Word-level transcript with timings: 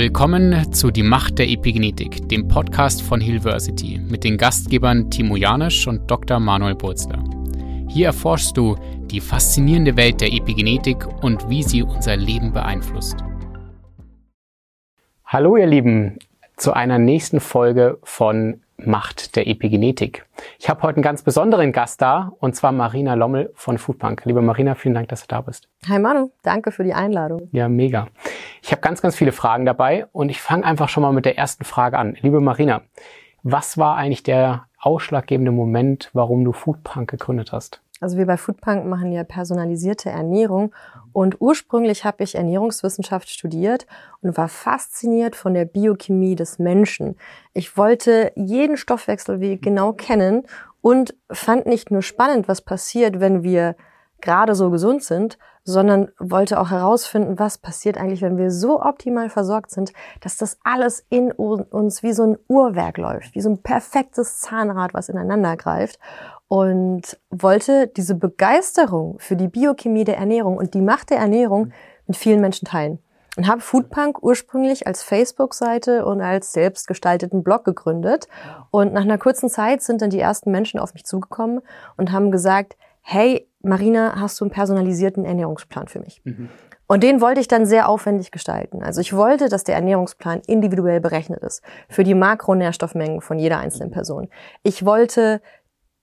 Willkommen 0.00 0.72
zu 0.72 0.90
Die 0.90 1.02
Macht 1.02 1.38
der 1.38 1.50
Epigenetik, 1.50 2.26
dem 2.30 2.48
Podcast 2.48 3.02
von 3.02 3.20
Hillversity 3.20 4.00
mit 4.08 4.24
den 4.24 4.38
Gastgebern 4.38 5.10
Timo 5.10 5.36
Janisch 5.36 5.86
und 5.86 6.10
Dr. 6.10 6.40
Manuel 6.40 6.74
Burzler. 6.74 7.22
Hier 7.86 8.06
erforschst 8.06 8.56
du 8.56 8.76
die 9.10 9.20
faszinierende 9.20 9.98
Welt 9.98 10.22
der 10.22 10.32
Epigenetik 10.32 11.06
und 11.22 11.50
wie 11.50 11.62
sie 11.62 11.82
unser 11.82 12.16
Leben 12.16 12.50
beeinflusst. 12.50 13.18
Hallo 15.26 15.58
ihr 15.58 15.66
Lieben 15.66 16.18
zu 16.56 16.72
einer 16.72 16.98
nächsten 16.98 17.38
Folge 17.38 17.98
von 18.02 18.62
Macht 18.86 19.36
der 19.36 19.46
Epigenetik. 19.46 20.26
Ich 20.58 20.68
habe 20.68 20.82
heute 20.82 20.96
einen 20.96 21.02
ganz 21.02 21.22
besonderen 21.22 21.72
Gast 21.72 22.02
da, 22.02 22.32
und 22.40 22.56
zwar 22.56 22.72
Marina 22.72 23.14
Lommel 23.14 23.50
von 23.54 23.78
Foodpunk. 23.78 24.24
Liebe 24.24 24.42
Marina, 24.42 24.74
vielen 24.74 24.94
Dank, 24.94 25.08
dass 25.08 25.22
du 25.22 25.26
da 25.28 25.40
bist. 25.40 25.68
Hi 25.88 25.98
Manu, 25.98 26.30
danke 26.42 26.72
für 26.72 26.84
die 26.84 26.94
Einladung. 26.94 27.48
Ja, 27.52 27.68
mega. 27.68 28.08
Ich 28.62 28.72
habe 28.72 28.80
ganz, 28.80 29.02
ganz 29.02 29.16
viele 29.16 29.32
Fragen 29.32 29.64
dabei 29.64 30.06
und 30.12 30.28
ich 30.28 30.40
fange 30.40 30.64
einfach 30.64 30.88
schon 30.88 31.02
mal 31.02 31.12
mit 31.12 31.24
der 31.24 31.38
ersten 31.38 31.64
Frage 31.64 31.98
an. 31.98 32.16
Liebe 32.20 32.40
Marina, 32.40 32.82
was 33.42 33.78
war 33.78 33.96
eigentlich 33.96 34.22
der 34.22 34.66
ausschlaggebende 34.78 35.52
Moment, 35.52 36.10
warum 36.12 36.44
du 36.44 36.52
Foodpunk 36.52 37.10
gegründet 37.10 37.52
hast? 37.52 37.82
Also 38.00 38.16
wir 38.16 38.26
bei 38.26 38.38
Foodpunk 38.38 38.86
machen 38.86 39.12
ja 39.12 39.24
personalisierte 39.24 40.08
Ernährung 40.08 40.72
und 41.12 41.40
ursprünglich 41.40 42.04
habe 42.04 42.22
ich 42.22 42.34
Ernährungswissenschaft 42.34 43.28
studiert 43.28 43.86
und 44.20 44.36
war 44.36 44.48
fasziniert 44.48 45.36
von 45.36 45.54
der 45.54 45.64
Biochemie 45.64 46.36
des 46.36 46.58
Menschen. 46.58 47.16
Ich 47.52 47.76
wollte 47.76 48.32
jeden 48.36 48.76
Stoffwechselweg 48.76 49.62
genau 49.62 49.92
kennen 49.92 50.44
und 50.80 51.14
fand 51.30 51.66
nicht 51.66 51.90
nur 51.90 52.02
spannend, 52.02 52.48
was 52.48 52.62
passiert, 52.62 53.20
wenn 53.20 53.42
wir 53.42 53.76
gerade 54.22 54.54
so 54.54 54.70
gesund 54.70 55.02
sind, 55.02 55.38
sondern 55.64 56.10
wollte 56.18 56.58
auch 56.58 56.70
herausfinden, 56.70 57.38
was 57.38 57.58
passiert 57.58 57.98
eigentlich, 57.98 58.22
wenn 58.22 58.38
wir 58.38 58.50
so 58.50 58.82
optimal 58.82 59.28
versorgt 59.28 59.70
sind, 59.70 59.92
dass 60.20 60.36
das 60.36 60.58
alles 60.64 61.04
in 61.10 61.32
uns 61.32 62.02
wie 62.02 62.12
so 62.12 62.24
ein 62.24 62.38
Uhrwerk 62.48 62.98
läuft, 62.98 63.34
wie 63.34 63.40
so 63.40 63.50
ein 63.50 63.62
perfektes 63.62 64.40
Zahnrad, 64.40 64.94
was 64.94 65.08
ineinander 65.08 65.56
greift 65.56 65.98
und 66.48 67.16
wollte 67.30 67.86
diese 67.86 68.16
Begeisterung 68.16 69.18
für 69.20 69.36
die 69.36 69.46
Biochemie 69.46 70.04
der 70.04 70.16
Ernährung 70.16 70.56
und 70.56 70.74
die 70.74 70.80
Macht 70.80 71.10
der 71.10 71.18
Ernährung 71.18 71.72
mit 72.08 72.16
vielen 72.16 72.40
Menschen 72.40 72.66
teilen. 72.66 72.98
Und 73.36 73.46
habe 73.46 73.60
Foodpunk 73.60 74.22
ursprünglich 74.22 74.88
als 74.88 75.04
Facebook-Seite 75.04 76.04
und 76.04 76.20
als 76.20 76.52
selbstgestalteten 76.52 77.44
Blog 77.44 77.64
gegründet. 77.64 78.26
Und 78.72 78.92
nach 78.92 79.02
einer 79.02 79.18
kurzen 79.18 79.48
Zeit 79.48 79.82
sind 79.82 80.02
dann 80.02 80.10
die 80.10 80.18
ersten 80.18 80.50
Menschen 80.50 80.80
auf 80.80 80.92
mich 80.94 81.04
zugekommen 81.04 81.60
und 81.96 82.10
haben 82.10 82.32
gesagt, 82.32 82.76
hey, 83.00 83.48
Marina, 83.62 84.14
hast 84.20 84.40
du 84.40 84.44
einen 84.44 84.52
personalisierten 84.52 85.24
Ernährungsplan 85.24 85.88
für 85.88 86.00
mich? 86.00 86.22
Mhm. 86.24 86.48
Und 86.86 87.04
den 87.04 87.20
wollte 87.20 87.40
ich 87.40 87.46
dann 87.46 87.66
sehr 87.66 87.88
aufwendig 87.88 88.32
gestalten. 88.32 88.82
Also 88.82 89.00
ich 89.00 89.14
wollte, 89.14 89.48
dass 89.48 89.62
der 89.62 89.76
Ernährungsplan 89.76 90.40
individuell 90.48 91.00
berechnet 91.00 91.40
ist 91.44 91.62
für 91.88 92.02
die 92.02 92.14
Makronährstoffmengen 92.14 93.20
von 93.20 93.38
jeder 93.38 93.58
einzelnen 93.58 93.92
Person. 93.92 94.28
Ich 94.64 94.84
wollte 94.84 95.40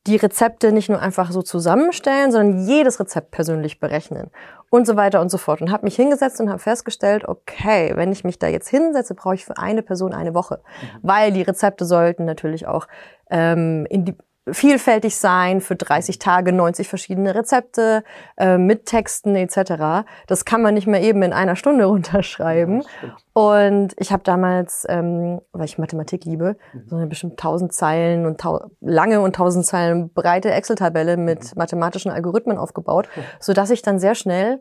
die 0.08 0.16
Rezepte 0.16 0.72
nicht 0.72 0.90
nur 0.90 1.02
einfach 1.02 1.32
so 1.32 1.42
zusammenstellen, 1.42 2.32
sondern 2.32 2.66
jedes 2.66 3.00
Rezept 3.00 3.32
persönlich 3.32 3.80
berechnen 3.82 4.32
und 4.70 4.88
so 4.88 4.96
weiter 4.96 5.22
und 5.22 5.30
so 5.30 5.38
fort. 5.38 5.62
Und 5.62 5.72
habe 5.72 5.86
mich 5.86 5.96
hingesetzt 5.96 6.40
und 6.40 6.50
habe 6.50 6.60
festgestellt, 6.60 7.28
okay, 7.28 7.92
wenn 7.96 8.12
ich 8.12 8.24
mich 8.24 8.40
da 8.40 8.48
jetzt 8.48 8.70
hinsetze, 8.70 9.14
brauche 9.14 9.36
ich 9.36 9.46
für 9.46 9.58
eine 9.58 9.84
Person 9.84 10.14
eine 10.14 10.34
Woche, 10.34 10.62
mhm. 10.82 11.00
weil 11.02 11.32
die 11.34 11.42
Rezepte 11.42 11.86
sollten 11.86 12.26
natürlich 12.26 12.68
auch 12.68 12.88
ähm, 13.30 13.86
in 13.90 14.06
die, 14.06 14.16
vielfältig 14.52 15.18
sein, 15.18 15.62
für 15.62 15.76
30 15.76 16.20
Tage 16.20 16.52
90 16.52 16.88
verschiedene 16.88 17.36
Rezepte 17.36 18.04
äh, 18.38 18.58
mit 18.58 18.86
Texten 18.86 19.36
etc. 19.36 20.06
Das 20.28 20.46
kann 20.46 20.62
man 20.62 20.74
nicht 20.74 20.88
mehr 20.88 21.02
eben 21.02 21.22
in 21.24 21.34
einer 21.34 21.56
Stunde 21.56 21.86
runterschreiben. 21.86 22.84
Ja, 23.02 23.18
und 23.34 23.94
ich 23.98 24.12
habe 24.12 24.24
damals, 24.24 24.86
ähm, 24.90 25.42
weil 25.52 25.66
ich 25.66 25.78
Mathematik 25.78 26.26
liebe, 26.26 26.58
mhm. 26.74 26.84
so 26.88 26.96
eine 26.96 27.08
bestimmt 27.08 27.34
1000 27.34 27.74
Zeilen 27.74 28.26
und 28.26 28.42
lange 28.82 29.22
und 29.22 29.28
1000 29.28 29.66
Zeilen 29.66 30.14
breite 30.14 30.52
Excel-Tabelle 30.52 31.18
mit 31.18 31.44
mhm. 31.44 31.52
mathematischen 31.56 32.12
Algorithmen 32.12 32.58
aufgebaut, 32.58 33.08
so 33.40 33.54
dass 33.54 33.70
ich 33.70 33.82
dann 33.82 34.00
sehr 34.00 34.16
schnell 34.16 34.60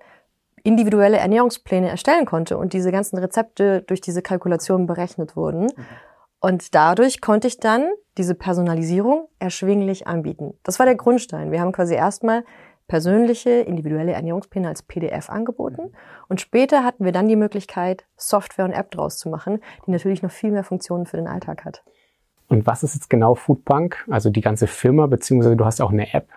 individuelle 0.66 1.18
Ernährungspläne 1.18 1.88
erstellen 1.88 2.26
konnte 2.26 2.58
und 2.58 2.72
diese 2.72 2.90
ganzen 2.90 3.18
Rezepte 3.18 3.82
durch 3.82 4.00
diese 4.00 4.20
Kalkulation 4.20 4.86
berechnet 4.86 5.36
wurden. 5.36 5.62
Mhm. 5.62 5.86
Und 6.40 6.74
dadurch 6.74 7.20
konnte 7.20 7.48
ich 7.48 7.58
dann 7.58 7.88
diese 8.18 8.34
Personalisierung 8.34 9.28
erschwinglich 9.38 10.06
anbieten. 10.06 10.54
Das 10.62 10.78
war 10.78 10.86
der 10.86 10.94
Grundstein. 10.94 11.50
Wir 11.50 11.60
haben 11.60 11.72
quasi 11.72 11.94
erstmal 11.94 12.44
persönliche, 12.88 13.50
individuelle 13.50 14.12
Ernährungspläne 14.12 14.68
als 14.68 14.82
PDF 14.82 15.28
angeboten. 15.28 15.92
Und 16.28 16.40
später 16.40 16.84
hatten 16.84 17.04
wir 17.04 17.12
dann 17.12 17.28
die 17.28 17.36
Möglichkeit, 17.36 18.04
Software 18.16 18.64
und 18.64 18.72
App 18.72 18.90
draus 18.90 19.18
zu 19.18 19.28
machen, 19.28 19.60
die 19.86 19.90
natürlich 19.90 20.22
noch 20.22 20.30
viel 20.30 20.52
mehr 20.52 20.64
Funktionen 20.64 21.06
für 21.06 21.16
den 21.16 21.26
Alltag 21.26 21.64
hat. 21.64 21.82
Und 22.48 22.66
was 22.66 22.84
ist 22.84 22.94
jetzt 22.94 23.10
genau 23.10 23.34
Foodbank? 23.34 24.04
Also 24.08 24.30
die 24.30 24.40
ganze 24.40 24.68
Firma, 24.68 25.06
beziehungsweise 25.06 25.56
du 25.56 25.64
hast 25.64 25.80
auch 25.80 25.90
eine 25.90 26.12
App. 26.14 26.28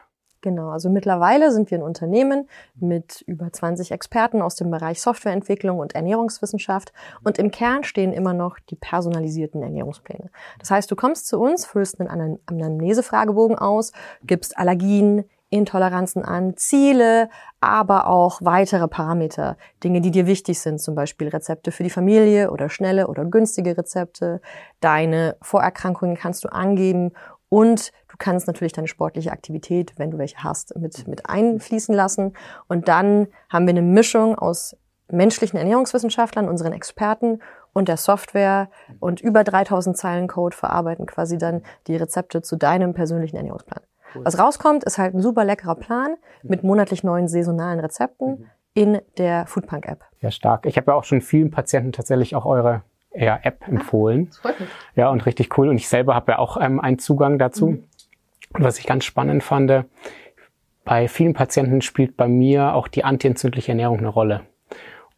Genau, 0.42 0.70
also 0.70 0.90
mittlerweile 0.90 1.52
sind 1.52 1.70
wir 1.70 1.80
ein 1.80 1.84
Unternehmen 1.84 2.48
mit 2.76 3.22
über 3.28 3.52
20 3.52 3.92
Experten 3.92 4.42
aus 4.42 4.56
dem 4.56 4.72
Bereich 4.72 5.02
Softwareentwicklung 5.02 5.80
und 5.80 5.96
Ernährungswissenschaft 5.96 6.94
und 7.26 7.38
im 7.38 7.52
Kern 7.52 7.84
stehen 7.84 8.14
immer 8.14 8.34
noch 8.34 8.58
die 8.60 8.78
personalisierten 8.78 9.62
Ernährungspläne. 9.62 10.30
Das 10.58 10.72
heißt, 10.72 10.90
du 10.90 10.96
kommst 10.96 11.28
zu 11.28 11.40
uns, 11.40 11.66
füllst 11.66 12.00
einen 12.00 12.40
Anamnesefragebogen 12.46 13.58
aus, 13.58 13.92
gibst 14.24 14.58
Allergien, 14.58 15.26
Intoleranzen 15.50 16.24
an, 16.24 16.56
Ziele, 16.58 17.30
aber 17.60 18.08
auch 18.08 18.40
weitere 18.42 18.88
Parameter, 18.88 19.58
Dinge, 19.84 20.00
die 20.00 20.12
dir 20.12 20.28
wichtig 20.28 20.60
sind, 20.60 20.80
zum 20.80 20.96
Beispiel 20.96 21.28
Rezepte 21.28 21.72
für 21.72 21.84
die 21.84 21.90
Familie 21.90 22.52
oder 22.52 22.70
schnelle 22.70 23.08
oder 23.08 23.26
günstige 23.26 23.78
Rezepte. 23.78 24.42
Deine 24.80 25.36
Vorerkrankungen 25.42 26.16
kannst 26.16 26.44
du 26.46 26.50
angeben 26.50 27.12
und 27.50 27.92
du 28.08 28.16
kannst 28.18 28.48
natürlich 28.48 28.74
deine 28.74 28.88
sportliche 28.88 29.32
Aktivität, 29.32 29.94
wenn 29.98 30.12
du 30.12 30.18
welche 30.18 30.44
hast, 30.44 30.76
mit, 30.78 31.08
mit 31.08 31.28
einfließen 31.28 31.94
lassen. 31.94 32.34
Und 32.68 32.88
dann 32.88 33.28
haben 33.50 33.66
wir 33.66 33.72
eine 33.72 33.82
Mischung 33.82 34.38
aus 34.38 34.78
menschlichen 35.12 35.58
Ernährungswissenschaftlern, 35.58 36.48
unseren 36.48 36.74
Experten 36.74 37.40
und 37.74 37.88
der 37.88 37.98
Software 37.98 38.70
und 39.00 39.22
über 39.22 39.44
3000 39.44 39.98
Zeilen 39.98 40.28
Code 40.28 40.56
verarbeiten 40.56 41.06
quasi 41.06 41.38
dann 41.38 41.64
die 41.88 41.96
Rezepte 41.96 42.42
zu 42.42 42.56
deinem 42.56 42.94
persönlichen 42.94 43.38
Ernährungsplan. 43.38 43.82
Cool. 44.14 44.26
Was 44.26 44.40
rauskommt, 44.40 44.84
ist 44.84 44.98
halt 44.98 45.14
ein 45.14 45.22
super 45.22 45.44
leckerer 45.44 45.76
Plan 45.76 46.16
mit 46.44 46.64
monatlich 46.64 47.04
neuen 47.04 47.28
saisonalen 47.28 47.80
Rezepten 47.80 48.28
mhm. 48.28 48.46
in 48.74 49.02
der 49.18 49.46
Foodpunk 49.46 49.88
App. 49.88 50.04
Ja, 50.20 50.32
stark. 50.32 50.66
Ich 50.66 50.78
habe 50.78 50.92
ja 50.92 50.98
auch 50.98 51.04
schon 51.04 51.22
vielen 51.22 51.52
Patienten 51.52 51.92
tatsächlich 51.92 52.36
auch 52.36 52.46
eure 52.46 52.84
eher 53.20 53.46
App 53.46 53.64
ah, 53.66 53.70
empfohlen. 53.70 54.30
Ah, 54.44 54.52
ja, 54.96 55.10
und 55.10 55.26
richtig 55.26 55.58
cool. 55.58 55.70
Und 55.70 55.78
ich 55.78 55.88
selber 55.88 56.16
habe 56.16 56.34
ja 56.34 56.40
auch 56.40 56.58
ähm, 56.60 56.80
einen 56.80 57.00
Zugang 57.00 57.38
dazu. 57.38 57.68
Mhm. 57.68 57.84
Und 58.54 58.64
was 58.64 58.80
ich 58.80 58.88
ganz 58.88 59.06
spannend 59.06 59.44
fand, 59.44 59.86
bei 60.84 61.08
vielen 61.08 61.34
Patienten 61.34 61.82
spielt 61.82 62.18
bei 62.18 62.28
mir 62.28 62.74
auch 62.74 62.88
die 62.88 63.04
antientzündliche 63.04 63.74
Ernährung 63.74 64.00
eine 64.00 64.08
Rolle. 64.08 64.42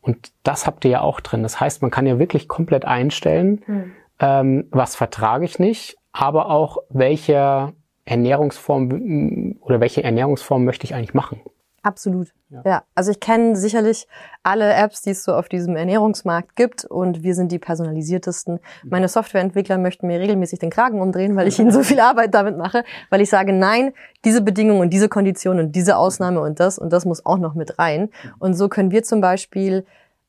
Und 0.01 0.31
das 0.44 0.67
habt 0.67 0.84
ihr 0.84 0.91
ja 0.91 1.01
auch 1.01 1.22
drin. 1.22 1.44
Das 1.44 1.59
heißt, 1.59 1.81
man 1.81 1.91
kann 1.91 2.07
ja 2.07 2.19
wirklich 2.19 2.47
komplett 2.47 2.85
einstellen, 2.85 3.63
mhm. 3.67 3.91
ähm, 4.19 4.68
was 4.72 4.95
vertrage 4.95 5.45
ich 5.45 5.59
nicht, 5.59 5.95
aber 6.12 6.50
auch 6.50 6.79
welche 6.89 7.72
Ernährungsform 8.03 9.57
oder 9.62 9.79
welche 9.79 10.03
Ernährungsform 10.03 10.66
möchte 10.66 10.85
ich 10.85 10.95
eigentlich 10.95 11.13
machen. 11.13 11.39
Absolut. 11.84 12.31
Ja. 12.50 12.62
ja. 12.64 12.84
Also 12.94 13.12
ich 13.12 13.19
kenne 13.19 13.56
sicherlich 13.56 14.08
alle 14.44 14.74
Apps, 14.74 15.02
die 15.02 15.12
es 15.12 15.24
so 15.24 15.34
auf 15.34 15.50
diesem 15.50 15.75
Ernährungsmarkt 15.75 16.56
gibt 16.56 16.86
und 16.86 17.24
wir 17.24 17.34
sind 17.34 17.52
die 17.52 17.59
personalisiertesten. 17.59 18.56
Mhm. 18.84 18.90
Meine 18.90 19.08
Softwareentwickler 19.08 19.78
möchten 19.78 20.08
mir 20.08 20.19
regelmäßig 20.19 20.59
den 20.59 20.69
Kragen 20.69 21.02
umdrehen, 21.02 21.36
weil 21.36 21.47
ich 21.47 21.58
ihnen 21.58 21.72
so 21.72 21.81
viel 21.84 22.00
Arbeit 22.00 22.34
damit 22.34 22.58
mache, 22.58 22.83
weil 23.10 23.22
ich 23.22 23.30
sage, 23.30 23.54
nein, 23.54 23.94
diese 24.25 24.42
Bedingungen 24.42 24.81
und 24.81 24.89
diese 24.92 25.10
Konditionen 25.10 25.68
und 25.68 25.75
diese 25.75 25.98
Ausnahme 25.98 26.42
und 26.42 26.60
das 26.60 26.78
und 26.78 26.94
das 26.94 27.06
muss 27.06 27.25
auch 27.25 27.38
noch 27.38 27.56
mit 27.56 27.80
rein. 27.80 28.01
Mhm. 28.01 28.33
Und 28.39 28.54
so 28.54 28.69
können 28.69 28.92
wir 28.92 29.04
zum 29.04 29.22
Beispiel 29.22 29.86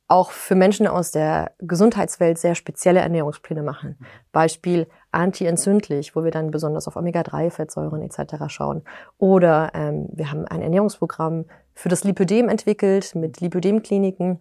auch 0.08 0.31
für 0.31 0.54
Menschen 0.54 0.87
aus 0.87 1.10
der 1.10 1.52
Gesundheitswelt 1.58 2.38
sehr 2.38 2.54
spezielle 2.54 3.00
Ernährungspläne 3.00 3.62
machen. 3.62 3.96
Mhm. 3.99 4.06
Beispiel 4.32 4.87
anti-entzündlich, 5.12 6.17
wo 6.17 6.25
wir 6.25 6.31
dann 6.31 6.50
besonders 6.50 6.88
auf 6.88 6.97
Omega-3-Fettsäuren 6.97 8.03
etc. 8.03 8.44
schauen. 8.49 8.82
Oder 9.19 9.70
ähm, 9.75 10.09
wir 10.12 10.31
haben 10.31 10.47
ein 10.47 10.62
Ernährungsprogramm 10.62 11.44
für 11.75 11.88
das 11.88 12.05
Lipödem 12.05 12.49
entwickelt 12.49 13.14
mit 13.14 13.41
Lipödem-Kliniken. 13.41 14.41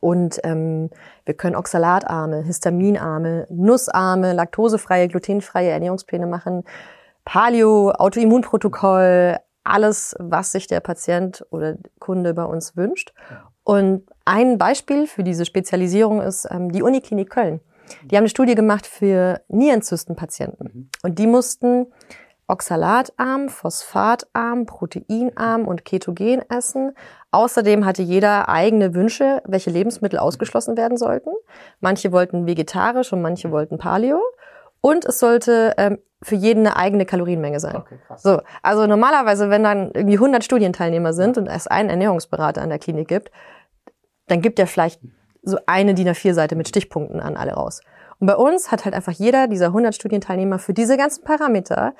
Und 0.00 0.40
ähm, 0.44 0.90
wir 1.24 1.34
können 1.34 1.56
oxalatarme, 1.56 2.42
histaminarme, 2.42 3.46
nussarme, 3.50 4.32
laktosefreie, 4.32 5.08
glutenfreie 5.08 5.70
Ernährungspläne 5.70 6.26
machen. 6.26 6.64
Paleo, 7.24 7.90
Autoimmunprotokoll, 7.90 9.38
alles, 9.64 10.14
was 10.18 10.52
sich 10.52 10.66
der 10.66 10.80
Patient 10.80 11.44
oder 11.50 11.76
Kunde 11.98 12.34
bei 12.34 12.44
uns 12.44 12.76
wünscht. 12.76 13.14
Und 13.62 14.02
ein 14.26 14.58
Beispiel 14.58 15.06
für 15.06 15.24
diese 15.24 15.46
Spezialisierung 15.46 16.20
ist 16.20 16.46
ähm, 16.50 16.70
die 16.70 16.82
Uniklinik 16.82 17.30
Köln. 17.30 17.60
Die 18.04 18.16
haben 18.16 18.22
eine 18.22 18.28
Studie 18.28 18.54
gemacht 18.54 18.86
für 18.86 19.40
Nierenzystenpatienten. 19.48 20.70
Mhm. 20.72 20.90
Und 21.02 21.18
die 21.18 21.26
mussten 21.26 21.86
oxalatarm, 22.46 23.48
phosphatarm, 23.48 24.66
proteinarm 24.66 25.66
und 25.66 25.84
ketogen 25.84 26.42
essen. 26.50 26.94
Außerdem 27.30 27.84
hatte 27.84 28.02
jeder 28.02 28.48
eigene 28.48 28.94
Wünsche, 28.94 29.42
welche 29.46 29.70
Lebensmittel 29.70 30.18
ausgeschlossen 30.18 30.76
werden 30.76 30.96
sollten. 30.96 31.30
Manche 31.80 32.12
wollten 32.12 32.46
vegetarisch 32.46 33.12
und 33.12 33.22
manche 33.22 33.50
wollten 33.50 33.78
Paleo. 33.78 34.20
Und 34.80 35.06
es 35.06 35.18
sollte 35.18 35.74
ähm, 35.78 35.98
für 36.22 36.34
jeden 36.34 36.66
eine 36.66 36.76
eigene 36.76 37.06
Kalorienmenge 37.06 37.60
sein. 37.60 37.76
Okay. 37.76 37.96
So, 38.16 38.40
also 38.62 38.86
normalerweise, 38.86 39.48
wenn 39.48 39.62
dann 39.62 39.90
irgendwie 39.92 40.16
100 40.16 40.44
Studienteilnehmer 40.44 41.12
sind 41.12 41.38
und 41.38 41.46
es 41.46 41.66
einen 41.66 41.88
Ernährungsberater 41.88 42.60
an 42.60 42.68
der 42.68 42.78
Klinik 42.78 43.08
gibt, 43.08 43.30
dann 44.26 44.42
gibt 44.42 44.58
er 44.58 44.66
vielleicht 44.66 45.00
so 45.44 45.58
eine 45.66 45.94
DIN 45.94 46.08
A4-Seite 46.08 46.56
mit 46.56 46.68
Stichpunkten 46.68 47.20
an 47.20 47.36
alle 47.36 47.52
raus. 47.52 47.80
Und 48.20 48.26
bei 48.26 48.36
uns 48.36 48.70
hat 48.70 48.84
halt 48.84 48.94
einfach 48.94 49.12
jeder 49.12 49.48
dieser 49.48 49.66
100 49.66 49.94
Studienteilnehmer 49.94 50.58
für 50.58 50.72
diese 50.72 50.96
ganzen 50.96 51.24
Parameter 51.24 51.94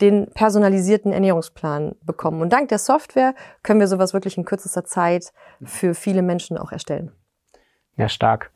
den 0.00 0.30
personalisierten 0.32 1.12
Ernährungsplan 1.12 1.94
bekommen. 2.02 2.40
Und 2.40 2.52
dank 2.52 2.68
der 2.68 2.78
Software 2.78 3.34
können 3.62 3.80
wir 3.80 3.86
sowas 3.86 4.14
wirklich 4.14 4.38
in 4.38 4.44
kürzester 4.44 4.84
Zeit 4.84 5.32
für 5.62 5.94
viele 5.94 6.22
Menschen 6.22 6.58
auch 6.58 6.72
erstellen. 6.72 7.12
Ja, 7.96 8.08
stark. 8.08 8.50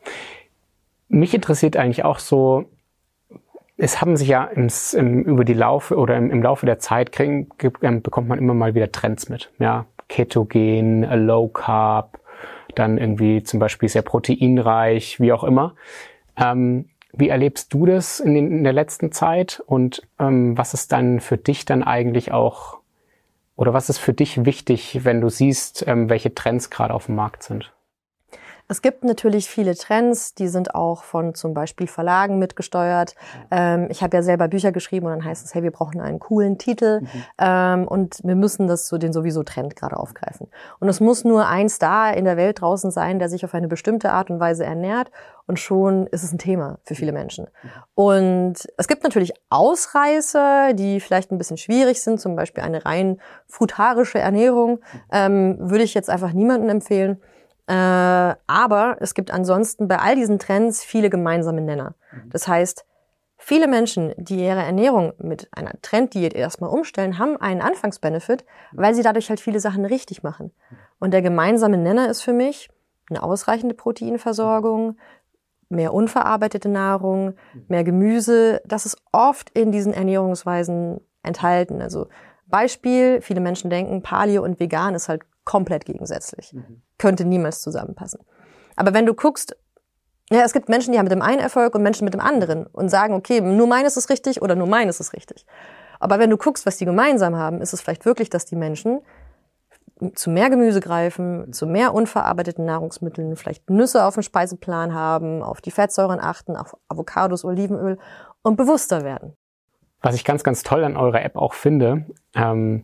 Mich 1.09 1.35
interessiert 1.35 1.77
eigentlich 1.77 2.05
auch 2.05 2.19
so, 2.19 2.65
es 3.77 4.01
haben 4.01 4.17
sich 4.17 4.29
ja 4.29 4.45
im, 4.45 4.69
im, 4.95 5.23
über 5.25 5.45
die 5.45 5.55
Laufe 5.55 5.97
oder 5.97 6.17
im, 6.17 6.31
im 6.31 6.43
Laufe 6.43 6.67
der 6.67 6.79
Zeit 6.79 7.13
kriegen, 7.13 7.49
ähm, 7.83 8.03
bekommt 8.03 8.29
man 8.29 8.39
immer 8.39 8.55
mal 8.55 8.75
wieder 8.75 8.91
Trends 8.93 9.29
mit. 9.29 9.51
Ja, 9.59 9.87
Ketogen, 10.09 11.03
Low 11.27 11.49
Carb, 11.49 12.19
dann 12.75 12.99
irgendwie 12.99 13.43
zum 13.43 13.61
Beispiel 13.61 13.89
sehr 13.89 14.03
proteinreich, 14.03 15.21
wie 15.21 15.33
auch 15.33 15.45
immer. 15.45 15.75
Ähm, 16.37 16.87
wie 17.13 17.29
erlebst 17.29 17.73
du 17.75 17.85
das 17.85 18.21
in, 18.21 18.35
den, 18.35 18.51
in 18.51 18.65
der 18.65 18.73
letzten 18.73 19.13
Zeit 19.13 19.63
und 19.67 20.03
ähm, 20.19 20.57
was 20.57 20.73
ist 20.73 20.93
dann 20.93 21.21
für 21.21 21.37
dich 21.37 21.65
dann 21.65 21.83
eigentlich 21.83 22.33
auch 22.33 22.79
oder 23.55 23.75
was 23.75 23.91
ist 23.91 23.99
für 23.99 24.15
dich 24.15 24.45
wichtig, 24.47 25.05
wenn 25.05 25.21
du 25.21 25.29
siehst, 25.29 25.85
ähm, 25.87 26.09
welche 26.09 26.35
Trends 26.35 26.71
gerade 26.71 26.95
auf 26.95 27.07
dem 27.07 27.17
Markt 27.17 27.43
sind? 27.43 27.73
Es 28.73 28.81
gibt 28.81 29.05
natürlich 29.05 29.51
viele 29.51 29.77
Trends, 29.77 30.35
die 30.35 30.49
sind 30.49 30.75
auch 30.75 31.03
von 31.03 31.35
zum 31.35 31.53
Beispiel 31.53 31.87
Verlagen 31.87 32.39
mitgesteuert. 32.39 33.15
Ähm, 33.51 33.89
ich 33.91 34.03
habe 34.03 34.17
ja 34.17 34.23
selber 34.23 34.49
Bücher 34.49 34.73
geschrieben 34.73 35.05
und 35.05 35.13
dann 35.13 35.25
heißt 35.27 35.45
es, 35.45 35.55
hey, 35.55 35.63
wir 35.63 35.73
brauchen 35.73 36.01
einen 36.01 36.19
coolen 36.19 36.57
Titel 36.57 37.01
mhm. 37.03 37.09
ähm, 37.37 37.87
und 37.87 38.21
wir 38.25 38.35
müssen 38.35 38.69
das 38.69 38.89
so 38.89 38.97
den 38.97 39.13
sowieso 39.13 39.43
Trend 39.43 39.77
gerade 39.77 39.99
aufgreifen. 39.99 40.49
Und 40.81 40.89
es 40.89 41.01
muss 41.01 41.23
nur 41.23 41.49
ein 41.49 41.69
Star 41.69 42.17
in 42.17 42.25
der 42.25 42.39
Welt 42.39 42.63
draußen 42.63 42.91
sein, 42.91 43.19
der 43.19 43.29
sich 43.29 43.45
auf 43.45 43.53
eine 43.53 43.69
bestimmte 43.69 44.11
Art 44.11 44.31
und 44.31 44.41
Weise 44.41 44.65
ernährt 44.65 45.11
und 45.47 45.59
schon 45.59 46.07
ist 46.07 46.23
es 46.23 46.33
ein 46.33 46.39
Thema 46.39 46.79
für 46.83 46.95
viele 46.95 47.13
Menschen. 47.13 47.49
Und 47.95 48.55
es 48.79 48.89
gibt 48.89 49.03
natürlich 49.03 49.35
Ausreißer, 49.51 50.73
die 50.73 50.99
vielleicht 51.01 51.31
ein 51.31 51.37
bisschen 51.37 51.59
schwierig 51.59 52.03
sind, 52.03 52.23
zum 52.23 52.37
Beispiel 52.37 52.65
eine 52.65 52.87
rein 52.87 53.21
frutarische 53.49 54.19
Ernährung, 54.19 54.81
ähm, 55.13 55.59
würde 55.61 55.85
ich 55.85 55.93
jetzt 55.93 56.09
einfach 56.09 56.33
niemandem 56.33 56.71
empfehlen. 56.71 57.21
Äh, 57.67 57.75
aber 57.75 58.97
es 59.01 59.15
gibt 59.15 59.31
ansonsten 59.31 59.89
bei 59.89 59.99
all 59.99 60.17
diesen 60.17 60.39
Trends 60.39 60.83
viele 60.85 61.11
gemeinsame 61.11 61.61
Nenner. 61.61 61.95
Mhm. 62.13 62.31
Das 62.31 62.49
heißt, 62.49 62.85
viele 63.37 63.69
Menschen, 63.69 64.13
die 64.17 64.45
ihre 64.45 64.63
Ernährung 64.63 65.13
mit 65.19 65.49
einer 65.53 65.73
Trenddiät 65.81 66.35
erstmal 66.35 66.71
umstellen, 66.71 67.19
haben 67.19 67.37
einen 67.37 67.61
Anfangsbenefit, 67.61 68.45
weil 68.73 68.95
sie 68.95 69.03
dadurch 69.03 69.29
halt 69.29 69.41
viele 69.41 69.61
Sachen 69.61 69.85
richtig 69.85 70.23
machen. 70.23 70.53
Und 70.99 71.13
der 71.13 71.23
gemeinsame 71.23 71.79
Nenner 71.79 72.09
ist 72.09 72.23
für 72.23 72.33
mich 72.33 72.69
eine 73.11 73.23
ausreichende 73.23 73.75
Proteinversorgung, 73.75 74.97
mehr 75.69 75.95
unverarbeitete 75.95 76.69
Nahrung, 76.69 77.35
mehr 77.69 77.85
Gemüse. 77.85 78.61
Das 78.65 78.87
ist 78.87 78.97
oft 79.11 79.51
in 79.51 79.73
diesen 79.73 79.93
Ernährungsweisen 79.93 81.01
enthalten. 81.23 81.81
Also 81.81 82.09
Beispiel, 82.47 83.21
viele 83.23 83.41
Menschen 83.41 83.71
denken, 83.71 84.03
Paleo 84.03 84.45
und 84.45 84.61
Vegan 84.61 84.95
ist 84.95 85.09
halt 85.09 85.23
komplett 85.45 85.85
gegensätzlich. 85.85 86.53
Mhm. 86.53 86.83
Könnte 86.99 87.25
niemals 87.25 87.61
zusammenpassen. 87.61 88.21
Aber 88.77 88.95
wenn 88.95 89.07
du 89.07 89.15
guckst, 89.15 89.57
ja, 90.31 90.43
es 90.45 90.53
gibt 90.53 90.69
Menschen, 90.69 90.93
die 90.93 90.99
haben 90.99 91.05
mit 91.05 91.13
dem 91.13 91.23
einen 91.23 91.41
Erfolg 91.41 91.75
und 91.75 91.83
Menschen 91.83 92.05
mit 92.05 92.15
dem 92.15 92.21
anderen 92.21 92.67
und 92.67 92.89
sagen, 92.89 93.15
okay, 93.15 93.41
nur 93.41 93.67
meines 93.67 93.97
ist 93.97 94.09
richtig 94.09 94.41
oder 94.41 94.55
nur 94.55 94.67
meines 94.67 95.01
ist 95.01 95.13
richtig. 95.13 95.47
Aber 96.01 96.19
wenn 96.19 96.31
du 96.31 96.37
guckst, 96.37 96.65
was 96.67 96.79
die 96.79 96.85
gemeinsam 96.85 97.37
haben, 97.37 97.61
ist 97.61 97.73
es 97.73 97.81
vielleicht 97.81 98.07
wirklich, 98.07 98.31
dass 98.31 98.45
die 98.45 98.57
Menschen 98.57 99.03
zu 100.15 100.31
mehr 100.31 100.51
Gemüse 100.51 100.81
greifen, 100.81 101.53
zu 101.53 101.67
mehr 101.67 101.95
unverarbeiteten 101.95 102.65
Nahrungsmitteln, 102.65 103.37
vielleicht 103.37 103.71
Nüsse 103.71 104.05
auf 104.05 104.15
dem 104.15 104.23
Speiseplan 104.23 104.95
haben, 104.95 105.43
auf 105.43 105.61
die 105.61 105.71
Fettsäuren 105.71 106.19
achten, 106.19 106.57
auf 106.57 106.77
Avocados, 106.89 107.45
Olivenöl 107.45 107.99
und 108.43 108.57
bewusster 108.57 109.05
werden. 109.05 109.37
Was 110.01 110.17
ich 110.17 110.25
ganz, 110.25 110.43
ganz 110.43 110.65
toll 110.65 110.83
an 110.83 110.97
eurer 110.97 111.23
App 111.23 111.37
auch 111.37 111.55
finde, 111.55 112.07
ähm, 112.35 112.83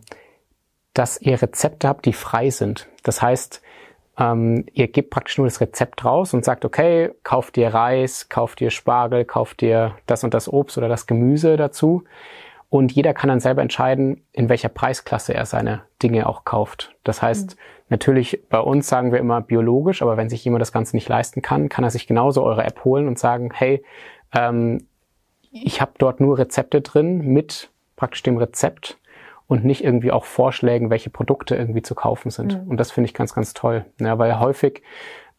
dass 0.93 1.21
ihr 1.21 1.41
Rezepte 1.41 1.87
habt, 1.87 2.05
die 2.05 2.13
frei 2.13 2.49
sind. 2.49 2.87
Das 3.03 3.21
heißt, 3.21 3.61
ähm, 4.19 4.65
ihr 4.73 4.87
gebt 4.87 5.09
praktisch 5.09 5.37
nur 5.37 5.47
das 5.47 5.61
Rezept 5.61 6.03
raus 6.03 6.33
und 6.33 6.43
sagt, 6.43 6.65
okay, 6.65 7.11
kauft 7.23 7.55
dir 7.55 7.73
Reis, 7.73 8.27
kauft 8.29 8.59
dir 8.59 8.69
Spargel, 8.69 9.23
kauft 9.25 9.61
dir 9.61 9.95
das 10.05 10.23
und 10.23 10.33
das 10.33 10.51
Obst 10.51 10.77
oder 10.77 10.89
das 10.89 11.07
Gemüse 11.07 11.55
dazu. 11.57 12.03
Und 12.69 12.91
jeder 12.91 13.13
kann 13.13 13.29
dann 13.29 13.39
selber 13.39 13.63
entscheiden, 13.63 14.23
in 14.31 14.47
welcher 14.47 14.69
Preisklasse 14.69 15.33
er 15.33 15.45
seine 15.45 15.81
Dinge 16.03 16.27
auch 16.27 16.45
kauft. 16.45 16.95
Das 17.03 17.21
heißt, 17.21 17.55
mhm. 17.55 17.59
natürlich 17.89 18.43
bei 18.49 18.59
uns 18.59 18.87
sagen 18.87 19.11
wir 19.11 19.19
immer 19.19 19.41
biologisch, 19.41 20.01
aber 20.01 20.17
wenn 20.17 20.29
sich 20.29 20.43
jemand 20.45 20.61
das 20.61 20.71
Ganze 20.71 20.95
nicht 20.95 21.09
leisten 21.09 21.41
kann, 21.41 21.69
kann 21.69 21.83
er 21.83 21.89
sich 21.89 22.05
genauso 22.05 22.43
eure 22.43 22.63
App 22.63 22.83
holen 22.83 23.07
und 23.07 23.17
sagen, 23.17 23.49
hey, 23.53 23.83
ähm, 24.35 24.85
ich 25.51 25.81
habe 25.81 25.93
dort 25.97 26.19
nur 26.19 26.37
Rezepte 26.37 26.81
drin 26.81 27.19
mit 27.19 27.71
praktisch 27.95 28.21
dem 28.21 28.37
Rezept 28.37 28.98
und 29.49 29.65
nicht 29.65 29.83
irgendwie 29.83 30.11
auch 30.11 30.25
Vorschlägen, 30.25 30.91
welche 30.91 31.09
Produkte 31.09 31.55
irgendwie 31.55 31.81
zu 31.81 31.95
kaufen 31.95 32.29
sind. 32.29 32.63
Mhm. 32.63 32.69
Und 32.69 32.79
das 32.79 32.91
finde 32.91 33.07
ich 33.07 33.15
ganz, 33.15 33.33
ganz 33.33 33.55
toll. 33.55 33.83
Ja, 33.99 34.19
weil 34.19 34.39
häufig, 34.39 34.83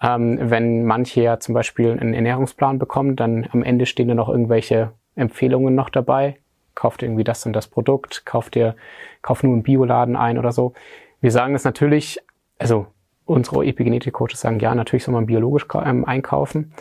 ähm, 0.03 0.37
wenn 0.43 0.85
manche 0.85 1.23
ja 1.23 1.39
zum 1.39 1.55
Beispiel 1.55 1.93
einen 1.93 2.13
Ernährungsplan 2.13 2.81
bekommen, 2.81 3.15
dann 3.15 3.47
am 3.53 3.63
Ende 3.63 3.87
stehen 3.87 4.09
da 4.09 4.15
noch 4.15 4.29
irgendwelche 4.29 4.91
Empfehlungen 5.15 5.77
noch 5.77 5.91
dabei. 5.91 6.39
Kauft 6.75 7.05
irgendwie 7.05 7.23
das 7.23 7.47
und 7.47 7.53
das 7.53 7.69
Produkt, 7.69 8.27
kauft 8.27 8.57
ihr, 8.57 8.75
kauft 9.23 9.45
nur 9.45 9.53
einen 9.53 9.63
Bioladen 9.63 10.17
ein 10.17 10.39
oder 10.39 10.51
so. 10.51 10.73
Wir 11.21 11.31
sagen 11.31 11.53
das 11.53 11.63
natürlich, 11.63 12.19
also 12.59 12.89
unsere 13.27 13.65
Epigenetik-Coaches 13.65 14.41
sagen, 14.41 14.59
ja, 14.59 14.75
natürlich 14.75 15.05
soll 15.05 15.15
man 15.15 15.27
biologisch 15.27 15.69
ähm, 15.85 16.05
einkaufen. 16.05 16.73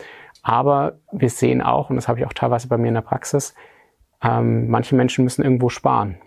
Aber 0.42 0.98
wir 1.12 1.30
sehen 1.30 1.62
auch, 1.62 1.90
und 1.90 1.96
das 1.96 2.08
habe 2.08 2.18
ich 2.18 2.26
auch 2.26 2.32
teilweise 2.32 2.66
bei 2.66 2.76
mir 2.76 2.88
in 2.88 2.94
der 2.94 3.02
Praxis, 3.02 3.54
ähm, 4.20 4.68
manche 4.68 4.96
Menschen 4.96 5.22
müssen 5.22 5.44
irgendwo 5.44 5.68
sparen. 5.68 6.18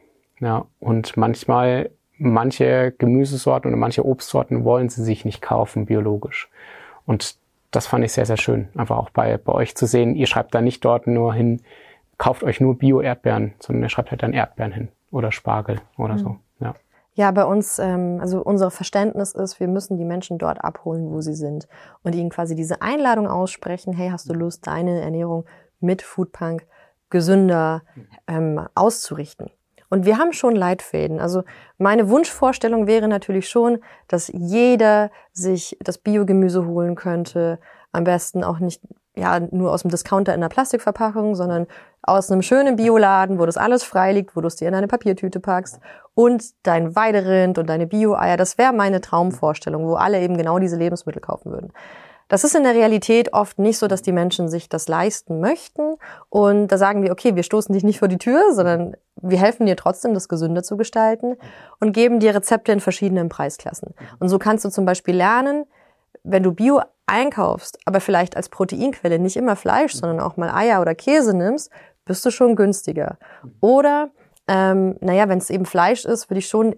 Ja, 0.44 0.66
und 0.80 1.16
manchmal, 1.16 1.90
manche 2.18 2.94
Gemüsesorten 2.98 3.72
oder 3.72 3.78
manche 3.78 4.06
Obstsorten 4.06 4.66
wollen 4.66 4.90
sie 4.90 5.02
sich 5.02 5.24
nicht 5.24 5.42
kaufen, 5.42 5.86
biologisch. 5.86 6.50
Und 7.06 7.38
das 7.72 7.88
fand 7.88 8.04
ich 8.04 8.12
sehr, 8.12 8.26
sehr 8.26 8.38
schön. 8.38 8.68
Einfach 8.76 8.98
auch 8.98 9.10
bei, 9.10 9.38
bei 9.38 9.54
euch 9.54 9.76
zu 9.76 9.86
sehen, 9.86 10.16
ihr 10.16 10.28
schreibt 10.28 10.54
da 10.54 10.60
nicht 10.60 10.84
dort 10.84 11.08
nur 11.08 11.34
hin, 11.34 11.62
kauft 12.18 12.44
euch 12.44 12.60
nur 12.60 12.78
Bio-Erdbeeren, 12.78 13.54
sondern 13.60 13.84
ihr 13.84 13.90
schreibt 13.90 14.12
halt 14.12 14.22
dann 14.22 14.34
Erdbeeren 14.34 14.74
hin 14.74 14.90
oder 15.12 15.32
Spargel 15.32 15.80
oder 15.98 16.16
mhm. 16.16 16.20
so. 16.20 16.38
Ja. 16.60 16.76
Ja, 17.16 17.32
bei 17.32 17.46
uns, 17.46 17.80
ähm, 17.80 18.18
also 18.20 18.44
unser 18.44 18.70
Verständnis 18.70 19.34
ist, 19.34 19.62
wir 19.62 19.70
müssen 19.70 19.98
die 19.98 20.06
Menschen 20.06 20.40
dort 20.40 20.62
abholen, 20.62 21.10
wo 21.12 21.22
sie 21.22 21.36
sind 21.36 21.70
und 22.04 22.16
ihnen 22.16 22.30
quasi 22.30 22.56
diese 22.56 22.82
Einladung 22.82 23.28
aussprechen, 23.28 23.94
hey, 23.94 24.10
hast 24.10 24.30
du 24.30 24.34
Lust, 24.34 24.68
deine 24.68 25.00
Ernährung 25.00 25.46
mit 25.80 26.02
Foodpunk 26.02 26.66
gesünder 27.10 27.84
mhm. 27.96 28.08
ähm, 28.28 28.68
auszurichten? 28.76 29.52
Und 29.94 30.08
wir 30.08 30.18
haben 30.18 30.34
schon 30.34 30.56
Leitfäden. 30.56 31.20
Also 31.20 31.44
meine 31.78 32.10
Wunschvorstellung 32.10 32.88
wäre 32.88 33.08
natürlich 33.08 33.48
schon, 33.48 33.78
dass 34.08 34.28
jeder 34.34 35.12
sich 35.34 35.78
das 35.82 36.00
Biogemüse 36.00 36.66
holen 36.66 36.96
könnte. 36.96 37.60
Am 37.92 38.04
besten 38.04 38.44
auch 38.44 38.58
nicht 38.58 38.82
ja 39.16 39.40
nur 39.52 39.72
aus 39.72 39.84
dem 39.84 39.92
Discounter 39.92 40.34
in 40.34 40.40
einer 40.40 40.50
Plastikverpackung, 40.50 41.36
sondern 41.36 41.68
aus 42.02 42.32
einem 42.32 42.42
schönen 42.42 42.76
Bioladen, 42.76 43.38
wo 43.38 43.46
das 43.46 43.56
alles 43.56 43.84
frei 43.84 44.14
liegt, 44.14 44.36
wo 44.36 44.42
du 44.42 44.48
es 44.48 44.56
dir 44.56 44.68
in 44.68 44.74
eine 44.74 44.88
Papiertüte 44.88 45.40
packst 45.40 45.80
und 46.16 46.44
dein 46.64 46.96
Weiderind 46.96 47.60
und 47.60 47.70
deine 47.70 47.86
Bio-Eier. 47.86 48.36
Das 48.36 48.58
wäre 48.58 48.74
meine 48.74 49.00
Traumvorstellung, 49.00 49.86
wo 49.86 49.94
alle 49.94 50.22
eben 50.22 50.38
genau 50.38 50.58
diese 50.58 50.76
Lebensmittel 50.76 51.22
kaufen 51.22 51.52
würden. 51.52 51.72
Das 52.28 52.44
ist 52.44 52.56
in 52.56 52.64
der 52.64 52.74
Realität 52.74 53.34
oft 53.34 53.60
nicht 53.60 53.78
so, 53.78 53.88
dass 53.88 54.02
die 54.02 54.12
Menschen 54.12 54.48
sich 54.48 54.70
das 54.70 54.88
leisten 54.88 55.40
möchten. 55.40 55.96
Und 56.30 56.68
da 56.68 56.78
sagen 56.78 57.04
wir, 57.04 57.12
okay, 57.12 57.36
wir 57.36 57.44
stoßen 57.44 57.74
dich 57.74 57.84
nicht 57.84 58.00
vor 58.00 58.08
die 58.08 58.18
Tür, 58.18 58.54
sondern 58.54 58.96
wir 59.22 59.38
helfen 59.38 59.66
dir 59.66 59.76
trotzdem, 59.76 60.14
das 60.14 60.30
gesünder 60.30 60.64
zu 60.64 60.78
gestalten 60.78 61.38
und 61.80 61.94
geben 61.94 62.20
dir 62.20 62.36
Rezepte 62.36 62.72
in 62.72 62.80
verschiedenen 62.80 63.30
Preisklassen. 63.30 63.94
Und 64.20 64.30
so 64.30 64.40
kannst 64.40 64.66
du 64.66 64.70
zum 64.70 64.86
Beispiel 64.86 65.16
lernen, 65.16 65.66
wenn 66.24 66.44
du 66.44 66.54
Bio 66.54 66.82
einkaufst, 67.06 67.80
aber 67.86 68.00
vielleicht 68.00 68.38
als 68.38 68.50
Proteinquelle 68.50 69.20
nicht 69.20 69.36
immer 69.36 69.56
Fleisch, 69.56 69.94
sondern 69.94 70.20
auch 70.20 70.38
mal 70.38 70.50
Eier 70.50 70.82
oder 70.82 70.96
Käse 70.96 71.36
nimmst, 71.36 71.70
bist 72.06 72.26
du 72.26 72.32
schon 72.32 72.56
günstiger. 72.56 73.18
Oder, 73.62 74.10
ähm, 74.48 74.98
naja, 75.02 75.30
wenn 75.30 75.38
es 75.38 75.50
eben 75.50 75.66
Fleisch 75.66 76.06
ist, 76.06 76.30
würde 76.30 76.40
ich 76.40 76.48
schon 76.48 76.76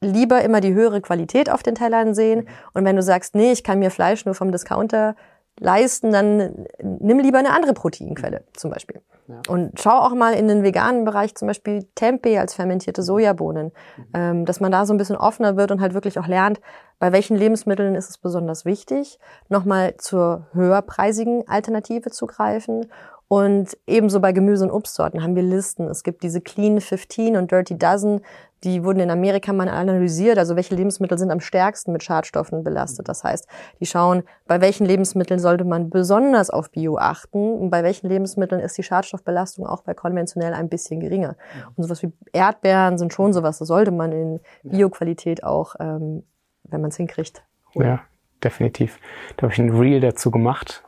lieber 0.00 0.42
immer 0.42 0.60
die 0.60 0.74
höhere 0.74 1.00
Qualität 1.00 1.50
auf 1.50 1.62
den 1.62 1.74
Tellern 1.74 2.14
sehen. 2.14 2.48
Und 2.74 2.84
wenn 2.84 2.96
du 2.96 3.02
sagst, 3.02 3.34
nee, 3.34 3.52
ich 3.52 3.64
kann 3.64 3.78
mir 3.78 3.90
Fleisch 3.90 4.24
nur 4.24 4.34
vom 4.34 4.52
Discounter 4.52 5.16
leisten, 5.58 6.12
dann 6.12 6.66
nimm 6.82 7.18
lieber 7.18 7.38
eine 7.38 7.52
andere 7.52 7.72
Proteinquelle 7.72 8.44
zum 8.52 8.70
Beispiel. 8.70 9.00
Ja. 9.26 9.40
Und 9.48 9.80
schau 9.80 9.98
auch 9.98 10.14
mal 10.14 10.34
in 10.34 10.48
den 10.48 10.62
veganen 10.62 11.04
Bereich, 11.04 11.34
zum 11.34 11.48
Beispiel 11.48 11.84
Tempeh 11.94 12.38
als 12.38 12.54
fermentierte 12.54 13.02
Sojabohnen, 13.02 13.72
mhm. 13.96 14.04
ähm, 14.14 14.44
dass 14.44 14.60
man 14.60 14.70
da 14.70 14.86
so 14.86 14.94
ein 14.94 14.98
bisschen 14.98 15.16
offener 15.16 15.56
wird 15.56 15.72
und 15.72 15.80
halt 15.80 15.94
wirklich 15.94 16.18
auch 16.18 16.26
lernt, 16.26 16.60
bei 16.98 17.12
welchen 17.12 17.36
Lebensmitteln 17.36 17.94
ist 17.94 18.10
es 18.10 18.18
besonders 18.18 18.64
wichtig, 18.64 19.18
nochmal 19.48 19.96
zur 19.96 20.46
höherpreisigen 20.52 21.48
Alternative 21.48 22.10
zu 22.10 22.26
greifen 22.26 22.86
und 23.28 23.76
ebenso 23.88 24.20
bei 24.20 24.30
Gemüse- 24.30 24.64
und 24.64 24.70
Obstsorten 24.70 25.22
haben 25.22 25.34
wir 25.34 25.42
Listen. 25.42 25.88
Es 25.88 26.04
gibt 26.04 26.22
diese 26.22 26.40
Clean 26.40 26.80
15 26.80 27.36
und 27.36 27.50
Dirty 27.50 27.76
Dozen. 27.76 28.20
Die 28.62 28.84
wurden 28.84 29.00
in 29.00 29.10
Amerika 29.10 29.52
mal 29.52 29.68
analysiert. 29.68 30.38
Also 30.38 30.54
welche 30.54 30.76
Lebensmittel 30.76 31.18
sind 31.18 31.32
am 31.32 31.40
stärksten 31.40 31.92
mit 31.92 32.04
Schadstoffen 32.04 32.62
belastet. 32.62 33.08
Das 33.08 33.24
heißt, 33.24 33.48
die 33.80 33.86
schauen, 33.86 34.22
bei 34.46 34.60
welchen 34.60 34.86
Lebensmitteln 34.86 35.40
sollte 35.40 35.64
man 35.64 35.90
besonders 35.90 36.50
auf 36.50 36.70
Bio 36.70 36.98
achten 36.98 37.54
und 37.54 37.70
bei 37.70 37.82
welchen 37.82 38.08
Lebensmitteln 38.08 38.60
ist 38.60 38.78
die 38.78 38.84
Schadstoffbelastung 38.84 39.66
auch 39.66 39.82
bei 39.82 39.92
konventionell 39.92 40.54
ein 40.54 40.68
bisschen 40.68 41.00
geringer. 41.00 41.36
Und 41.74 41.82
sowas 41.82 42.04
wie 42.04 42.12
Erdbeeren 42.32 42.96
sind 42.96 43.12
schon 43.12 43.32
sowas, 43.32 43.58
das 43.58 43.66
sollte 43.66 43.90
man 43.90 44.12
in 44.12 44.40
Bioqualität 44.62 45.42
auch, 45.42 45.74
ähm, 45.80 46.22
wenn 46.62 46.80
man 46.80 46.90
es 46.90 46.96
hinkriegt. 46.96 47.42
Holen. 47.74 47.88
Ja, 47.88 48.00
definitiv. 48.42 49.00
Da 49.36 49.42
habe 49.42 49.52
ich 49.52 49.58
ein 49.58 49.70
Reel 49.70 50.00
dazu 50.00 50.30
gemacht 50.30 50.84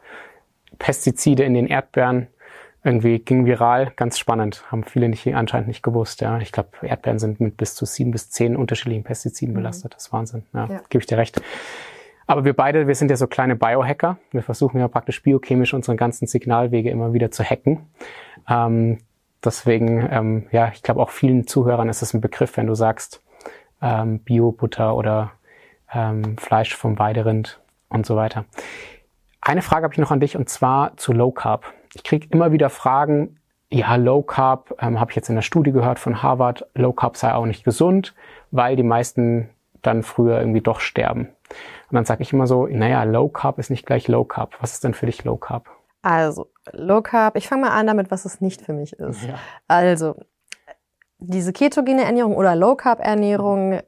Pestizide 0.78 1.44
in 1.44 1.54
den 1.54 1.66
Erdbeeren. 1.66 2.28
Irgendwie 2.85 3.18
ging 3.18 3.44
viral, 3.44 3.92
ganz 3.97 4.18
spannend, 4.18 4.64
haben 4.70 4.85
viele 4.85 5.08
nicht, 5.08 5.26
anscheinend 5.35 5.68
nicht 5.68 5.82
gewusst. 5.82 6.20
Ja, 6.20 6.38
ich 6.38 6.52
glaube, 6.52 6.70
Erdbeeren 6.82 7.18
sind 7.18 7.40
mit 7.40 7.56
bis 7.56 7.75
zu 7.75 7.85
sieben 7.85 8.12
bis 8.12 8.30
zehn 8.30 8.56
unterschiedlichen 8.56 9.04
Pestiziden 9.04 9.52
mhm. 9.52 9.58
belastet. 9.58 9.94
Das 9.94 10.06
ist 10.06 10.12
Wahnsinn. 10.12 10.44
Ja, 10.54 10.66
ja. 10.66 10.80
gebe 10.88 11.02
ich 11.02 11.06
dir 11.06 11.18
recht. 11.18 11.42
Aber 12.26 12.44
wir 12.44 12.54
beide, 12.54 12.87
wir 12.87 12.94
sind 12.94 13.11
ja 13.11 13.16
so 13.16 13.26
kleine 13.26 13.56
Biohacker. 13.56 14.18
Wir 14.30 14.42
versuchen 14.42 14.78
ja 14.78 14.87
praktisch 14.87 15.23
biochemisch 15.23 15.75
unsere 15.75 15.97
ganzen 15.97 16.26
Signalwege 16.26 16.90
immer 16.90 17.12
wieder 17.14 17.30
zu 17.30 17.42
hacken. 17.42 17.87
Ähm, 18.49 18.99
deswegen, 19.42 20.06
ähm, 20.11 20.47
ja, 20.52 20.70
ich 20.73 20.82
glaube 20.82 21.00
auch 21.00 21.11
vielen 21.11 21.47
Zuhörern 21.47 21.88
ist 21.88 22.02
es 22.02 22.12
ein 22.14 22.20
Begriff, 22.20 22.56
wenn 22.58 22.66
du 22.66 22.75
sagst 22.75 23.23
ähm, 23.80 24.18
Bio-Butter 24.20 24.94
oder 24.94 25.32
ähm, 25.92 26.37
Fleisch 26.37 26.76
vom 26.76 26.99
Weiderind 26.99 27.61
und 27.88 28.06
so 28.06 28.14
weiter. 28.14 28.44
Eine 29.40 29.62
Frage 29.62 29.85
habe 29.85 29.95
ich 29.95 30.00
noch 30.00 30.11
an 30.11 30.21
dich 30.21 30.37
und 30.37 30.49
zwar 30.49 30.97
zu 30.97 31.12
Low 31.12 31.30
Carb. 31.30 31.73
Ich 31.95 32.04
kriege 32.04 32.28
immer 32.30 32.52
wieder 32.52 32.71
Fragen, 32.71 33.38
ja, 33.71 33.97
Low 33.97 34.23
Carb, 34.23 34.75
ähm, 34.80 34.99
habe 34.99 35.11
ich 35.11 35.16
jetzt 35.16 35.28
in 35.28 35.35
der 35.35 35.42
Studie 35.42 35.73
gehört 35.73 35.99
von 35.99 36.23
Harvard, 36.23 36.66
Low 36.75 36.92
Carb 36.92 37.16
sei 37.16 37.33
auch 37.35 37.47
nicht 37.47 37.64
gesund, 37.64 38.14
weil 38.50 38.76
die 38.76 38.83
meisten 38.83 39.50
dann 39.83 40.02
früher 40.02 40.38
irgendwie 40.38 40.61
doch 40.61 40.80
sterben. 40.80 41.28
Und 41.90 41.95
dann 41.95 42.04
sage 42.04 42.23
ich 42.23 42.33
immer 42.33 42.47
so, 42.47 42.66
naja, 42.66 43.04
Low 43.04 43.28
Carb 43.28 43.59
ist 43.59 43.71
nicht 43.71 43.87
gleich 43.87 44.09
Low 44.09 44.25
Carb. 44.25 44.57
Was 44.61 44.73
ist 44.73 44.85
denn 44.85 44.95
für 44.95 45.07
dich 45.07 45.25
Low 45.25 45.37
Carb? 45.37 45.68
Also, 46.02 46.50
Low 46.73 47.02
Carb, 47.02 47.37
ich 47.37 47.49
fange 47.49 47.62
mal 47.62 47.71
an 47.71 47.87
damit, 47.87 48.11
was 48.11 48.25
es 48.25 48.40
nicht 48.40 48.62
für 48.62 48.73
mich 48.73 48.95
ist. 48.95 49.25
Ja. 49.25 49.35
Also, 49.66 50.16
diese 51.18 51.52
ketogene 51.52 52.04
Ernährung 52.04 52.37
oder 52.37 52.54
Low 52.54 52.76
Carb 52.76 53.00
Ernährung 53.00 53.80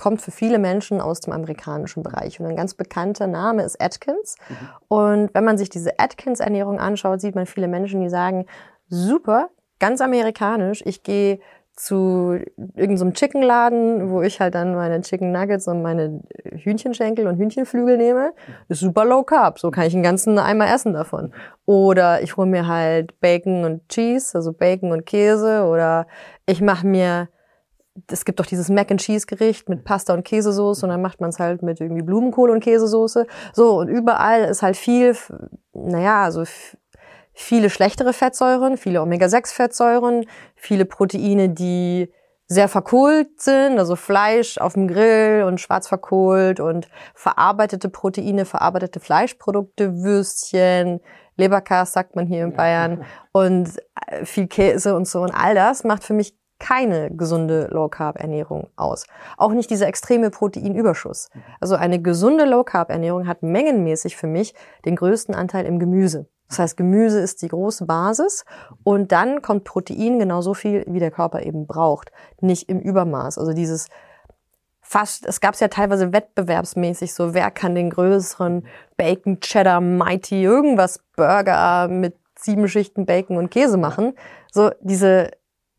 kommt 0.00 0.22
für 0.22 0.30
viele 0.30 0.58
Menschen 0.58 0.98
aus 0.98 1.20
dem 1.20 1.34
amerikanischen 1.34 2.02
Bereich. 2.02 2.40
Und 2.40 2.46
ein 2.46 2.56
ganz 2.56 2.72
bekannter 2.72 3.26
Name 3.26 3.64
ist 3.64 3.78
Atkins. 3.82 4.36
Mhm. 4.48 4.56
Und 4.88 5.30
wenn 5.34 5.44
man 5.44 5.58
sich 5.58 5.68
diese 5.68 5.98
Atkins-Ernährung 5.98 6.80
anschaut, 6.80 7.20
sieht 7.20 7.34
man 7.34 7.44
viele 7.44 7.68
Menschen, 7.68 8.00
die 8.00 8.08
sagen, 8.08 8.46
super, 8.88 9.50
ganz 9.78 10.00
amerikanisch, 10.00 10.82
ich 10.86 11.02
gehe 11.02 11.38
zu 11.76 12.38
irgendeinem 12.56 12.96
so 12.96 13.10
Chickenladen, 13.10 14.10
wo 14.10 14.22
ich 14.22 14.40
halt 14.40 14.54
dann 14.54 14.74
meine 14.74 15.02
Chicken 15.02 15.32
Nuggets 15.32 15.68
und 15.68 15.82
meine 15.82 16.22
Hühnchenschenkel 16.44 17.26
und 17.26 17.36
Hühnchenflügel 17.36 17.98
nehme. 17.98 18.32
ist 18.68 18.80
super 18.80 19.04
low 19.04 19.22
carb, 19.22 19.58
so 19.58 19.70
kann 19.70 19.84
ich 19.84 19.92
einen 19.92 20.02
ganzen 20.02 20.38
Eimer 20.38 20.72
essen 20.72 20.94
davon. 20.94 21.34
Oder 21.66 22.22
ich 22.22 22.38
hole 22.38 22.48
mir 22.48 22.66
halt 22.66 23.20
Bacon 23.20 23.66
und 23.66 23.86
Cheese, 23.90 24.38
also 24.38 24.54
Bacon 24.54 24.92
und 24.92 25.04
Käse. 25.04 25.64
Oder 25.64 26.06
ich 26.46 26.62
mache 26.62 26.86
mir 26.86 27.28
es 28.08 28.24
gibt 28.24 28.40
doch 28.40 28.46
dieses 28.46 28.68
Mac 28.68 28.90
and 28.90 29.00
Cheese 29.00 29.26
Gericht 29.26 29.68
mit 29.68 29.84
Pasta 29.84 30.14
und 30.14 30.24
Käsesoße 30.24 30.84
und 30.86 30.90
dann 30.90 31.02
macht 31.02 31.20
man 31.20 31.30
es 31.30 31.38
halt 31.38 31.62
mit 31.62 31.80
irgendwie 31.80 32.02
Blumenkohl 32.02 32.50
und 32.50 32.60
Käsesoße. 32.62 33.26
So 33.52 33.78
und 33.78 33.88
überall 33.88 34.44
ist 34.44 34.62
halt 34.62 34.76
viel, 34.76 35.16
naja, 35.72 36.24
also 36.24 36.44
viele 37.32 37.70
schlechtere 37.70 38.12
Fettsäuren, 38.12 38.76
viele 38.76 39.02
Omega-6-Fettsäuren, 39.02 40.26
viele 40.56 40.84
Proteine, 40.84 41.48
die 41.48 42.12
sehr 42.46 42.66
verkohlt 42.66 43.40
sind, 43.40 43.78
also 43.78 43.94
Fleisch 43.94 44.58
auf 44.58 44.72
dem 44.72 44.88
Grill 44.88 45.44
und 45.46 45.60
schwarz 45.60 45.86
verkohlt 45.86 46.58
und 46.58 46.88
verarbeitete 47.14 47.88
Proteine, 47.88 48.44
verarbeitete 48.44 48.98
Fleischprodukte, 48.98 50.02
Würstchen, 50.02 51.00
Leberkas 51.36 51.92
sagt 51.92 52.16
man 52.16 52.26
hier 52.26 52.44
in 52.44 52.52
Bayern 52.52 53.04
und 53.32 53.70
äh, 54.06 54.24
viel 54.24 54.48
Käse 54.48 54.96
und 54.96 55.06
so 55.06 55.22
und 55.22 55.30
all 55.30 55.54
das 55.54 55.84
macht 55.84 56.04
für 56.04 56.12
mich 56.12 56.39
keine 56.60 57.10
gesunde 57.10 57.68
Low-Carb-Ernährung 57.72 58.68
aus. 58.76 59.06
Auch 59.36 59.52
nicht 59.52 59.70
dieser 59.70 59.88
extreme 59.88 60.30
Proteinüberschuss. 60.30 61.30
Also 61.60 61.74
eine 61.74 62.00
gesunde 62.00 62.44
Low-Carb-Ernährung 62.44 63.26
hat 63.26 63.42
mengenmäßig 63.42 64.16
für 64.16 64.28
mich 64.28 64.54
den 64.84 64.94
größten 64.94 65.34
Anteil 65.34 65.64
im 65.64 65.80
Gemüse. 65.80 66.26
Das 66.48 66.58
heißt, 66.58 66.76
Gemüse 66.76 67.20
ist 67.20 67.42
die 67.42 67.48
große 67.48 67.86
Basis 67.86 68.44
und 68.82 69.12
dann 69.12 69.40
kommt 69.40 69.64
Protein 69.64 70.18
genauso 70.18 70.52
viel, 70.52 70.84
wie 70.88 70.98
der 70.98 71.12
Körper 71.12 71.42
eben 71.42 71.66
braucht. 71.66 72.10
Nicht 72.40 72.68
im 72.68 72.80
Übermaß. 72.80 73.38
Also 73.38 73.52
dieses 73.52 73.86
fast, 74.80 75.24
es 75.26 75.40
gab 75.40 75.54
es 75.54 75.60
ja 75.60 75.68
teilweise 75.68 76.12
wettbewerbsmäßig 76.12 77.14
so, 77.14 77.34
wer 77.34 77.52
kann 77.52 77.76
den 77.76 77.90
größeren 77.90 78.66
Bacon, 78.96 79.38
Cheddar, 79.40 79.80
Mighty, 79.80 80.42
irgendwas 80.42 81.00
Burger 81.14 81.86
mit 81.86 82.16
sieben 82.36 82.66
Schichten 82.66 83.06
Bacon 83.06 83.36
und 83.36 83.50
Käse 83.50 83.76
machen. 83.76 84.14
So 84.50 84.72
diese 84.80 85.30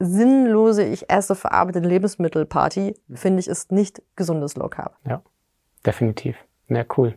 sinnlose, 0.02 0.84
ich 0.84 1.10
esse 1.10 1.36
verarbeitete 1.36 1.88
Lebensmittelparty, 1.88 2.96
finde 3.14 3.40
ich, 3.40 3.48
ist 3.48 3.72
nicht 3.72 4.02
gesundes 4.16 4.56
Low 4.56 4.68
Carb. 4.68 4.96
Ja, 5.06 5.22
definitiv. 5.86 6.36
Ja, 6.70 6.86
cool. 6.98 7.16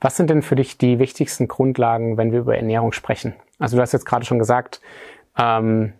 Was 0.00 0.16
sind 0.16 0.30
denn 0.30 0.42
für 0.42 0.56
dich 0.56 0.78
die 0.78 0.98
wichtigsten 0.98 1.48
Grundlagen, 1.48 2.16
wenn 2.16 2.32
wir 2.32 2.40
über 2.40 2.56
Ernährung 2.56 2.92
sprechen? 2.92 3.34
Also 3.58 3.76
du 3.76 3.82
hast 3.82 3.92
jetzt 3.92 4.06
gerade 4.06 4.24
schon 4.24 4.38
gesagt, 4.38 4.80
ähm, 5.38 5.92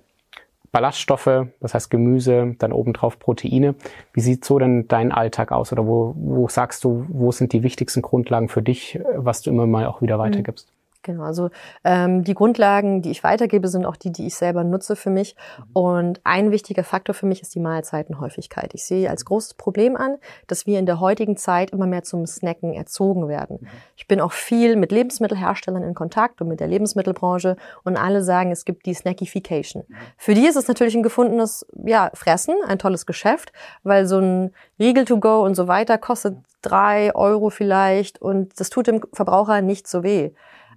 Ballaststoffe, 0.72 1.46
das 1.60 1.74
heißt 1.74 1.90
Gemüse, 1.90 2.54
dann 2.58 2.72
obendrauf 2.72 3.18
Proteine. 3.18 3.74
Wie 4.12 4.20
sieht 4.20 4.44
so 4.44 4.58
denn 4.58 4.88
dein 4.88 5.12
Alltag 5.12 5.52
aus? 5.52 5.72
Oder 5.72 5.86
wo, 5.86 6.14
wo 6.18 6.48
sagst 6.48 6.84
du, 6.84 7.06
wo 7.08 7.32
sind 7.32 7.52
die 7.52 7.62
wichtigsten 7.62 8.02
Grundlagen 8.02 8.48
für 8.48 8.62
dich, 8.62 8.98
was 9.14 9.42
du 9.42 9.50
immer 9.50 9.66
mal 9.66 9.86
auch 9.86 10.02
wieder 10.02 10.16
mhm. 10.16 10.22
weitergibst? 10.22 10.72
Genau, 11.06 11.22
also 11.22 11.50
ähm, 11.84 12.24
die 12.24 12.34
Grundlagen, 12.34 13.00
die 13.00 13.12
ich 13.12 13.22
weitergebe, 13.22 13.68
sind 13.68 13.86
auch 13.86 13.94
die, 13.94 14.10
die 14.10 14.26
ich 14.26 14.34
selber 14.34 14.64
nutze 14.64 14.96
für 14.96 15.08
mich. 15.08 15.36
Mhm. 15.36 15.64
Und 15.72 16.20
ein 16.24 16.50
wichtiger 16.50 16.82
Faktor 16.82 17.14
für 17.14 17.26
mich 17.26 17.42
ist 17.42 17.54
die 17.54 17.60
Mahlzeitenhäufigkeit. 17.60 18.74
Ich 18.74 18.84
sehe 18.84 19.08
als 19.08 19.24
großes 19.24 19.54
Problem 19.54 19.96
an, 19.96 20.16
dass 20.48 20.66
wir 20.66 20.80
in 20.80 20.84
der 20.84 20.98
heutigen 20.98 21.36
Zeit 21.36 21.70
immer 21.70 21.86
mehr 21.86 22.02
zum 22.02 22.26
Snacken 22.26 22.74
erzogen 22.74 23.28
werden. 23.28 23.58
Mhm. 23.60 23.68
Ich 23.94 24.08
bin 24.08 24.20
auch 24.20 24.32
viel 24.32 24.74
mit 24.74 24.90
Lebensmittelherstellern 24.90 25.84
in 25.84 25.94
Kontakt 25.94 26.40
und 26.40 26.48
mit 26.48 26.58
der 26.58 26.66
Lebensmittelbranche 26.66 27.56
und 27.84 27.96
alle 27.96 28.24
sagen, 28.24 28.50
es 28.50 28.64
gibt 28.64 28.84
die 28.86 28.94
Snackification. 28.94 29.84
Mhm. 29.86 29.94
Für 30.16 30.34
die 30.34 30.44
ist 30.44 30.56
es 30.56 30.66
natürlich 30.66 30.96
ein 30.96 31.04
gefundenes 31.04 31.64
ja, 31.84 32.10
Fressen, 32.14 32.56
ein 32.66 32.80
tolles 32.80 33.06
Geschäft, 33.06 33.52
weil 33.84 34.06
so 34.06 34.18
ein 34.18 34.52
Riegel 34.80 35.04
to 35.04 35.20
go 35.20 35.44
und 35.44 35.54
so 35.54 35.68
weiter 35.68 35.98
kostet 35.98 36.36
drei 36.62 37.14
Euro 37.14 37.50
vielleicht 37.50 38.20
und 38.20 38.58
das 38.58 38.70
tut 38.70 38.88
dem 38.88 39.02
Verbraucher 39.12 39.62
nicht 39.62 39.86
so 39.86 40.02
weh 40.02 40.32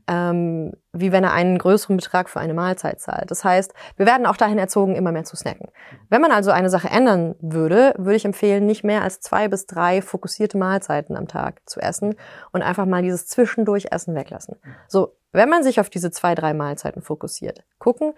ähm, 0.10 0.74
wie 0.92 1.12
wenn 1.12 1.24
er 1.24 1.34
einen 1.34 1.60
größeren 1.60 1.98
Betrag 1.98 2.30
für 2.30 2.40
eine 2.40 2.56
Mahlzeit 2.56 3.00
zahlt. 3.00 3.30
Das 3.30 3.44
heißt, 3.44 3.74
wir 3.96 4.08
werden 4.08 4.26
auch 4.26 4.38
dahin 4.38 4.58
erzogen, 4.58 4.96
immer 4.96 5.12
mehr 5.12 5.24
zu 5.24 5.36
snacken. 5.36 5.68
Wenn 6.10 6.20
man 6.20 6.32
also 6.32 6.50
eine 6.50 6.72
Sache 6.72 6.90
ändern 6.90 7.36
würde, 7.40 7.94
würde 7.98 8.16
ich 8.16 8.26
empfehlen, 8.26 8.66
nicht 8.66 8.84
mehr 8.84 9.04
als 9.04 9.22
zwei 9.22 9.48
bis 9.48 9.68
drei 9.68 10.02
fokussierte 10.02 10.58
Mahlzeiten 10.58 11.16
am 11.16 11.28
Tag 11.28 11.62
zu 11.70 11.80
essen 11.80 12.16
und 12.52 12.64
einfach 12.64 12.88
mal 12.88 13.04
dieses 13.04 13.28
Zwischendurch-Essen 13.28 14.16
weglassen. 14.16 14.56
So, 14.88 15.16
wenn 15.32 15.50
man 15.50 15.64
sich 15.64 15.80
auf 15.80 15.92
diese 15.92 16.10
zwei, 16.10 16.34
drei 16.34 16.56
Mahlzeiten 16.56 17.04
fokussiert, 17.04 17.64
gucken 17.78 18.14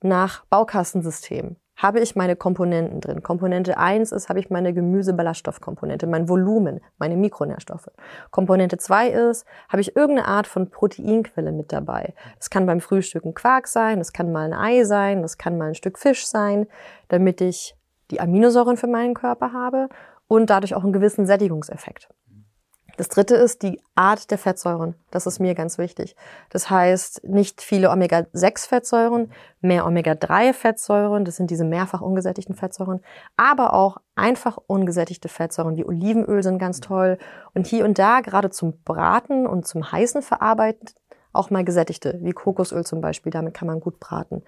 nach 0.00 0.44
Baukastensystem 0.46 1.56
habe 1.76 2.00
ich 2.00 2.14
meine 2.14 2.36
Komponenten 2.36 3.00
drin. 3.00 3.22
Komponente 3.22 3.78
eins 3.78 4.12
ist, 4.12 4.28
habe 4.28 4.38
ich 4.38 4.50
meine 4.50 4.72
Gemüseballaststoffkomponente, 4.72 6.06
mein 6.06 6.28
Volumen, 6.28 6.80
meine 6.98 7.16
Mikronährstoffe. 7.16 7.90
Komponente 8.30 8.78
zwei 8.78 9.08
ist, 9.08 9.44
habe 9.68 9.80
ich 9.80 9.96
irgendeine 9.96 10.28
Art 10.28 10.46
von 10.46 10.70
Proteinquelle 10.70 11.52
mit 11.52 11.72
dabei. 11.72 12.14
Das 12.38 12.50
kann 12.50 12.66
beim 12.66 12.80
Frühstück 12.80 13.24
Quark 13.34 13.66
sein, 13.66 13.98
das 13.98 14.12
kann 14.12 14.32
mal 14.32 14.52
ein 14.52 14.58
Ei 14.58 14.84
sein, 14.84 15.22
das 15.22 15.38
kann 15.38 15.58
mal 15.58 15.68
ein 15.68 15.74
Stück 15.74 15.98
Fisch 15.98 16.26
sein, 16.26 16.66
damit 17.08 17.40
ich 17.40 17.76
die 18.10 18.20
Aminosäuren 18.20 18.76
für 18.76 18.86
meinen 18.86 19.14
Körper 19.14 19.52
habe 19.52 19.88
und 20.28 20.50
dadurch 20.50 20.74
auch 20.74 20.84
einen 20.84 20.92
gewissen 20.92 21.26
Sättigungseffekt. 21.26 22.08
Das 22.96 23.08
dritte 23.08 23.34
ist 23.34 23.62
die 23.62 23.80
Art 23.94 24.30
der 24.30 24.38
Fettsäuren. 24.38 24.94
Das 25.10 25.26
ist 25.26 25.40
mir 25.40 25.54
ganz 25.54 25.78
wichtig. 25.78 26.14
Das 26.50 26.70
heißt, 26.70 27.24
nicht 27.24 27.62
viele 27.62 27.90
Omega-6-Fettsäuren, 27.90 29.32
mehr 29.60 29.86
Omega-3-Fettsäuren, 29.86 31.24
das 31.24 31.36
sind 31.36 31.50
diese 31.50 31.64
mehrfach 31.64 32.00
ungesättigten 32.00 32.54
Fettsäuren, 32.54 33.00
aber 33.36 33.74
auch 33.74 33.98
einfach 34.14 34.58
ungesättigte 34.66 35.28
Fettsäuren 35.28 35.76
wie 35.76 35.84
Olivenöl 35.84 36.42
sind 36.42 36.58
ganz 36.58 36.80
toll. 36.80 37.18
Und 37.54 37.66
hier 37.66 37.84
und 37.84 37.98
da, 37.98 38.20
gerade 38.20 38.50
zum 38.50 38.80
Braten 38.84 39.46
und 39.46 39.66
zum 39.66 39.90
heißen 39.90 40.22
Verarbeiten, 40.22 40.90
auch 41.32 41.50
mal 41.50 41.64
gesättigte, 41.64 42.18
wie 42.22 42.32
Kokosöl 42.32 42.84
zum 42.84 43.00
Beispiel, 43.00 43.32
damit 43.32 43.54
kann 43.54 43.66
man 43.66 43.80
gut 43.80 43.98
braten. 43.98 44.42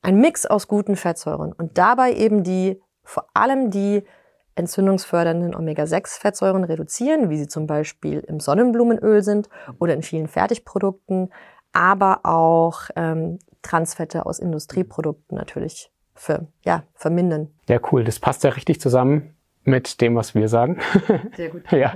Ein 0.00 0.16
Mix 0.16 0.46
aus 0.46 0.66
guten 0.66 0.96
Fettsäuren 0.96 1.52
und 1.52 1.78
dabei 1.78 2.14
eben 2.14 2.42
die, 2.42 2.80
vor 3.04 3.26
allem 3.34 3.70
die 3.70 4.04
entzündungsfördernden 4.54 5.54
Omega-6-Fettsäuren 5.54 6.64
reduzieren, 6.64 7.30
wie 7.30 7.38
sie 7.38 7.48
zum 7.48 7.66
Beispiel 7.66 8.20
im 8.20 8.40
Sonnenblumenöl 8.40 9.22
sind 9.22 9.48
oder 9.78 9.94
in 9.94 10.02
vielen 10.02 10.28
Fertigprodukten, 10.28 11.32
aber 11.72 12.20
auch 12.24 12.82
ähm, 12.96 13.38
Transfette 13.62 14.26
aus 14.26 14.38
Industrieprodukten 14.38 15.36
natürlich 15.36 15.90
für, 16.14 16.46
ja, 16.64 16.82
vermindern. 16.94 17.48
Ja, 17.68 17.80
cool. 17.90 18.04
Das 18.04 18.20
passt 18.20 18.44
ja 18.44 18.50
richtig 18.50 18.80
zusammen 18.80 19.34
mit 19.64 20.00
dem, 20.00 20.16
was 20.16 20.34
wir 20.34 20.48
sagen. 20.48 20.80
Sehr 21.36 21.48
gut. 21.48 21.70
ja. 21.72 21.94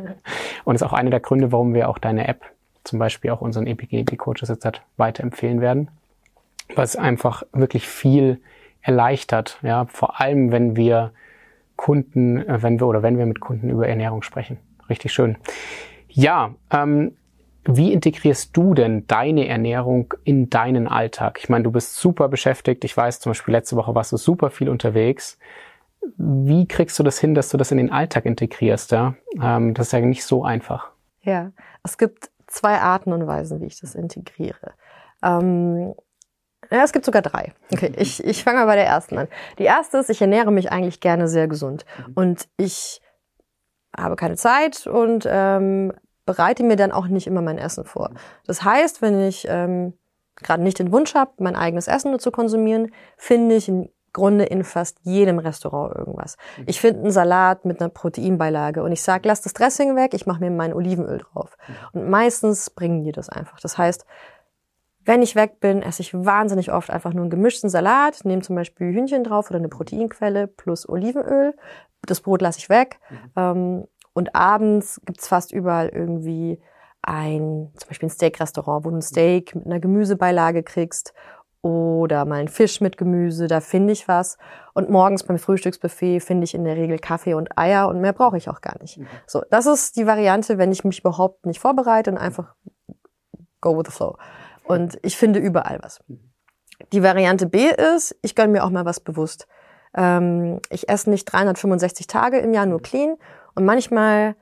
Und 0.65 0.77
ist 0.77 0.83
auch 0.83 0.93
einer 0.93 1.11
der 1.11 1.21
Gründe, 1.21 1.53
warum 1.53 1.75
wir 1.75 1.89
auch 1.89 1.99
deine 1.99 2.27
App, 2.29 2.43
zum 2.85 2.99
Beispiel 2.99 3.31
auch 3.31 3.41
unseren 3.41 3.67
EPG-Coaches 3.67 4.49
jetzt 4.49 4.67
weiterempfehlen 4.97 5.61
werden. 5.61 5.91
Es 6.77 6.97
einfach 6.97 7.43
wirklich 7.53 7.87
viel 7.87 8.41
erleichtert, 8.81 9.59
ja, 9.63 9.87
vor 9.87 10.21
allem 10.21 10.53
wenn 10.53 10.77
wir 10.77 11.13
Kunden, 11.77 12.39
äh, 12.39 12.63
wenn 12.63 12.81
wir 12.81 12.87
oder 12.87 13.03
wenn 13.03 13.19
wir 13.19 13.27
mit 13.27 13.41
Kunden 13.41 13.71
über 13.71 13.87
Ernährung 13.87 14.23
sprechen. 14.23 14.59
Richtig 14.89 15.13
schön. 15.13 15.37
Ja, 16.09 16.55
ähm, 16.71 17.17
wie 17.65 17.93
integrierst 17.93 18.57
du 18.57 18.75
denn 18.75 19.07
deine 19.09 19.49
Ernährung 19.49 20.15
in 20.23 20.49
deinen 20.51 20.87
Alltag? 20.87 21.39
Ich 21.41 21.49
meine, 21.49 21.65
du 21.65 21.73
bist 21.73 21.97
super 21.97 22.29
beschäftigt. 22.29 22.85
Ich 22.85 22.97
weiß 22.97 23.21
zum 23.21 23.31
Beispiel, 23.31 23.53
letzte 23.53 23.77
Woche 23.77 23.95
warst 23.95 24.13
du 24.13 24.17
super 24.17 24.51
viel 24.51 24.69
unterwegs. 24.69 25.39
Wie 26.17 26.69
kriegst 26.69 26.99
du 26.99 27.03
das 27.03 27.19
hin, 27.19 27.35
dass 27.35 27.49
du 27.49 27.57
das 27.57 27.73
in 27.73 27.79
den 27.79 27.91
Alltag 27.91 28.25
integrierst? 28.25 28.93
Ja? 28.93 29.15
Ähm, 29.43 29.75
das 29.75 29.89
ist 29.89 29.93
ja 29.93 30.01
nicht 30.01 30.25
so 30.25 30.45
einfach. 30.45 30.91
Ja, 31.23 31.51
es 31.83 31.99
gibt 31.99 32.31
zwei 32.47 32.79
Arten 32.79 33.13
und 33.13 33.27
Weisen, 33.27 33.61
wie 33.61 33.67
ich 33.67 33.81
das 33.81 33.97
integriere. 33.97 34.75
Ähm, 35.23 35.95
ja, 36.71 36.83
es 36.83 36.93
gibt 36.93 37.05
sogar 37.05 37.23
drei. 37.23 37.53
Okay, 37.73 37.93
ich, 37.97 38.23
ich 38.25 38.45
fange 38.45 38.59
mal 38.59 38.67
bei 38.67 38.77
der 38.77 38.87
ersten 38.87 39.19
an. 39.19 39.29
Die 39.59 39.65
erste 39.65 39.99
ist, 39.99 40.11
ich 40.11 40.21
ernähre 40.21 40.53
mich 40.53 40.71
eigentlich 40.73 41.01
gerne 41.01 41.29
sehr 41.29 41.49
gesund. 41.49 41.85
Mhm. 41.99 42.13
Und 42.15 42.49
ich 42.57 43.01
habe 43.97 44.17
keine 44.17 44.37
Zeit 44.37 44.87
und 44.87 45.27
ähm, 45.29 45.93
bereite 46.25 46.63
mir 46.63 46.77
dann 46.77 46.93
auch 46.93 47.07
nicht 47.07 47.27
immer 47.27 47.43
mein 47.43 47.59
Essen 47.59 47.85
vor. 47.85 48.11
Das 48.47 48.63
heißt, 48.63 49.01
wenn 49.01 49.21
ich 49.21 49.47
ähm, 49.49 49.95
gerade 50.37 50.63
nicht 50.63 50.79
den 50.79 50.93
Wunsch 50.93 51.15
habe, 51.15 51.33
mein 51.39 51.57
eigenes 51.57 51.89
Essen 51.89 52.11
nur 52.11 52.21
zu 52.21 52.31
konsumieren, 52.31 52.93
finde 53.17 53.55
ich 53.57 53.69
im 53.69 53.89
Grunde 54.13 54.45
in 54.45 54.65
fast 54.65 54.99
jedem 55.03 55.39
Restaurant 55.39 55.95
irgendwas. 55.95 56.37
Mhm. 56.57 56.65
Ich 56.67 56.81
finde 56.81 57.01
einen 57.01 57.11
Salat 57.11 57.65
mit 57.67 57.81
einer 57.81 57.91
Proteinbeilage 57.91 58.83
und 58.83 58.91
ich 58.91 59.03
sage, 59.03 59.29
lass 59.29 59.43
das 59.43 59.53
Dressing 59.53 59.95
weg, 59.95 60.15
ich 60.15 60.27
mache 60.27 60.41
mir 60.41 60.51
mein 60.51 60.73
Olivenöl 60.73 61.19
drauf. 61.19 61.57
Mhm. 61.69 61.75
Und 62.01 62.11
meistens 62.11 62.71
bringen 62.71 63.05
die 63.05 63.13
das 63.13 63.29
einfach. 63.29 63.61
Das 63.61 63.77
heißt, 63.77 64.07
wenn 65.07 65.23
ich 65.23 65.37
weg 65.37 65.61
bin, 65.61 65.83
esse 65.83 66.03
ich 66.03 66.13
wahnsinnig 66.13 66.73
oft 66.73 66.91
einfach 66.91 67.13
nur 67.13 67.23
einen 67.23 67.31
gemischten 67.31 67.71
Salat, 67.71 68.25
nehme 68.25 68.43
zum 68.43 68.57
Beispiel 68.57 68.93
Hühnchen 68.93 69.25
drauf 69.25 69.51
oder 69.51 69.59
eine 69.59 69.69
Proteinquelle 69.69 70.49
plus 70.49 70.89
Olivenöl. 70.89 71.55
Das 72.03 72.21
Brot 72.21 72.43
lasse 72.43 72.59
ich 72.59 72.69
weg. 72.69 72.99
Mhm. 73.09 73.19
Ähm, 73.37 73.85
und 74.13 74.35
abends 74.35 75.01
gibt's 75.05 75.29
fast 75.29 75.53
überall 75.53 75.89
irgendwie 75.89 76.61
ein, 77.03 77.71
zum 77.77 77.89
Beispiel 77.89 78.09
ein 78.09 78.11
Steak-Restaurant, 78.11 78.85
wo 78.85 78.91
du 78.91 78.97
ein 78.97 79.03
Steak 79.03 79.55
mit 79.55 79.67
einer 79.67 79.79
Gemüsebeilage 79.79 80.63
kriegst 80.63 81.15
oder 81.63 82.25
mal 82.25 82.41
ein 82.41 82.49
Fisch 82.49 82.81
mit 82.81 82.97
Gemüse, 82.97 83.47
da 83.47 83.61
finde 83.61 83.93
ich 83.93 84.09
was. 84.09 84.39
Und 84.75 84.91
morgens 84.91 85.25
beim 85.25 85.39
Frühstücksbuffet 85.39 86.21
finde 86.21 86.45
ich 86.45 86.55
in 86.55 86.65
der 86.65 86.77
Regel 86.77 86.99
Kaffee 86.99 87.35
und 87.35 87.59
Eier 87.59 87.89
und 87.89 88.01
mehr 88.01 88.13
brauche 88.13 88.37
ich 88.37 88.49
auch 88.49 88.61
gar 88.61 88.81
nicht. 88.81 88.99
Mhm. 88.99 89.07
So, 89.27 89.43
das 89.51 89.67
ist 89.67 89.97
die 89.97 90.07
Variante, 90.07 90.59
wenn 90.59 90.73
ich 90.73 90.85
mich 90.85 91.01
überhaupt 91.01 91.47
nicht 91.47 91.61
vorbereite 91.61 92.11
und 92.11 92.19
einfach 92.19 92.55
go 93.61 93.77
with 93.77 93.87
the 93.87 93.93
flow. 93.93 94.17
Und 94.67 94.99
ich 95.03 95.17
finde 95.17 95.39
überall 95.39 95.79
was. 95.83 96.01
Die 96.93 97.03
Variante 97.03 97.47
B 97.47 97.69
ist, 97.69 98.17
ich 98.23 98.35
gönne 98.35 98.53
mir 98.53 98.65
auch 98.65 98.71
mal 98.71 98.85
was 98.85 99.01
bewusst. 99.01 99.47
Ähm, 99.95 100.61
ich 100.71 100.89
esse 100.89 101.11
nicht 101.11 101.25
365 101.25 102.07
Tage 102.07 102.39
im 102.39 102.53
Jahr 102.53 102.67
nur 102.67 102.83
clean 102.83 103.17
und 103.55 103.65
manchmal, 103.65 104.37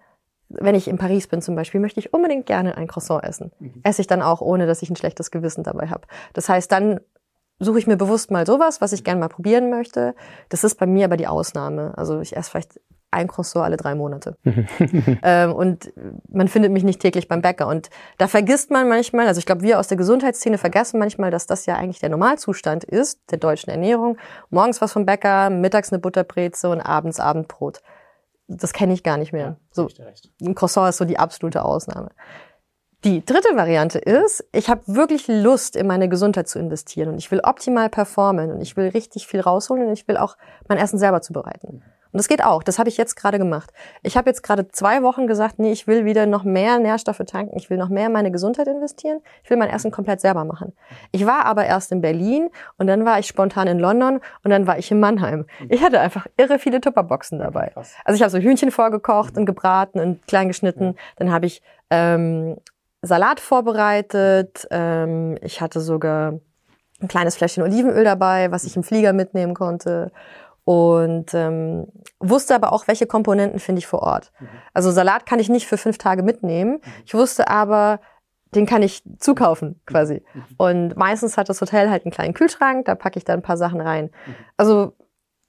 wenn 0.48 0.74
ich 0.74 0.88
in 0.88 0.98
Paris 0.98 1.28
bin 1.28 1.42
zum 1.42 1.54
Beispiel, 1.54 1.80
möchte 1.80 2.00
ich 2.00 2.12
unbedingt 2.12 2.46
gerne 2.46 2.76
ein 2.76 2.88
Croissant 2.88 3.22
essen. 3.22 3.52
Mhm. 3.60 3.80
Esse 3.84 4.00
ich 4.00 4.08
dann 4.08 4.22
auch, 4.22 4.40
ohne 4.40 4.66
dass 4.66 4.82
ich 4.82 4.90
ein 4.90 4.96
schlechtes 4.96 5.30
Gewissen 5.30 5.62
dabei 5.62 5.88
habe. 5.88 6.06
Das 6.32 6.48
heißt, 6.48 6.70
dann 6.72 7.00
suche 7.60 7.78
ich 7.78 7.86
mir 7.86 7.96
bewusst 7.96 8.32
mal 8.32 8.46
sowas, 8.46 8.80
was 8.80 8.92
ich 8.92 9.04
gerne 9.04 9.20
mal 9.20 9.28
probieren 9.28 9.70
möchte. 9.70 10.14
Das 10.48 10.64
ist 10.64 10.74
bei 10.76 10.86
mir 10.86 11.04
aber 11.04 11.16
die 11.16 11.28
Ausnahme. 11.28 11.96
Also 11.96 12.20
ich 12.20 12.36
esse 12.36 12.50
vielleicht 12.50 12.80
ein 13.14 13.28
Croissant 13.28 13.64
alle 13.64 13.76
drei 13.76 13.94
Monate. 13.94 14.36
ähm, 15.22 15.52
und 15.52 15.92
man 16.28 16.48
findet 16.48 16.72
mich 16.72 16.84
nicht 16.84 17.00
täglich 17.00 17.28
beim 17.28 17.42
Bäcker. 17.42 17.66
Und 17.66 17.90
da 18.18 18.28
vergisst 18.28 18.70
man 18.70 18.88
manchmal, 18.88 19.26
also 19.26 19.38
ich 19.38 19.46
glaube, 19.46 19.62
wir 19.62 19.78
aus 19.78 19.88
der 19.88 19.96
Gesundheitsszene 19.96 20.58
vergessen 20.58 20.98
manchmal, 20.98 21.30
dass 21.30 21.46
das 21.46 21.66
ja 21.66 21.76
eigentlich 21.76 22.00
der 22.00 22.10
Normalzustand 22.10 22.84
ist, 22.84 23.20
der 23.30 23.38
deutschen 23.38 23.70
Ernährung. 23.70 24.18
Morgens 24.50 24.80
was 24.80 24.92
vom 24.92 25.06
Bäcker, 25.06 25.50
mittags 25.50 25.92
eine 25.92 26.00
Butterbreze 26.00 26.68
und 26.68 26.80
abends 26.80 27.20
Abendbrot. 27.20 27.80
Das 28.46 28.72
kenne 28.72 28.92
ich 28.92 29.02
gar 29.02 29.16
nicht 29.16 29.32
mehr. 29.32 29.56
So, 29.70 29.88
ein 30.42 30.54
Croissant 30.54 30.90
ist 30.90 30.98
so 30.98 31.04
die 31.04 31.18
absolute 31.18 31.64
Ausnahme. 31.64 32.10
Die 33.04 33.22
dritte 33.22 33.54
Variante 33.54 33.98
ist, 33.98 34.44
ich 34.52 34.70
habe 34.70 34.80
wirklich 34.86 35.28
Lust, 35.28 35.76
in 35.76 35.86
meine 35.86 36.08
Gesundheit 36.08 36.48
zu 36.48 36.58
investieren 36.58 37.10
und 37.10 37.18
ich 37.18 37.30
will 37.30 37.40
optimal 37.42 37.90
performen 37.90 38.50
und 38.50 38.62
ich 38.62 38.78
will 38.78 38.88
richtig 38.88 39.26
viel 39.26 39.40
rausholen 39.40 39.86
und 39.86 39.92
ich 39.92 40.08
will 40.08 40.16
auch 40.16 40.38
mein 40.68 40.78
Essen 40.78 40.98
selber 40.98 41.20
zubereiten. 41.20 41.82
Und 42.14 42.18
das 42.18 42.28
geht 42.28 42.44
auch. 42.44 42.62
Das 42.62 42.78
habe 42.78 42.88
ich 42.88 42.96
jetzt 42.96 43.16
gerade 43.16 43.38
gemacht. 43.38 43.72
Ich 44.04 44.16
habe 44.16 44.30
jetzt 44.30 44.44
gerade 44.44 44.68
zwei 44.68 45.02
Wochen 45.02 45.26
gesagt, 45.26 45.58
nee, 45.58 45.72
ich 45.72 45.88
will 45.88 46.04
wieder 46.04 46.26
noch 46.26 46.44
mehr 46.44 46.78
Nährstoffe 46.78 47.20
tanken. 47.26 47.56
Ich 47.56 47.70
will 47.70 47.76
noch 47.76 47.88
mehr 47.88 48.06
in 48.06 48.12
meine 48.12 48.30
Gesundheit 48.30 48.68
investieren. 48.68 49.18
Ich 49.42 49.50
will 49.50 49.56
mein 49.56 49.68
Essen 49.68 49.90
komplett 49.90 50.20
selber 50.20 50.44
machen. 50.44 50.74
Ich 51.10 51.26
war 51.26 51.44
aber 51.44 51.66
erst 51.66 51.90
in 51.90 52.00
Berlin 52.00 52.50
und 52.78 52.86
dann 52.86 53.04
war 53.04 53.18
ich 53.18 53.26
spontan 53.26 53.66
in 53.66 53.80
London 53.80 54.20
und 54.44 54.50
dann 54.52 54.68
war 54.68 54.78
ich 54.78 54.92
in 54.92 55.00
Mannheim. 55.00 55.46
Ich 55.68 55.82
hatte 55.82 55.98
einfach 55.98 56.28
irre 56.36 56.60
viele 56.60 56.80
Tupperboxen 56.80 57.40
dabei. 57.40 57.72
Also 58.04 58.14
ich 58.14 58.22
habe 58.22 58.30
so 58.30 58.38
Hühnchen 58.38 58.70
vorgekocht 58.70 59.36
und 59.36 59.44
gebraten 59.44 59.98
und 59.98 60.24
klein 60.28 60.46
geschnitten. 60.46 60.94
Dann 61.16 61.32
habe 61.32 61.46
ich 61.46 61.62
ähm, 61.90 62.58
Salat 63.02 63.40
vorbereitet. 63.40 64.68
Ähm, 64.70 65.36
ich 65.42 65.60
hatte 65.60 65.80
sogar 65.80 66.34
ein 67.00 67.08
kleines 67.08 67.34
Fläschchen 67.34 67.64
Olivenöl 67.64 68.04
dabei, 68.04 68.52
was 68.52 68.62
ich 68.62 68.76
im 68.76 68.84
Flieger 68.84 69.12
mitnehmen 69.12 69.54
konnte 69.54 70.12
und 70.64 71.34
ähm, 71.34 71.86
wusste 72.20 72.54
aber 72.54 72.72
auch, 72.72 72.88
welche 72.88 73.06
Komponenten 73.06 73.60
finde 73.60 73.80
ich 73.80 73.86
vor 73.86 74.02
Ort. 74.02 74.32
Mhm. 74.40 74.48
Also 74.72 74.90
Salat 74.90 75.26
kann 75.26 75.38
ich 75.38 75.48
nicht 75.48 75.66
für 75.66 75.76
fünf 75.76 75.98
Tage 75.98 76.22
mitnehmen. 76.22 76.72
Mhm. 76.72 76.92
Ich 77.04 77.14
wusste 77.14 77.48
aber, 77.48 78.00
den 78.54 78.66
kann 78.66 78.82
ich 78.82 79.02
zukaufen 79.18 79.80
quasi. 79.86 80.22
Mhm. 80.32 80.40
mhm. 80.40 80.46
Und 80.56 80.96
meistens 80.96 81.36
hat 81.36 81.48
das 81.48 81.60
Hotel 81.60 81.90
halt 81.90 82.04
einen 82.04 82.12
kleinen 82.12 82.34
Kühlschrank, 82.34 82.86
da 82.86 82.94
packe 82.94 83.18
ich 83.18 83.24
dann 83.24 83.40
ein 83.40 83.42
paar 83.42 83.58
Sachen 83.58 83.80
rein. 83.80 84.10
Mhm. 84.26 84.34
Also 84.56 84.92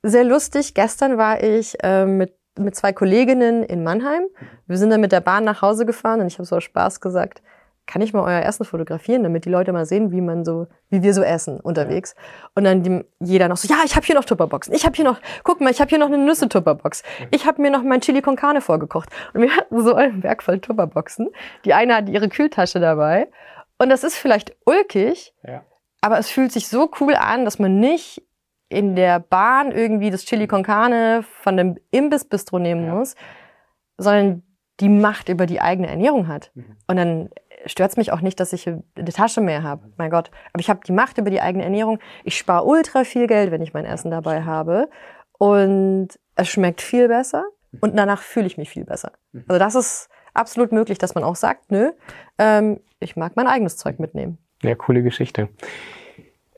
sehr 0.04 0.24
lustig. 0.24 0.74
Gestern 0.74 1.18
war 1.18 1.42
ich 1.42 1.78
äh, 1.84 2.06
mit 2.06 2.36
mit 2.58 2.76
zwei 2.76 2.94
Kolleginnen 2.94 3.64
in 3.64 3.84
Mannheim. 3.84 4.24
Mhm. 4.24 4.48
Wir 4.68 4.78
sind 4.78 4.90
dann 4.90 5.02
mit 5.02 5.12
der 5.12 5.22
Bahn 5.22 5.44
nach 5.44 5.62
Hause 5.62 5.86
gefahren 5.86 6.22
und 6.22 6.28
ich 6.28 6.36
habe 6.36 6.46
so 6.46 6.60
Spaß 6.60 7.02
gesagt, 7.02 7.42
kann 7.88 8.02
ich 8.02 8.14
mal 8.14 8.24
euer 8.24 8.42
Essen 8.44 8.66
fotografieren, 8.66 9.24
damit 9.24 9.46
die 9.46 9.50
Leute 9.50 9.72
mal 9.72 9.86
sehen, 9.86 10.12
wie 10.12 10.22
man 10.22 10.44
so, 10.44 10.68
wie 10.90 11.04
wir 11.04 11.14
so 11.14 11.22
essen 11.22 11.60
unterwegs. 11.60 12.16
Ja. 12.18 12.50
Und 12.56 12.64
dann 12.64 12.84
die, 12.84 13.06
jeder 13.20 13.48
noch 13.48 13.58
so, 13.58 13.68
ja, 13.72 13.82
ich 13.86 13.96
habe 13.96 14.06
hier 14.06 14.16
noch 14.16 14.26
Tupperboxen. 14.26 14.74
Ich 14.74 14.86
habe 14.86 14.96
hier 14.96 15.06
noch, 15.06 15.20
guck 15.44 15.62
mal, 15.62 15.70
ich 15.70 15.80
habe 15.80 15.90
hier 15.90 16.00
noch 16.00 16.08
eine 16.08 16.18
Nüsse-Tupperbox. 16.18 17.04
Ich 17.32 17.46
habe 17.46 17.62
mir 17.62 17.70
noch 17.70 17.84
mein 17.84 18.02
Chili 18.02 18.22
con 18.22 18.36
Carne 18.36 18.62
vorgekocht. 18.62 19.10
Und 19.34 19.42
wir 19.42 19.56
hatten 19.56 19.84
so 19.84 19.94
einen 19.94 20.22
Berg 20.22 20.42
voll 20.42 20.60
Tupperboxen. 20.60 21.30
Die 21.64 21.74
eine 21.74 21.96
hat 21.96 22.10
ihre 22.10 22.30
Kühltasche 22.30 22.80
dabei. 22.80 23.30
Und 23.78 23.90
das 23.90 24.04
ist 24.04 24.16
vielleicht 24.16 24.56
ulkig, 24.66 25.34
ja. 25.44 25.64
aber 26.02 26.18
es 26.18 26.30
fühlt 26.30 26.52
sich 26.52 26.68
so 26.68 26.90
cool 27.00 27.14
an, 27.14 27.46
dass 27.46 27.60
man 27.60 27.80
nicht 27.80 28.24
in 28.70 28.96
der 28.96 29.20
Bahn 29.20 29.72
irgendwie 29.72 30.10
das 30.10 30.26
Chili 30.26 30.48
con 30.48 30.64
Carne 30.64 31.24
von 31.24 31.58
dem 31.58 31.78
Imbiss-Bistro 31.92 32.58
nehmen 32.58 32.86
ja. 32.86 32.96
muss, 32.96 33.16
sondern 33.98 34.44
die 34.80 34.90
Macht 34.90 35.30
über 35.30 35.46
die 35.46 35.62
eigene 35.62 35.88
Ernährung 35.88 36.28
hat. 36.28 36.52
Mhm. 36.54 36.78
Und 36.88 36.96
dann 36.98 37.30
stört 37.66 37.92
es 37.92 37.98
mich 37.98 38.12
auch 38.12 38.22
nicht, 38.22 38.40
dass 38.40 38.54
ich 38.54 38.68
eine 38.68 38.84
Tasche 39.14 39.42
mehr 39.42 39.64
habe. 39.64 39.92
Mein 39.98 40.10
Gott. 40.10 40.32
Aber 40.54 40.62
ich 40.62 40.70
habe 40.70 40.82
die 40.86 40.92
Macht 40.92 41.18
über 41.18 41.30
die 41.30 41.42
eigene 41.42 41.64
Ernährung. 41.64 42.00
Ich 42.24 42.38
spare 42.38 42.66
ultra 42.66 43.04
viel 43.04 43.28
Geld, 43.28 43.52
wenn 43.52 43.62
ich 43.62 43.74
mein 43.74 43.86
Essen 43.86 44.12
dabei 44.12 44.44
habe. 44.44 44.90
Und 45.38 46.10
es 46.36 46.50
schmeckt 46.50 46.82
viel 46.82 47.08
besser. 47.08 47.46
Und 47.82 47.98
danach 47.98 48.22
fühle 48.22 48.48
ich 48.48 48.58
mich 48.58 48.70
viel 48.70 48.86
besser. 48.86 49.12
Mhm. 49.32 49.46
Also 49.48 49.60
das 49.60 49.76
ist 49.76 50.10
absolut 50.34 50.72
möglich, 50.72 50.98
dass 50.98 51.16
man 51.16 51.24
auch 51.24 51.36
sagt, 51.36 51.72
nö, 51.72 51.92
ähm, 52.38 52.80
ich 53.00 53.16
mag 53.16 53.36
mein 53.36 53.48
eigenes 53.48 53.78
Zeug 53.78 54.00
mitnehmen. 54.00 54.38
Ja, 54.62 54.76
coole 54.76 55.04
Geschichte. 55.04 55.50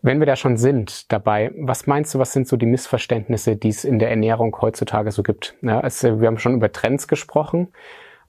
Wenn 0.02 0.20
wir 0.20 0.28
da 0.28 0.36
schon 0.36 0.58
sind 0.58 1.12
dabei, 1.12 1.52
was 1.58 1.88
meinst 1.88 2.14
du, 2.14 2.20
was 2.20 2.32
sind 2.32 2.48
so 2.48 2.56
die 2.56 2.68
Missverständnisse, 2.68 3.56
die 3.56 3.70
es 3.70 3.84
in 3.84 4.00
der 4.00 4.10
Ernährung 4.10 4.56
heutzutage 4.62 5.12
so 5.12 5.24
gibt? 5.24 5.56
Ja, 5.62 5.82
es, 5.82 6.04
wir 6.04 6.28
haben 6.28 6.38
schon 6.38 6.54
über 6.54 6.72
Trends 6.72 7.08
gesprochen. 7.08 7.70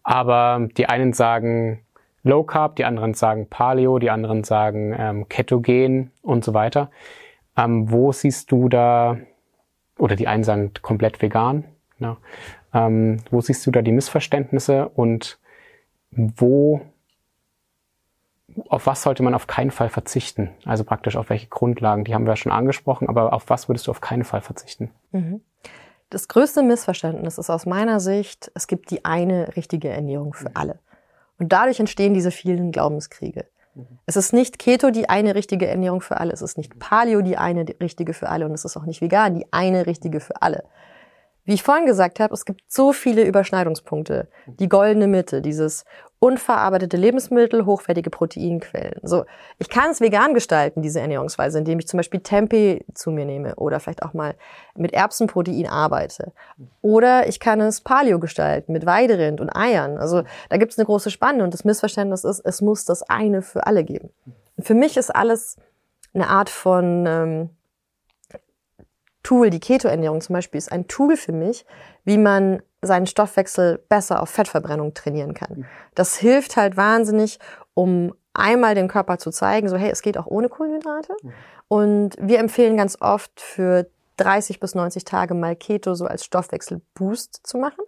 Aber 0.02 0.66
die 0.76 0.86
einen 0.86 1.12
sagen 1.12 1.84
Low 2.22 2.42
Carb, 2.42 2.76
die 2.76 2.84
anderen 2.84 3.14
sagen 3.14 3.48
Paleo, 3.48 3.98
die 3.98 4.10
anderen 4.10 4.44
sagen 4.44 4.94
ähm, 4.98 5.28
Ketogen 5.28 6.10
und 6.22 6.44
so 6.44 6.54
weiter. 6.54 6.90
Ähm, 7.56 7.90
wo 7.90 8.12
siehst 8.12 8.50
du 8.52 8.68
da, 8.68 9.18
oder 9.98 10.16
die 10.16 10.28
einen 10.28 10.44
sagen 10.44 10.72
komplett 10.82 11.22
vegan, 11.22 11.64
ne? 11.98 12.16
ähm, 12.74 13.18
wo 13.30 13.40
siehst 13.40 13.66
du 13.66 13.70
da 13.70 13.82
die 13.82 13.92
Missverständnisse 13.92 14.88
und 14.88 15.38
wo, 16.10 16.80
auf 18.68 18.86
was 18.86 19.02
sollte 19.02 19.22
man 19.22 19.34
auf 19.34 19.46
keinen 19.46 19.70
Fall 19.70 19.88
verzichten? 19.88 20.50
Also 20.64 20.84
praktisch 20.84 21.16
auf 21.16 21.30
welche 21.30 21.48
Grundlagen, 21.48 22.04
die 22.04 22.14
haben 22.14 22.24
wir 22.24 22.32
ja 22.32 22.36
schon 22.36 22.52
angesprochen, 22.52 23.08
aber 23.08 23.32
auf 23.32 23.48
was 23.48 23.68
würdest 23.68 23.86
du 23.86 23.90
auf 23.90 24.00
keinen 24.00 24.24
Fall 24.24 24.40
verzichten? 24.40 24.90
Mhm. 25.12 25.40
Das 26.10 26.26
größte 26.26 26.62
Missverständnis 26.62 27.36
ist 27.36 27.50
aus 27.50 27.66
meiner 27.66 28.00
Sicht, 28.00 28.50
es 28.54 28.66
gibt 28.66 28.90
die 28.90 29.04
eine 29.04 29.56
richtige 29.56 29.90
Ernährung 29.90 30.32
für 30.32 30.56
alle. 30.56 30.78
Und 31.38 31.52
dadurch 31.52 31.80
entstehen 31.80 32.14
diese 32.14 32.30
vielen 32.30 32.72
Glaubenskriege. 32.72 33.46
Es 34.06 34.16
ist 34.16 34.32
nicht 34.32 34.58
Keto 34.58 34.90
die 34.90 35.08
eine 35.08 35.34
richtige 35.34 35.68
Ernährung 35.68 36.00
für 36.00 36.18
alle, 36.18 36.32
es 36.32 36.42
ist 36.42 36.58
nicht 36.58 36.78
Paleo 36.80 37.22
die 37.22 37.36
eine 37.36 37.64
richtige 37.80 38.12
für 38.12 38.28
alle 38.28 38.46
und 38.46 38.52
es 38.52 38.64
ist 38.64 38.76
auch 38.76 38.86
nicht 38.86 39.00
vegan 39.00 39.36
die 39.36 39.46
eine 39.52 39.86
richtige 39.86 40.18
für 40.18 40.42
alle. 40.42 40.64
Wie 41.48 41.54
ich 41.54 41.62
vorhin 41.62 41.86
gesagt 41.86 42.20
habe, 42.20 42.34
es 42.34 42.44
gibt 42.44 42.60
so 42.70 42.92
viele 42.92 43.24
Überschneidungspunkte. 43.24 44.28
Die 44.46 44.68
goldene 44.68 45.06
Mitte, 45.06 45.40
dieses 45.40 45.86
unverarbeitete 46.18 46.98
Lebensmittel, 46.98 47.64
hochwertige 47.64 48.10
Proteinquellen. 48.10 49.00
So, 49.02 49.24
ich 49.56 49.70
kann 49.70 49.90
es 49.90 50.02
vegan 50.02 50.34
gestalten, 50.34 50.82
diese 50.82 51.00
Ernährungsweise, 51.00 51.56
indem 51.56 51.78
ich 51.78 51.88
zum 51.88 51.96
Beispiel 51.96 52.20
Tempeh 52.20 52.84
zu 52.92 53.10
mir 53.10 53.24
nehme 53.24 53.54
oder 53.54 53.80
vielleicht 53.80 54.02
auch 54.02 54.12
mal 54.12 54.34
mit 54.76 54.92
Erbsenprotein 54.92 55.66
arbeite. 55.66 56.34
Oder 56.82 57.28
ich 57.28 57.40
kann 57.40 57.62
es 57.62 57.80
Paleo 57.80 58.18
gestalten 58.18 58.74
mit 58.74 58.84
Weiderind 58.84 59.40
und 59.40 59.48
Eiern. 59.48 59.96
Also 59.96 60.24
da 60.50 60.58
gibt 60.58 60.72
es 60.72 60.78
eine 60.78 60.84
große 60.84 61.10
Spanne 61.10 61.44
und 61.44 61.54
das 61.54 61.64
Missverständnis 61.64 62.24
ist, 62.24 62.40
es 62.40 62.60
muss 62.60 62.84
das 62.84 63.04
eine 63.04 63.40
für 63.40 63.66
alle 63.66 63.84
geben. 63.84 64.10
Für 64.58 64.74
mich 64.74 64.98
ist 64.98 65.16
alles 65.16 65.56
eine 66.12 66.28
Art 66.28 66.50
von 66.50 67.06
ähm, 67.06 67.50
Tool, 69.22 69.50
die 69.50 69.60
Keto-Ernährung 69.60 70.20
zum 70.20 70.34
Beispiel, 70.34 70.58
ist 70.58 70.72
ein 70.72 70.88
Tool 70.88 71.16
für 71.16 71.32
mich, 71.32 71.66
wie 72.04 72.18
man 72.18 72.62
seinen 72.80 73.06
Stoffwechsel 73.06 73.84
besser 73.88 74.22
auf 74.22 74.30
Fettverbrennung 74.30 74.94
trainieren 74.94 75.34
kann. 75.34 75.66
Das 75.94 76.16
hilft 76.16 76.56
halt 76.56 76.76
wahnsinnig, 76.76 77.38
um 77.74 78.14
einmal 78.34 78.74
dem 78.74 78.88
Körper 78.88 79.18
zu 79.18 79.30
zeigen, 79.30 79.68
so 79.68 79.76
hey, 79.76 79.90
es 79.90 80.02
geht 80.02 80.16
auch 80.16 80.26
ohne 80.26 80.48
Kohlenhydrate. 80.48 81.14
Und 81.66 82.16
wir 82.20 82.38
empfehlen 82.38 82.76
ganz 82.76 82.96
oft 83.00 83.40
für 83.40 83.90
30 84.16 84.60
bis 84.60 84.74
90 84.74 85.04
Tage 85.04 85.34
mal 85.34 85.56
Keto 85.56 85.94
so 85.94 86.06
als 86.06 86.24
Stoffwechselboost 86.24 87.40
zu 87.42 87.58
machen, 87.58 87.84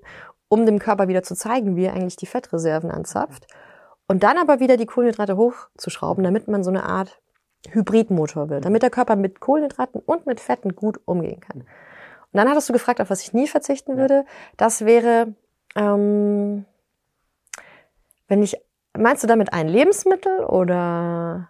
um 0.49 0.67
dem 0.67 0.79
Körper 0.79 1.09
wieder 1.09 1.23
zu 1.23 1.35
zeigen, 1.35 1.77
wie 1.77 1.85
er 1.85 1.95
eigentlich 1.95 2.17
die 2.17 2.27
Fettreserven 2.27 2.91
anzapft. 2.91 3.47
Und 4.09 4.25
dann 4.25 4.39
aber 4.39 4.59
wieder 4.59 4.77
die 4.77 4.87
Kohlenhydrate 4.87 5.37
hochzuschrauben, 5.37 6.25
damit 6.25 6.49
man 6.49 6.65
so 6.65 6.71
eine 6.71 6.85
Art 6.85 7.21
Hybridmotor 7.69 8.49
wird, 8.49 8.65
damit 8.65 8.83
der 8.83 8.91
Körper 8.91 9.17
mit 9.17 9.41
Kohlenhydraten 9.41 10.01
und 10.01 10.27
mit 10.27 10.41
Fetten 10.41 10.75
gut 10.75 11.01
umgehen 11.05 11.41
kann. 11.41 11.61
Und 11.61 12.37
dann 12.39 12.49
hattest 12.49 12.69
du 12.69 12.73
gefragt, 12.73 13.01
auf 13.01 13.11
was 13.11 13.23
ich 13.23 13.33
nie 13.33 13.49
verzichten 13.49 13.97
würde. 13.97 14.25
Das 14.57 14.85
wäre, 14.85 15.35
ähm, 15.77 16.65
wenn 18.29 18.43
ich, 18.43 18.57
meinst 18.97 19.23
du 19.23 19.27
damit 19.27 19.53
ein 19.53 19.69
Lebensmittel 19.69 20.45
oder 20.45 21.49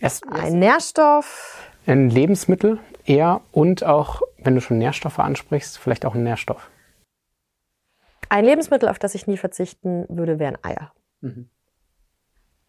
es, 0.00 0.22
ein 0.24 0.58
Nährstoff? 0.58 1.70
Ein 1.86 2.10
Lebensmittel 2.10 2.78
eher 3.04 3.40
und 3.52 3.84
auch, 3.84 4.22
wenn 4.38 4.54
du 4.54 4.60
schon 4.60 4.78
Nährstoffe 4.78 5.18
ansprichst, 5.18 5.78
vielleicht 5.78 6.04
auch 6.04 6.14
ein 6.14 6.22
Nährstoff. 6.22 6.70
Ein 8.28 8.44
Lebensmittel, 8.44 8.88
auf 8.88 8.98
das 8.98 9.14
ich 9.14 9.26
nie 9.26 9.36
verzichten 9.36 10.06
würde, 10.08 10.38
wären 10.38 10.58
Eier. 10.62 10.92
Mhm. 11.20 11.48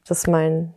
Das 0.08 0.20
ist 0.20 0.28
mein 0.28 0.74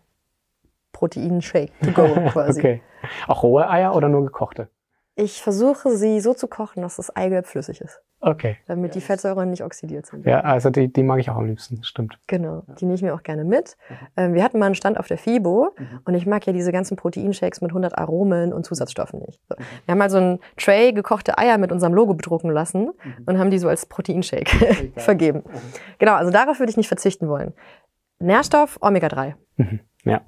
Proteinshake 0.94 1.72
to 1.83 1.92
go 1.92 2.07
quasi. 2.33 2.61
okay. 2.61 2.83
Auch 3.26 3.42
rohe 3.42 3.68
Eier 3.68 3.94
oder 3.94 4.09
nur 4.09 4.24
gekochte? 4.24 4.68
Ich 5.16 5.42
versuche 5.42 5.90
sie 5.96 6.20
so 6.20 6.35
zu 6.35 6.48
kochen, 6.48 6.83
dass 6.83 6.96
das 6.96 7.14
Eigelb 7.14 7.46
flüssig 7.46 7.80
ist. 7.80 8.00
Okay. 8.20 8.57
Damit 8.66 8.94
die 8.94 9.02
Fettsäuren 9.02 9.50
nicht 9.50 9.62
oxidiert 9.62 10.07
sind. 10.07 10.24
Ja, 10.24 10.40
also 10.40 10.70
die, 10.70 10.90
die 10.90 11.02
mag 11.02 11.20
ich 11.20 11.28
auch 11.28 11.37
am 11.37 11.46
liebsten, 11.46 11.85
stimmt. 11.85 12.18
Genau, 12.26 12.62
die 12.80 12.87
nehme 12.87 12.94
ich 12.94 13.02
mir 13.02 13.14
auch 13.14 13.22
gerne 13.22 13.44
mit. 13.44 13.76
Mhm. 13.88 13.94
Ähm, 14.16 14.35
wir 14.35 14.42
hatten 14.42 14.59
mal 14.59 14.66
einen 14.66 14.74
Stand 14.74 14.98
auf 14.98 15.07
der 15.07 15.18
FIBO 15.18 15.74
mhm. 15.78 16.00
und 16.07 16.14
ich 16.14 16.24
mag 16.24 16.46
ja 16.46 16.54
diese 16.54 16.72
ganzen 16.72 16.96
Proteinshakes 16.96 17.61
mit 17.61 17.70
100 17.70 17.98
Aromen 17.98 18.54
und 18.54 18.64
Zusatzstoffen 18.64 19.20
nicht. 19.20 19.40
So. 19.48 19.57
Mhm. 19.57 19.64
Wir 19.85 19.92
haben 19.92 19.98
mal 19.98 20.11
so 20.11 20.16
einen 20.16 20.40
Tray 20.57 20.94
gekochte 20.94 21.37
Eier 21.37 21.59
mit 21.59 21.70
unserem 21.70 21.92
Logo 21.92 22.14
bedrucken 22.14 22.50
lassen 22.50 22.87
mhm. 22.87 23.24
und 23.26 23.38
haben 23.38 23.50
die 23.50 23.59
so 23.59 23.68
als 23.68 23.85
Proteinshake 23.85 24.92
vergeben. 24.96 25.42
Mhm. 25.46 25.59
Genau, 25.98 26.14
also 26.14 26.33
darauf 26.33 26.59
würde 26.59 26.70
ich 26.70 26.78
nicht 26.78 26.88
verzichten 26.88 27.28
wollen. 27.28 27.52
Nährstoff 28.20 28.78
Omega-3. 28.80 29.35
Mhm. 29.59 29.80
Ja. 30.04 30.22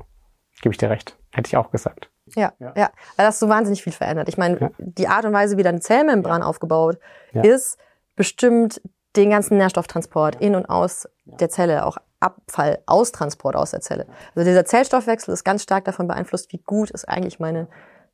Gebe 0.62 0.72
ich 0.72 0.78
dir 0.78 0.90
recht. 0.90 1.16
Hätte 1.32 1.48
ich 1.48 1.56
auch 1.56 1.70
gesagt. 1.70 2.10
Ja, 2.34 2.52
ja, 2.58 2.72
ja. 2.76 2.90
Weil 3.16 3.26
das 3.26 3.38
so 3.38 3.48
wahnsinnig 3.48 3.82
viel 3.82 3.92
verändert. 3.92 4.28
Ich 4.28 4.36
meine, 4.36 4.60
ja. 4.60 4.70
die 4.78 5.08
Art 5.08 5.24
und 5.24 5.32
Weise, 5.32 5.56
wie 5.56 5.62
deine 5.62 5.80
Zellmembran 5.80 6.42
ja. 6.42 6.46
aufgebaut 6.46 6.98
ja. 7.32 7.42
ist, 7.42 7.78
bestimmt 8.16 8.80
den 9.14 9.30
ganzen 9.30 9.58
Nährstofftransport 9.58 10.36
in 10.36 10.54
und 10.54 10.66
aus 10.66 11.08
der 11.24 11.48
Zelle, 11.48 11.86
auch 11.86 11.98
Abfall, 12.20 12.78
Austransport 12.86 13.56
aus 13.56 13.70
der 13.70 13.80
Zelle. 13.80 14.06
Also 14.34 14.48
dieser 14.48 14.64
Zellstoffwechsel 14.64 15.32
ist 15.32 15.44
ganz 15.44 15.62
stark 15.62 15.84
davon 15.84 16.08
beeinflusst, 16.08 16.52
wie 16.52 16.58
gut 16.58 16.90
ist 16.90 17.08
eigentlich 17.08 17.38
meine 17.38 17.68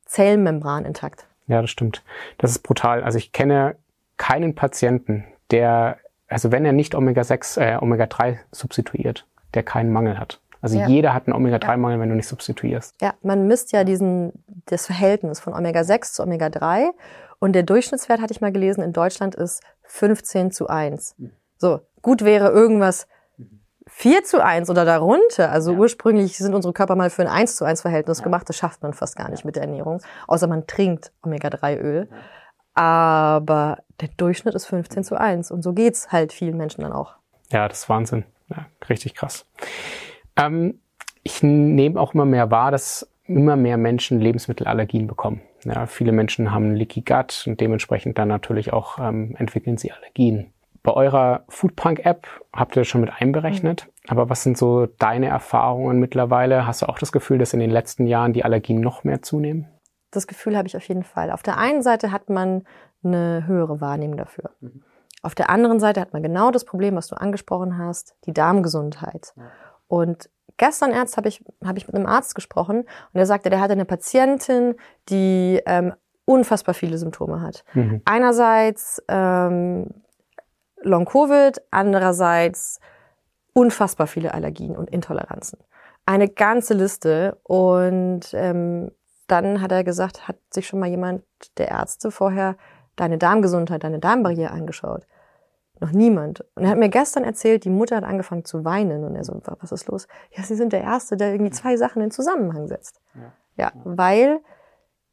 Zellmembran 0.05 0.85
intakt. 0.85 1.25
Ja, 1.47 1.61
das 1.61 1.71
stimmt. 1.71 2.03
Das 2.37 2.51
ist 2.51 2.59
brutal. 2.59 3.03
Also 3.03 3.17
ich 3.17 3.31
kenne 3.31 3.75
keinen 4.17 4.55
Patienten, 4.55 5.25
der, 5.51 5.97
also 6.27 6.51
wenn 6.51 6.65
er 6.65 6.73
nicht 6.73 6.95
Omega-6, 6.95 7.59
äh, 7.59 7.77
Omega-3 7.77 8.37
substituiert, 8.51 9.25
der 9.53 9.63
keinen 9.63 9.91
Mangel 9.91 10.19
hat. 10.19 10.39
Also 10.63 10.79
ja. 10.79 10.87
jeder 10.87 11.13
hat 11.13 11.27
einen 11.27 11.35
Omega-3-Mangel, 11.35 11.99
wenn 11.99 12.07
du 12.07 12.15
nicht 12.15 12.29
substituierst. 12.29 12.95
Ja, 13.01 13.15
man 13.21 13.47
misst 13.47 13.73
ja 13.73 13.83
diesen, 13.83 14.31
das 14.65 14.85
Verhältnis 14.85 15.41
von 15.41 15.53
Omega-6 15.53 16.13
zu 16.13 16.23
Omega-3. 16.23 16.91
Und 17.39 17.51
der 17.51 17.63
Durchschnittswert, 17.63 18.21
hatte 18.21 18.31
ich 18.31 18.39
mal 18.39 18.53
gelesen, 18.53 18.81
in 18.81 18.93
Deutschland 18.93 19.35
ist 19.35 19.61
15 19.83 20.51
zu 20.51 20.67
1. 20.67 21.15
Mhm. 21.17 21.31
So, 21.57 21.81
gut 22.01 22.23
wäre 22.23 22.49
irgendwas 22.49 23.07
4 23.87 24.23
zu 24.23 24.41
1 24.41 24.69
oder 24.69 24.85
darunter. 24.85 25.51
Also 25.51 25.73
ja. 25.73 25.79
ursprünglich 25.79 26.37
sind 26.37 26.55
unsere 26.55 26.73
Körper 26.73 26.95
mal 26.95 27.09
für 27.09 27.23
ein 27.23 27.27
1 27.27 27.57
zu 27.57 27.65
1 27.65 27.81
Verhältnis 27.81 28.19
ja. 28.19 28.23
gemacht. 28.23 28.47
Das 28.47 28.55
schafft 28.55 28.83
man 28.83 28.93
fast 28.93 29.17
gar 29.17 29.29
nicht 29.29 29.43
mit 29.43 29.57
der 29.57 29.63
Ernährung. 29.63 30.01
Außer 30.27 30.47
man 30.47 30.65
trinkt 30.65 31.11
Omega-3-Öl. 31.23 32.07
Aber 32.73 33.79
der 33.99 34.07
Durchschnitt 34.15 34.55
ist 34.55 34.67
15 34.67 35.03
zu 35.03 35.19
1. 35.19 35.51
Und 35.51 35.61
so 35.61 35.73
geht's 35.73 36.13
halt 36.13 36.31
vielen 36.31 36.55
Menschen 36.55 36.83
dann 36.83 36.93
auch. 36.93 37.15
Ja, 37.51 37.67
das 37.67 37.79
ist 37.79 37.89
Wahnsinn. 37.89 38.23
Ja, 38.47 38.67
richtig 38.87 39.13
krass. 39.13 39.45
Ähm, 40.35 40.79
ich 41.23 41.43
nehme 41.43 41.99
auch 41.99 42.13
immer 42.13 42.25
mehr 42.25 42.51
wahr, 42.51 42.71
dass 42.71 43.09
immer 43.25 43.55
mehr 43.55 43.77
Menschen 43.77 44.19
Lebensmittelallergien 44.19 45.07
bekommen. 45.07 45.41
Ja, 45.63 45.85
viele 45.85 46.11
Menschen 46.11 46.51
haben 46.51 46.75
Leaky 46.75 47.01
Gut 47.01 47.45
und 47.47 47.61
dementsprechend 47.61 48.17
dann 48.17 48.27
natürlich 48.27 48.73
auch 48.73 48.99
ähm, 48.99 49.35
entwickeln 49.37 49.77
sie 49.77 49.91
Allergien. 49.91 50.51
Bei 50.83 50.91
eurer 50.91 51.45
Foodpunk-App 51.47 52.27
habt 52.51 52.75
ihr 52.75 52.81
das 52.81 52.87
schon 52.89 52.99
mit 52.99 53.11
einberechnet. 53.17 53.85
Mhm. 53.87 54.09
Aber 54.09 54.29
was 54.29 54.43
sind 54.43 54.57
so 54.57 54.85
deine 54.85 55.27
Erfahrungen 55.27 55.99
mittlerweile? 55.99 56.67
Hast 56.67 56.81
du 56.81 56.89
auch 56.89 56.99
das 56.99 57.13
Gefühl, 57.13 57.37
dass 57.37 57.53
in 57.53 57.61
den 57.61 57.71
letzten 57.71 58.05
Jahren 58.05 58.33
die 58.33 58.43
Allergien 58.43 58.81
noch 58.81 59.05
mehr 59.05 59.21
zunehmen? 59.21 59.69
Das 60.11 60.27
Gefühl 60.27 60.57
habe 60.57 60.67
ich 60.67 60.75
auf 60.75 60.85
jeden 60.89 61.03
Fall. 61.03 61.31
Auf 61.31 61.41
der 61.41 61.57
einen 61.57 61.81
Seite 61.81 62.11
hat 62.11 62.29
man 62.29 62.65
eine 63.01 63.47
höhere 63.47 63.79
Wahrnehmung 63.79 64.17
dafür. 64.17 64.51
Mhm. 64.59 64.83
Auf 65.21 65.35
der 65.35 65.49
anderen 65.49 65.79
Seite 65.79 66.01
hat 66.01 66.11
man 66.11 66.21
genau 66.21 66.51
das 66.51 66.65
Problem, 66.65 66.97
was 66.97 67.07
du 67.07 67.15
angesprochen 67.15 67.77
hast, 67.77 68.17
die 68.25 68.33
Darmgesundheit. 68.33 69.33
Ja. 69.37 69.43
Und 69.93 70.27
gestern 70.57 70.89
erst 70.89 71.17
habe 71.17 71.27
ich, 71.27 71.43
hab 71.63 71.77
ich 71.77 71.85
mit 71.85 71.95
einem 71.95 72.07
Arzt 72.07 72.33
gesprochen 72.33 72.79
und 72.79 73.19
er 73.19 73.27
sagte, 73.27 73.51
der 73.51 73.61
hatte 73.61 73.73
eine 73.73 73.85
Patientin, 73.85 74.73
die 75.09 75.61
ähm, 75.67 75.93
unfassbar 76.25 76.73
viele 76.73 76.97
Symptome 76.97 77.41
hat. 77.41 77.63
Mhm. 77.75 78.01
Einerseits 78.03 79.03
ähm, 79.07 79.91
Long-Covid, 80.81 81.61
andererseits 81.69 82.79
unfassbar 83.53 84.07
viele 84.07 84.33
Allergien 84.33 84.75
und 84.75 84.89
Intoleranzen. 84.89 85.59
Eine 86.07 86.27
ganze 86.27 86.73
Liste. 86.73 87.37
Und 87.43 88.33
ähm, 88.33 88.89
dann 89.27 89.61
hat 89.61 89.71
er 89.71 89.83
gesagt, 89.83 90.27
hat 90.27 90.37
sich 90.49 90.65
schon 90.65 90.79
mal 90.79 90.89
jemand 90.89 91.21
der 91.59 91.67
Ärzte 91.67 92.09
vorher 92.09 92.57
deine 92.95 93.19
Darmgesundheit, 93.19 93.83
deine 93.83 93.99
Darmbarriere 93.99 94.49
angeschaut. 94.49 95.05
Noch 95.79 95.91
niemand. 95.91 96.45
Und 96.55 96.63
er 96.63 96.69
hat 96.69 96.77
mir 96.77 96.89
gestern 96.89 97.23
erzählt, 97.23 97.65
die 97.65 97.69
Mutter 97.69 97.97
hat 97.97 98.03
angefangen 98.03 98.45
zu 98.45 98.63
weinen. 98.63 99.03
Und 99.03 99.15
er 99.15 99.23
so, 99.23 99.41
was 99.59 99.71
ist 99.71 99.87
los? 99.87 100.07
Ja, 100.31 100.43
Sie 100.43 100.55
sind 100.55 100.71
der 100.71 100.81
Erste, 100.81 101.17
der 101.17 101.31
irgendwie 101.31 101.51
zwei 101.51 101.77
Sachen 101.77 102.01
in 102.01 102.11
Zusammenhang 102.11 102.67
setzt. 102.67 103.01
Ja, 103.15 103.31
ja 103.57 103.71
weil 103.83 104.39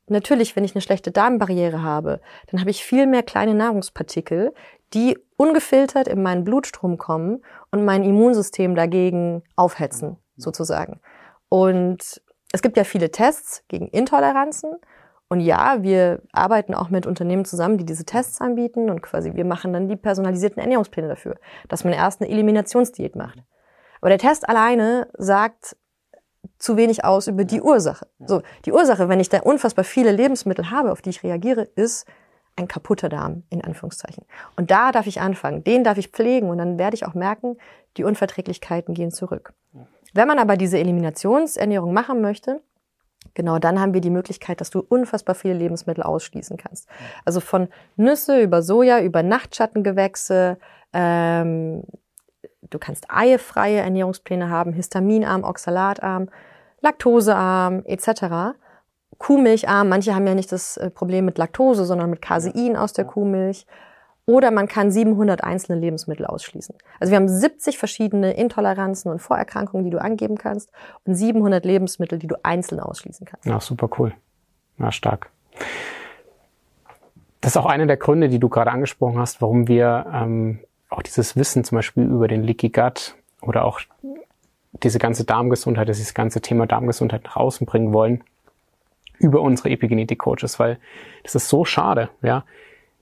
natürlich, 0.06 0.56
wenn 0.56 0.64
ich 0.64 0.74
eine 0.74 0.82
schlechte 0.82 1.10
Darmbarriere 1.10 1.82
habe, 1.82 2.20
dann 2.50 2.60
habe 2.60 2.70
ich 2.70 2.84
viel 2.84 3.06
mehr 3.06 3.22
kleine 3.22 3.54
Nahrungspartikel, 3.54 4.52
die 4.92 5.18
ungefiltert 5.36 6.08
in 6.08 6.22
meinen 6.22 6.44
Blutstrom 6.44 6.98
kommen 6.98 7.42
und 7.70 7.84
mein 7.84 8.02
Immunsystem 8.02 8.74
dagegen 8.74 9.42
aufhetzen, 9.56 10.18
sozusagen. 10.36 11.00
Und 11.48 12.20
es 12.52 12.62
gibt 12.62 12.76
ja 12.76 12.84
viele 12.84 13.10
Tests 13.10 13.64
gegen 13.68 13.88
Intoleranzen 13.88 14.76
Und 15.32 15.38
ja, 15.40 15.82
wir 15.82 16.22
arbeiten 16.32 16.74
auch 16.74 16.90
mit 16.90 17.06
Unternehmen 17.06 17.44
zusammen, 17.44 17.78
die 17.78 17.86
diese 17.86 18.04
Tests 18.04 18.40
anbieten 18.40 18.90
und 18.90 19.00
quasi 19.00 19.32
wir 19.34 19.44
machen 19.44 19.72
dann 19.72 19.88
die 19.88 19.94
personalisierten 19.94 20.60
Ernährungspläne 20.60 21.06
dafür, 21.06 21.36
dass 21.68 21.84
man 21.84 21.92
erst 21.92 22.20
eine 22.20 22.30
Eliminationsdiät 22.30 23.14
macht. 23.14 23.38
Aber 24.00 24.08
der 24.08 24.18
Test 24.18 24.48
alleine 24.48 25.08
sagt 25.16 25.76
zu 26.58 26.76
wenig 26.76 27.04
aus 27.04 27.28
über 27.28 27.44
die 27.44 27.62
Ursache. 27.62 28.08
So, 28.26 28.42
die 28.64 28.72
Ursache, 28.72 29.08
wenn 29.08 29.20
ich 29.20 29.28
da 29.28 29.40
unfassbar 29.40 29.84
viele 29.84 30.10
Lebensmittel 30.10 30.70
habe, 30.70 30.90
auf 30.90 31.00
die 31.00 31.10
ich 31.10 31.22
reagiere, 31.22 31.62
ist 31.62 32.06
ein 32.56 32.66
kaputter 32.66 33.08
Darm, 33.08 33.44
in 33.50 33.62
Anführungszeichen. 33.62 34.24
Und 34.56 34.72
da 34.72 34.90
darf 34.90 35.06
ich 35.06 35.20
anfangen, 35.20 35.62
den 35.62 35.84
darf 35.84 35.96
ich 35.96 36.08
pflegen 36.08 36.50
und 36.50 36.58
dann 36.58 36.76
werde 36.76 36.96
ich 36.96 37.06
auch 37.06 37.14
merken, 37.14 37.56
die 37.96 38.04
Unverträglichkeiten 38.04 38.94
gehen 38.94 39.12
zurück. 39.12 39.54
Wenn 40.12 40.26
man 40.26 40.40
aber 40.40 40.56
diese 40.56 40.78
Eliminationsernährung 40.78 41.92
machen 41.92 42.20
möchte, 42.20 42.62
genau 43.34 43.58
dann 43.58 43.80
haben 43.80 43.94
wir 43.94 44.00
die 44.00 44.10
Möglichkeit, 44.10 44.60
dass 44.60 44.70
du 44.70 44.80
unfassbar 44.80 45.34
viele 45.34 45.54
Lebensmittel 45.54 46.02
ausschließen 46.02 46.56
kannst. 46.56 46.88
Also 47.24 47.40
von 47.40 47.68
Nüsse 47.96 48.40
über 48.40 48.62
Soja, 48.62 49.00
über 49.00 49.22
Nachtschattengewächse, 49.22 50.58
ähm, 50.92 51.84
du 52.62 52.78
kannst 52.78 53.06
eifreie 53.08 53.78
Ernährungspläne 53.78 54.48
haben, 54.48 54.72
histaminarm, 54.72 55.44
oxalatarm, 55.44 56.28
laktosearm 56.80 57.82
etc. 57.84 58.56
Kuhmilcharm, 59.18 59.88
manche 59.88 60.14
haben 60.14 60.26
ja 60.26 60.34
nicht 60.34 60.50
das 60.52 60.76
äh, 60.76 60.90
Problem 60.90 61.24
mit 61.24 61.38
Laktose, 61.38 61.84
sondern 61.84 62.10
mit 62.10 62.22
Casein 62.22 62.76
aus 62.76 62.92
der 62.92 63.04
Kuhmilch. 63.04 63.66
Oder 64.26 64.50
man 64.50 64.68
kann 64.68 64.90
700 64.90 65.42
einzelne 65.42 65.80
Lebensmittel 65.80 66.26
ausschließen. 66.26 66.76
Also 67.00 67.10
wir 67.10 67.16
haben 67.16 67.28
70 67.28 67.78
verschiedene 67.78 68.32
Intoleranzen 68.34 69.10
und 69.10 69.20
Vorerkrankungen, 69.20 69.84
die 69.84 69.90
du 69.90 70.00
angeben 70.00 70.36
kannst 70.36 70.70
und 71.04 71.14
700 71.14 71.64
Lebensmittel, 71.64 72.18
die 72.18 72.26
du 72.26 72.36
einzeln 72.44 72.80
ausschließen 72.80 73.26
kannst. 73.26 73.46
Ja, 73.46 73.60
super 73.60 73.88
cool. 73.98 74.12
Ja, 74.78 74.92
stark. 74.92 75.30
Das 77.40 77.52
ist 77.52 77.56
auch 77.56 77.66
einer 77.66 77.86
der 77.86 77.96
Gründe, 77.96 78.28
die 78.28 78.38
du 78.38 78.48
gerade 78.48 78.70
angesprochen 78.70 79.18
hast, 79.18 79.40
warum 79.40 79.66
wir 79.66 80.06
ähm, 80.12 80.60
auch 80.90 81.02
dieses 81.02 81.36
Wissen 81.36 81.64
zum 81.64 81.76
Beispiel 81.76 82.04
über 82.04 82.28
den 82.28 82.42
Leaky 82.42 82.68
Gut 82.68 83.16
oder 83.40 83.64
auch 83.64 83.80
diese 84.72 84.98
ganze 84.98 85.24
Darmgesundheit, 85.24 85.88
dieses 85.88 86.14
ganze 86.14 86.40
Thema 86.40 86.66
Darmgesundheit 86.66 87.24
nach 87.24 87.36
außen 87.36 87.66
bringen 87.66 87.92
wollen 87.92 88.22
über 89.18 89.42
unsere 89.42 89.70
Epigenetik-Coaches, 89.70 90.58
weil 90.58 90.78
das 91.22 91.34
ist 91.34 91.48
so 91.48 91.64
schade, 91.64 92.08
ja, 92.22 92.44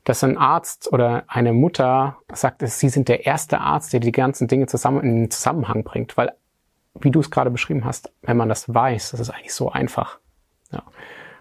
dass 0.09 0.25
ein 0.25 0.39
Arzt 0.39 0.91
oder 0.91 1.25
eine 1.29 1.53
Mutter 1.53 2.17
sagt, 2.33 2.67
sie 2.67 2.89
sind 2.89 3.09
der 3.09 3.27
erste 3.27 3.61
Arzt, 3.61 3.93
der 3.93 4.01
die 4.01 4.11
ganzen 4.11 4.49
Dinge 4.49 4.67
zusammen 4.67 5.03
in 5.03 5.17
den 5.17 5.31
Zusammenhang 5.31 5.85
bringt, 5.85 6.17
weil, 6.17 6.33
wie 6.95 7.11
du 7.11 7.21
es 7.21 7.31
gerade 7.31 7.51
beschrieben 7.51 7.85
hast, 7.85 8.11
wenn 8.23 8.39
man 8.39 8.49
das 8.49 8.73
weiß, 8.73 9.11
das 9.11 9.21
ist 9.21 9.29
eigentlich 9.29 9.53
so 9.53 9.71
einfach. 9.71 10.19
Ja. 10.73 10.83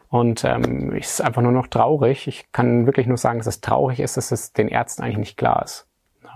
Und 0.10 0.43
ähm, 0.43 0.93
es 0.97 1.13
ist 1.13 1.21
einfach 1.21 1.41
nur 1.41 1.53
noch 1.53 1.67
traurig. 1.67 2.27
Ich 2.27 2.51
kann 2.51 2.86
wirklich 2.86 3.08
nur 3.08 3.15
sagen, 3.15 3.39
dass 3.39 3.47
es 3.47 3.62
traurig 3.62 4.01
ist, 4.01 4.17
dass 4.17 4.34
es 4.34 4.51
den 4.51 4.67
Ärzten 4.67 5.01
eigentlich 5.01 5.17
nicht 5.17 5.38
klar 5.38 5.63
ist. 5.63 5.88
Ja. 6.25 6.36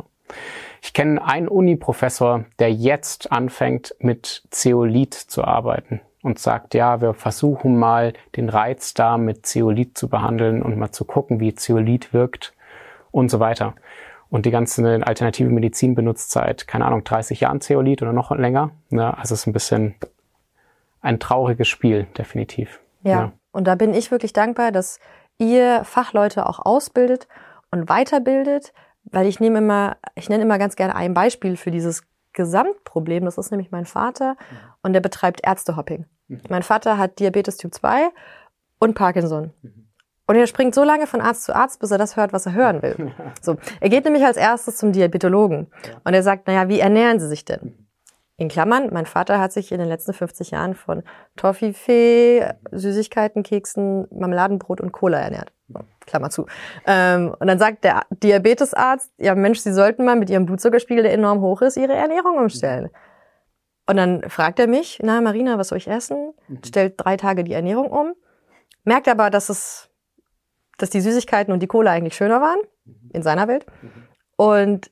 Ich 0.81 0.93
kenne 0.93 1.21
einen 1.25 1.49
Uni-Professor, 1.49 2.45
der 2.59 2.71
jetzt 2.71 3.33
anfängt, 3.33 3.93
mit 3.99 4.43
Zeolit 4.51 5.15
zu 5.15 5.43
arbeiten 5.43 5.99
und 6.23 6.39
sagt, 6.39 6.73
ja, 6.73 7.01
wir 7.01 7.13
versuchen 7.13 7.77
mal 7.77 8.13
den 8.35 8.49
Reizdarm 8.49 9.23
mit 9.23 9.45
Zeolit 9.45 9.97
zu 9.97 10.07
behandeln 10.07 10.61
und 10.61 10.77
mal 10.77 10.91
zu 10.91 11.05
gucken, 11.05 11.39
wie 11.39 11.55
Zeolit 11.55 12.13
wirkt 12.13 12.53
und 13.11 13.29
so 13.29 13.39
weiter. 13.39 13.75
Und 14.29 14.45
die 14.45 14.51
ganze 14.51 15.05
alternative 15.05 15.49
Medizin 15.49 15.93
benutzt 15.93 16.31
seit, 16.31 16.67
keine 16.67 16.85
Ahnung, 16.85 17.03
30 17.03 17.41
Jahren 17.41 17.59
Zeolit 17.59 18.01
oder 18.01 18.13
noch 18.13 18.31
länger. 18.31 18.71
Ja, 18.89 19.11
also 19.11 19.33
es 19.33 19.41
ist 19.41 19.47
ein 19.47 19.53
bisschen 19.53 19.95
ein 21.01 21.19
trauriges 21.19 21.67
Spiel, 21.67 22.07
definitiv. 22.17 22.79
Ja, 23.03 23.11
ja. 23.11 23.31
und 23.51 23.65
da 23.65 23.75
bin 23.75 23.93
ich 23.93 24.11
wirklich 24.11 24.33
dankbar, 24.33 24.71
dass 24.71 24.99
ihr 25.37 25.83
Fachleute 25.83 26.47
auch 26.47 26.59
ausbildet 26.59 27.27
und 27.71 27.89
weiterbildet, 27.89 28.73
weil 29.05 29.25
ich 29.25 29.39
nehme 29.39 29.57
immer, 29.57 29.97
ich 30.15 30.29
nenne 30.29 30.43
immer 30.43 30.59
ganz 30.59 30.75
gerne 30.75 30.95
ein 30.95 31.13
Beispiel 31.13 31.57
für 31.57 31.71
dieses 31.71 32.03
Gesamtproblem. 32.33 33.25
Das 33.25 33.37
ist 33.37 33.51
nämlich 33.51 33.71
mein 33.71 33.85
Vater 33.85 34.31
mhm. 34.31 34.57
und 34.83 34.93
der 34.93 35.01
betreibt 35.01 35.41
Ärztehopping. 35.43 36.05
Mhm. 36.27 36.41
Mein 36.49 36.63
Vater 36.63 36.97
hat 36.97 37.19
Diabetes 37.19 37.57
Typ 37.57 37.73
2 37.73 38.09
und 38.79 38.95
Parkinson. 38.95 39.53
Mhm. 39.61 39.87
Und 40.27 40.35
er 40.37 40.47
springt 40.47 40.73
so 40.73 40.83
lange 40.83 41.07
von 41.07 41.19
Arzt 41.19 41.43
zu 41.43 41.53
Arzt, 41.53 41.81
bis 41.81 41.91
er 41.91 41.97
das 41.97 42.15
hört, 42.15 42.31
was 42.31 42.45
er 42.45 42.53
hören 42.53 42.81
will. 42.81 43.11
So, 43.41 43.57
er 43.79 43.89
geht 43.89 44.05
nämlich 44.05 44.23
als 44.23 44.37
erstes 44.37 44.77
zum 44.77 44.93
Diabetologen 44.93 45.67
und 46.03 46.13
er 46.13 46.23
sagt, 46.23 46.47
naja, 46.47 46.69
wie 46.69 46.79
ernähren 46.79 47.19
Sie 47.19 47.27
sich 47.27 47.43
denn? 47.43 47.80
In 48.41 48.47
Klammern, 48.47 48.89
mein 48.91 49.05
Vater 49.05 49.39
hat 49.39 49.51
sich 49.51 49.71
in 49.71 49.77
den 49.77 49.87
letzten 49.87 50.13
50 50.13 50.49
Jahren 50.49 50.73
von 50.73 51.03
Toffifee, 51.35 52.43
Süßigkeiten, 52.71 53.43
Keksen, 53.43 54.07
Marmeladenbrot 54.09 54.81
und 54.81 54.91
Cola 54.91 55.19
ernährt. 55.19 55.53
Klammer 56.07 56.31
zu. 56.31 56.47
Ähm, 56.87 57.35
und 57.37 57.45
dann 57.45 57.59
sagt 57.59 57.83
der 57.83 58.01
Diabetesarzt, 58.09 59.11
ja 59.19 59.35
Mensch, 59.35 59.59
Sie 59.59 59.71
sollten 59.71 60.05
mal 60.05 60.15
mit 60.15 60.31
Ihrem 60.31 60.47
Blutzuckerspiegel, 60.47 61.03
der 61.03 61.13
enorm 61.13 61.41
hoch 61.41 61.61
ist, 61.61 61.77
Ihre 61.77 61.93
Ernährung 61.93 62.39
umstellen. 62.39 62.89
Und 63.85 63.97
dann 63.97 64.27
fragt 64.27 64.57
er 64.57 64.65
mich, 64.65 64.97
na 65.03 65.21
Marina, 65.21 65.59
was 65.59 65.67
soll 65.67 65.77
ich 65.77 65.87
essen? 65.87 66.33
Mhm. 66.47 66.63
Stellt 66.65 66.95
drei 66.97 67.17
Tage 67.17 67.43
die 67.43 67.53
Ernährung 67.53 67.91
um, 67.91 68.15
merkt 68.83 69.07
aber, 69.07 69.29
dass 69.29 69.49
es, 69.49 69.91
dass 70.79 70.89
die 70.89 71.01
Süßigkeiten 71.01 71.53
und 71.53 71.59
die 71.59 71.67
Cola 71.67 71.91
eigentlich 71.91 72.15
schöner 72.15 72.41
waren, 72.41 72.59
mhm. 72.85 73.11
in 73.13 73.21
seiner 73.21 73.47
Welt. 73.47 73.67
Mhm. 73.83 74.07
Und 74.35 74.91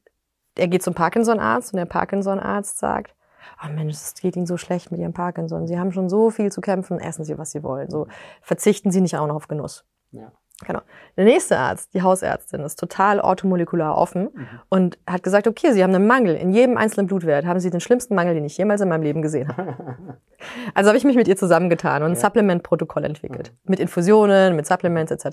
er 0.55 0.67
geht 0.67 0.83
zum 0.83 0.93
Parkinson-Arzt 0.93 1.73
und 1.73 1.77
der 1.77 1.85
Parkinson-Arzt 1.85 2.77
sagt, 2.77 3.15
oh 3.63 3.69
Mensch, 3.69 3.93
es 3.93 4.13
geht 4.15 4.35
Ihnen 4.35 4.45
so 4.45 4.57
schlecht 4.57 4.91
mit 4.91 4.99
Ihrem 4.99 5.13
Parkinson. 5.13 5.67
Sie 5.67 5.79
haben 5.79 5.91
schon 5.91 6.09
so 6.09 6.29
viel 6.29 6.51
zu 6.51 6.61
kämpfen, 6.61 6.99
essen 6.99 7.23
Sie, 7.23 7.37
was 7.37 7.51
Sie 7.51 7.63
wollen. 7.63 7.89
So 7.89 8.07
verzichten 8.41 8.91
Sie 8.91 9.01
nicht 9.01 9.17
auch 9.17 9.27
noch 9.27 9.35
auf 9.35 9.47
Genuss. 9.47 9.85
Ja. 10.11 10.31
Genau. 10.65 10.81
Der 11.15 11.23
nächste 11.23 11.57
Arzt, 11.57 11.93
die 11.93 12.01
Hausärztin, 12.01 12.59
ist 12.61 12.77
total 12.77 13.21
orthomolekular 13.21 13.97
offen 13.97 14.29
mhm. 14.33 14.47
und 14.67 14.97
hat 15.07 15.23
gesagt, 15.23 15.47
okay, 15.47 15.71
Sie 15.71 15.81
haben 15.81 15.95
einen 15.95 16.05
Mangel. 16.05 16.35
In 16.35 16.51
jedem 16.51 16.77
einzelnen 16.77 17.07
Blutwert 17.07 17.45
haben 17.45 17.61
Sie 17.61 17.69
den 17.69 17.79
schlimmsten 17.79 18.13
Mangel, 18.13 18.33
den 18.33 18.43
ich 18.43 18.57
jemals 18.57 18.81
in 18.81 18.89
meinem 18.89 19.03
Leben 19.03 19.21
gesehen 19.21 19.55
habe. 19.55 19.75
also 20.73 20.89
habe 20.89 20.97
ich 20.97 21.05
mich 21.05 21.15
mit 21.15 21.29
ihr 21.29 21.37
zusammengetan 21.37 22.03
und 22.03 22.11
ein 22.11 22.15
ja. 22.15 22.19
Supplement-Protokoll 22.19 23.05
entwickelt. 23.05 23.51
Mhm. 23.51 23.69
Mit 23.69 23.79
Infusionen, 23.79 24.55
mit 24.57 24.67
Supplements 24.67 25.11
etc. 25.11 25.25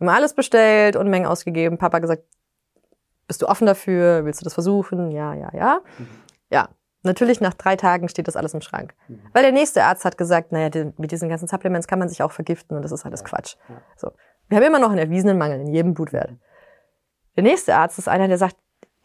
Haben 0.00 0.08
alles 0.08 0.32
bestellt 0.32 0.96
und 0.96 1.10
Mengen 1.10 1.26
ausgegeben. 1.26 1.76
Papa 1.76 1.98
gesagt, 1.98 2.22
bist 3.26 3.42
du 3.42 3.46
offen 3.46 3.66
dafür? 3.66 4.24
Willst 4.24 4.40
du 4.40 4.44
das 4.44 4.54
versuchen? 4.54 5.10
Ja, 5.10 5.34
ja, 5.34 5.50
ja. 5.52 5.80
Mhm. 5.98 6.06
Ja, 6.50 6.68
Natürlich 7.04 7.40
nach 7.40 7.54
drei 7.54 7.76
Tagen 7.76 8.08
steht 8.08 8.26
das 8.28 8.36
alles 8.36 8.54
im 8.54 8.62
Schrank. 8.62 8.94
Mhm. 9.08 9.20
Weil 9.32 9.42
der 9.42 9.52
nächste 9.52 9.84
Arzt 9.84 10.04
hat 10.04 10.18
gesagt, 10.18 10.52
naja, 10.52 10.70
mit 10.96 11.12
diesen 11.12 11.28
ganzen 11.28 11.46
Supplements 11.46 11.86
kann 11.86 11.98
man 11.98 12.08
sich 12.08 12.22
auch 12.22 12.32
vergiften 12.32 12.76
und 12.76 12.82
das 12.82 12.92
ist 12.92 13.04
alles 13.04 13.24
Quatsch. 13.24 13.56
So. 13.96 14.10
Wir 14.48 14.56
haben 14.56 14.64
immer 14.64 14.78
noch 14.78 14.90
einen 14.90 14.98
erwiesenen 14.98 15.38
Mangel 15.38 15.60
in 15.60 15.68
jedem 15.68 15.94
Blutwert. 15.94 16.32
Der 17.36 17.42
nächste 17.42 17.74
Arzt 17.76 17.98
ist 17.98 18.08
einer, 18.08 18.28
der 18.28 18.38
sagt, 18.38 18.56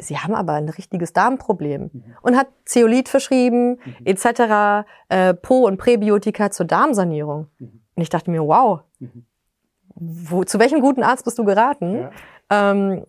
Sie 0.01 0.17
haben 0.17 0.33
aber 0.33 0.53
ein 0.53 0.69
richtiges 0.69 1.11
Darmproblem 1.11 1.89
mhm. 1.91 2.03
und 2.21 2.37
hat 2.37 2.47
Zeolit 2.65 3.09
verschrieben, 3.09 3.79
mhm. 3.83 4.05
etc., 4.05 4.85
äh, 5.09 5.33
Pro- 5.33 5.65
und 5.65 5.77
Präbiotika 5.77 6.51
zur 6.51 6.65
Darmsanierung. 6.65 7.47
Mhm. 7.59 7.81
Und 7.95 8.03
ich 8.03 8.09
dachte 8.09 8.31
mir, 8.31 8.41
wow, 8.41 8.81
mhm. 8.99 9.25
wo, 9.95 10.45
zu 10.45 10.57
welchem 10.57 10.79
guten 10.79 11.03
Arzt 11.03 11.25
bist 11.25 11.37
du 11.37 11.43
geraten? 11.43 12.09
Ja. 12.49 12.71
Ähm, 12.71 13.05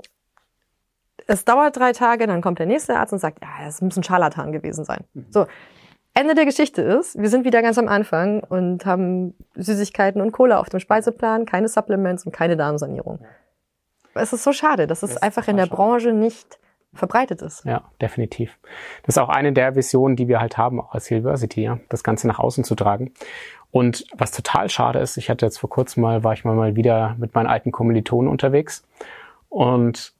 es 1.31 1.45
dauert 1.45 1.77
drei 1.77 1.93
Tage, 1.93 2.27
dann 2.27 2.40
kommt 2.40 2.59
der 2.59 2.66
nächste 2.66 2.97
Arzt 2.97 3.12
und 3.12 3.21
sagt, 3.21 3.38
ja, 3.40 3.66
es 3.66 3.81
muss 3.81 3.97
ein 3.97 4.03
Scharlatan 4.03 4.53
gewesen 4.53 4.85
sein. 4.85 5.05
Mhm. 5.14 5.27
So. 5.31 5.47
Ende 6.12 6.35
der 6.35 6.45
Geschichte 6.45 6.83
ist, 6.83 7.16
wir 7.21 7.29
sind 7.29 7.45
wieder 7.45 7.62
ganz 7.62 7.79
am 7.79 7.87
Anfang 7.87 8.40
und 8.40 8.85
haben 8.85 9.35
Süßigkeiten 9.55 10.21
und 10.21 10.33
Cola 10.33 10.59
auf 10.59 10.69
dem 10.69 10.81
Speiseplan, 10.81 11.47
keine 11.47 11.69
Supplements 11.69 12.27
und 12.27 12.33
keine 12.33 12.57
Darmsanierung. 12.57 13.21
Es 14.14 14.33
ist 14.33 14.43
so 14.43 14.53
schade, 14.53 14.88
dass 14.88 15.05
es 15.05 15.14
das 15.14 15.23
einfach 15.23 15.47
in 15.47 15.57
der 15.57 15.66
schade. 15.66 15.77
Branche 15.77 16.12
nicht 16.12 16.59
verbreitet 16.93 17.43
ist. 17.43 17.64
Ja, 17.64 17.85
definitiv. 18.01 18.59
Das 19.05 19.14
ist 19.14 19.19
auch 19.19 19.29
eine 19.29 19.53
der 19.53 19.77
Visionen, 19.77 20.16
die 20.16 20.27
wir 20.27 20.40
halt 20.40 20.59
haben, 20.59 20.81
als 20.81 21.09
University, 21.12 21.62
ja, 21.62 21.79
das 21.88 22.03
Ganze 22.03 22.27
nach 22.27 22.40
außen 22.40 22.64
zu 22.64 22.75
tragen. 22.75 23.12
Und 23.71 24.05
was 24.12 24.33
total 24.33 24.69
schade 24.69 24.99
ist, 24.99 25.16
ich 25.16 25.31
hatte 25.31 25.47
jetzt 25.47 25.59
vor 25.59 25.71
kurzem 25.71 26.03
mal, 26.03 26.25
war 26.25 26.33
ich 26.33 26.45
mal, 26.45 26.57
mal 26.57 26.75
wieder 26.75 27.14
mit 27.19 27.37
meinen 27.37 27.47
alten 27.47 27.71
Kommilitonen 27.71 28.29
unterwegs 28.29 28.85
und 29.49 30.12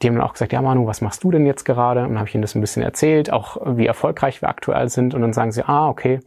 die 0.00 0.06
haben 0.06 0.14
dann 0.14 0.24
auch 0.24 0.32
gesagt, 0.32 0.52
ja 0.52 0.62
Manu, 0.62 0.86
was 0.86 1.00
machst 1.00 1.24
du 1.24 1.30
denn 1.30 1.46
jetzt 1.46 1.64
gerade? 1.64 2.02
Und 2.02 2.10
dann 2.10 2.18
habe 2.18 2.28
ich 2.28 2.34
ihnen 2.34 2.42
das 2.42 2.54
ein 2.54 2.60
bisschen 2.60 2.82
erzählt, 2.82 3.32
auch 3.32 3.56
wie 3.76 3.86
erfolgreich 3.86 4.42
wir 4.42 4.48
aktuell 4.48 4.88
sind. 4.88 5.14
Und 5.14 5.22
dann 5.22 5.32
sagen 5.32 5.50
sie, 5.50 5.66
ah, 5.66 5.88
okay, 5.88 6.20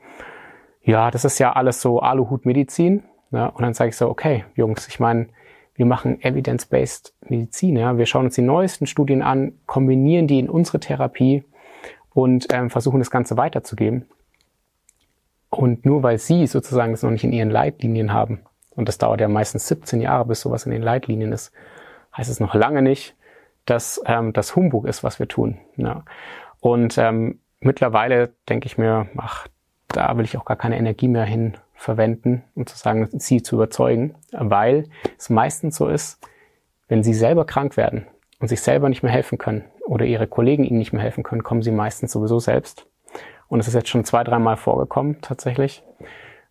ja, 0.84 1.12
das 1.12 1.26
ist 1.26 1.40
ja 1.40 1.54
alles 1.54 1.82
so 1.82 2.00
Aluhut-Medizin. 2.00 3.04
Ja, 3.32 3.48
und 3.48 3.62
dann 3.62 3.74
sage 3.74 3.90
ich 3.90 3.96
so, 3.96 4.10
okay, 4.10 4.44
Jungs, 4.56 4.88
ich 4.90 5.00
meine, 5.00 5.28
wir 5.76 5.86
machen 5.86 6.22
Evidence-Based 6.22 7.16
Medizin. 7.30 7.78
Ja? 7.78 7.98
Wir 7.98 8.06
schauen 8.06 8.26
uns 8.26 8.36
die 8.36 8.42
neuesten 8.42 8.88
Studien 8.88 9.22
an, 9.22 9.54
kombinieren 9.66 10.28
die 10.28 10.40
in 10.40 10.50
unsere 10.50 10.80
Therapie 10.80 11.46
und 12.14 12.48
ähm, 12.52 12.70
versuchen 12.70 13.00
das 13.00 13.10
Ganze 13.10 13.38
weiterzugeben. 13.38 14.06
Und 15.50 15.86
nur 15.86 16.04
weil 16.04 16.18
Sie 16.18 16.46
sozusagen 16.48 16.92
das 16.92 17.04
noch 17.04 17.12
nicht 17.12 17.24
in 17.24 17.34
Ihren 17.34 17.50
Leitlinien 17.50 18.14
haben, 18.14 18.42
und 18.76 18.88
das 18.88 18.98
dauert 18.98 19.20
ja 19.20 19.28
meistens 19.28 19.68
17 19.68 20.02
Jahre, 20.02 20.26
bis 20.26 20.42
sowas 20.42 20.66
in 20.66 20.72
den 20.72 20.82
Leitlinien 20.82 21.32
ist, 21.34 21.52
heißt 22.16 22.30
es 22.30 22.40
noch 22.40 22.56
lange 22.56 22.82
nicht, 22.82 23.16
dass 23.66 24.02
ähm, 24.06 24.34
das 24.34 24.56
Humbug 24.56 24.86
ist, 24.86 25.04
was 25.04 25.20
wir 25.20 25.28
tun. 25.28 25.60
Ja. 25.78 26.04
Und 26.60 26.98
ähm, 26.98 27.40
mittlerweile 27.60 28.34
denke 28.50 28.68
ich 28.68 28.78
mir, 28.78 29.08
ach, 29.18 29.48
da 29.88 30.18
will 30.18 30.26
ich 30.26 30.38
auch 30.38 30.46
gar 30.46 30.58
keine 30.58 30.78
Energie 30.78 31.08
mehr 31.08 31.26
hin 31.26 31.58
verwenden, 31.76 32.44
um 32.56 32.66
zu 32.66 32.78
sagen, 32.78 33.10
sie 33.12 33.42
zu 33.42 33.56
überzeugen, 33.56 34.16
weil 34.32 34.86
es 35.18 35.30
meistens 35.30 35.76
so 35.76 35.88
ist, 35.88 36.20
wenn 36.88 37.04
sie 37.04 37.14
selber 37.14 37.46
krank 37.46 37.78
werden 37.78 38.06
und 38.40 38.48
sich 38.48 38.62
selber 38.62 38.90
nicht 38.90 39.04
mehr 39.04 39.12
helfen 39.12 39.38
können 39.38 39.66
oder 39.86 40.06
ihre 40.06 40.28
Kollegen 40.28 40.64
ihnen 40.64 40.78
nicht 40.78 40.94
mehr 40.94 41.02
helfen 41.02 41.24
können, 41.24 41.44
kommen 41.44 41.62
sie 41.62 41.72
meistens 41.72 42.12
sowieso 42.12 42.40
selbst. 42.40 42.86
Und 43.48 43.60
es 43.60 43.68
ist 43.68 43.74
jetzt 43.74 43.90
schon 43.90 44.06
zwei, 44.06 44.24
dreimal 44.24 44.58
vorgekommen 44.58 45.18
tatsächlich, 45.22 45.84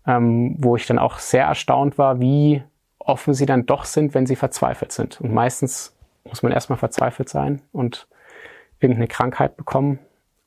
ähm, 0.07 0.57
wo 0.59 0.77
ich 0.77 0.87
dann 0.87 0.99
auch 0.99 1.19
sehr 1.19 1.45
erstaunt 1.45 1.97
war, 1.97 2.21
wie 2.21 2.63
offen 2.99 3.33
sie 3.33 3.47
dann 3.47 3.67
doch 3.67 3.85
sind, 3.85 4.15
wenn 4.15 4.27
sie 4.27 4.37
verzweifelt 4.37 4.93
sind. 4.93 5.21
Und 5.21 5.33
meistens 5.33 5.97
muss 6.25 6.43
man 6.43 6.53
erstmal 6.53 6.79
verzweifelt 6.79 7.29
sein 7.29 7.63
und 7.73 8.09
irgendeine 8.79 9.09
Krankheit 9.09 9.57
bekommen 9.57 9.99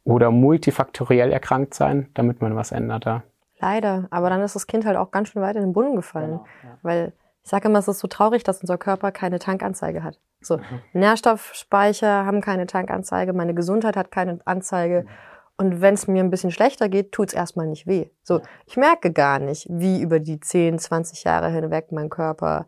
oder 0.04 0.32
multifaktoriell 0.32 1.32
erkrankt 1.32 1.74
sein, 1.74 2.10
damit 2.14 2.42
man 2.42 2.56
was 2.56 2.72
ändert 2.72 3.06
da. 3.06 3.24
Leider, 3.60 4.08
aber 4.10 4.30
dann 4.30 4.42
ist 4.42 4.56
das 4.56 4.68
Kind 4.68 4.86
halt 4.86 4.98
auch 4.98 5.12
ganz 5.12 5.30
schön 5.30 5.42
weit 5.42 5.56
in 5.56 5.62
den 5.62 5.74
Brunnen 5.74 5.96
gefallen, 5.96 6.32
genau, 6.32 6.46
ja. 6.64 6.78
weil 6.82 7.14
ich 7.44 7.50
sage 7.50 7.68
immer, 7.68 7.80
es 7.80 7.88
ist 7.88 8.00
so 8.00 8.08
traurig, 8.08 8.44
dass 8.44 8.62
unser 8.62 8.78
Körper 8.78 9.12
keine 9.12 9.40
Tankanzeige 9.40 10.04
hat. 10.04 10.20
So, 10.42 10.58
mhm. 10.58 10.64
Nährstoffspeicher 10.94 12.26
haben 12.26 12.42
keine 12.42 12.68
Tankanzeige, 12.68 13.34
meine 13.34 13.54
Gesundheit 13.54 13.96
hat 13.96 14.12
keine 14.12 14.40
Anzeige. 14.46 15.04
Mhm. 15.04 15.10
Und 15.56 15.82
wenn 15.82 15.94
es 15.94 16.08
mir 16.08 16.24
ein 16.24 16.32
bisschen 16.32 16.52
schlechter 16.52 16.90
geht, 16.90 17.12
tut 17.12 17.30
es 17.30 17.34
erstmal 17.34 17.68
nicht 17.68 17.86
weh. 17.86 18.10
So, 18.24 18.42
ich 18.66 18.76
merke 18.76 19.12
gar 19.12 19.40
nicht, 19.40 19.68
wie 19.70 20.02
über 20.02 20.20
die 20.20 20.40
10, 20.40 20.80
20 20.80 21.24
Jahre 21.24 21.50
hinweg 21.50 21.92
mein 21.92 22.10
Körper, 22.10 22.66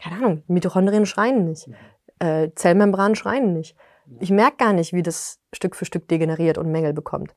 keine 0.00 0.16
Ahnung, 0.16 0.42
Mitochondrien 0.46 1.06
schreien 1.06 1.44
nicht, 1.44 1.68
mhm. 1.68 1.74
Äh, 2.22 2.50
Zellmembranen 2.54 3.16
schreien 3.16 3.52
nicht. 3.52 3.76
Ich 4.20 4.30
merke 4.30 4.56
gar 4.58 4.72
nicht, 4.72 4.92
wie 4.92 5.02
das 5.02 5.40
Stück 5.52 5.76
für 5.76 5.84
Stück 5.84 6.08
degeneriert 6.08 6.58
und 6.58 6.70
Mängel 6.70 6.92
bekommt. 6.92 7.34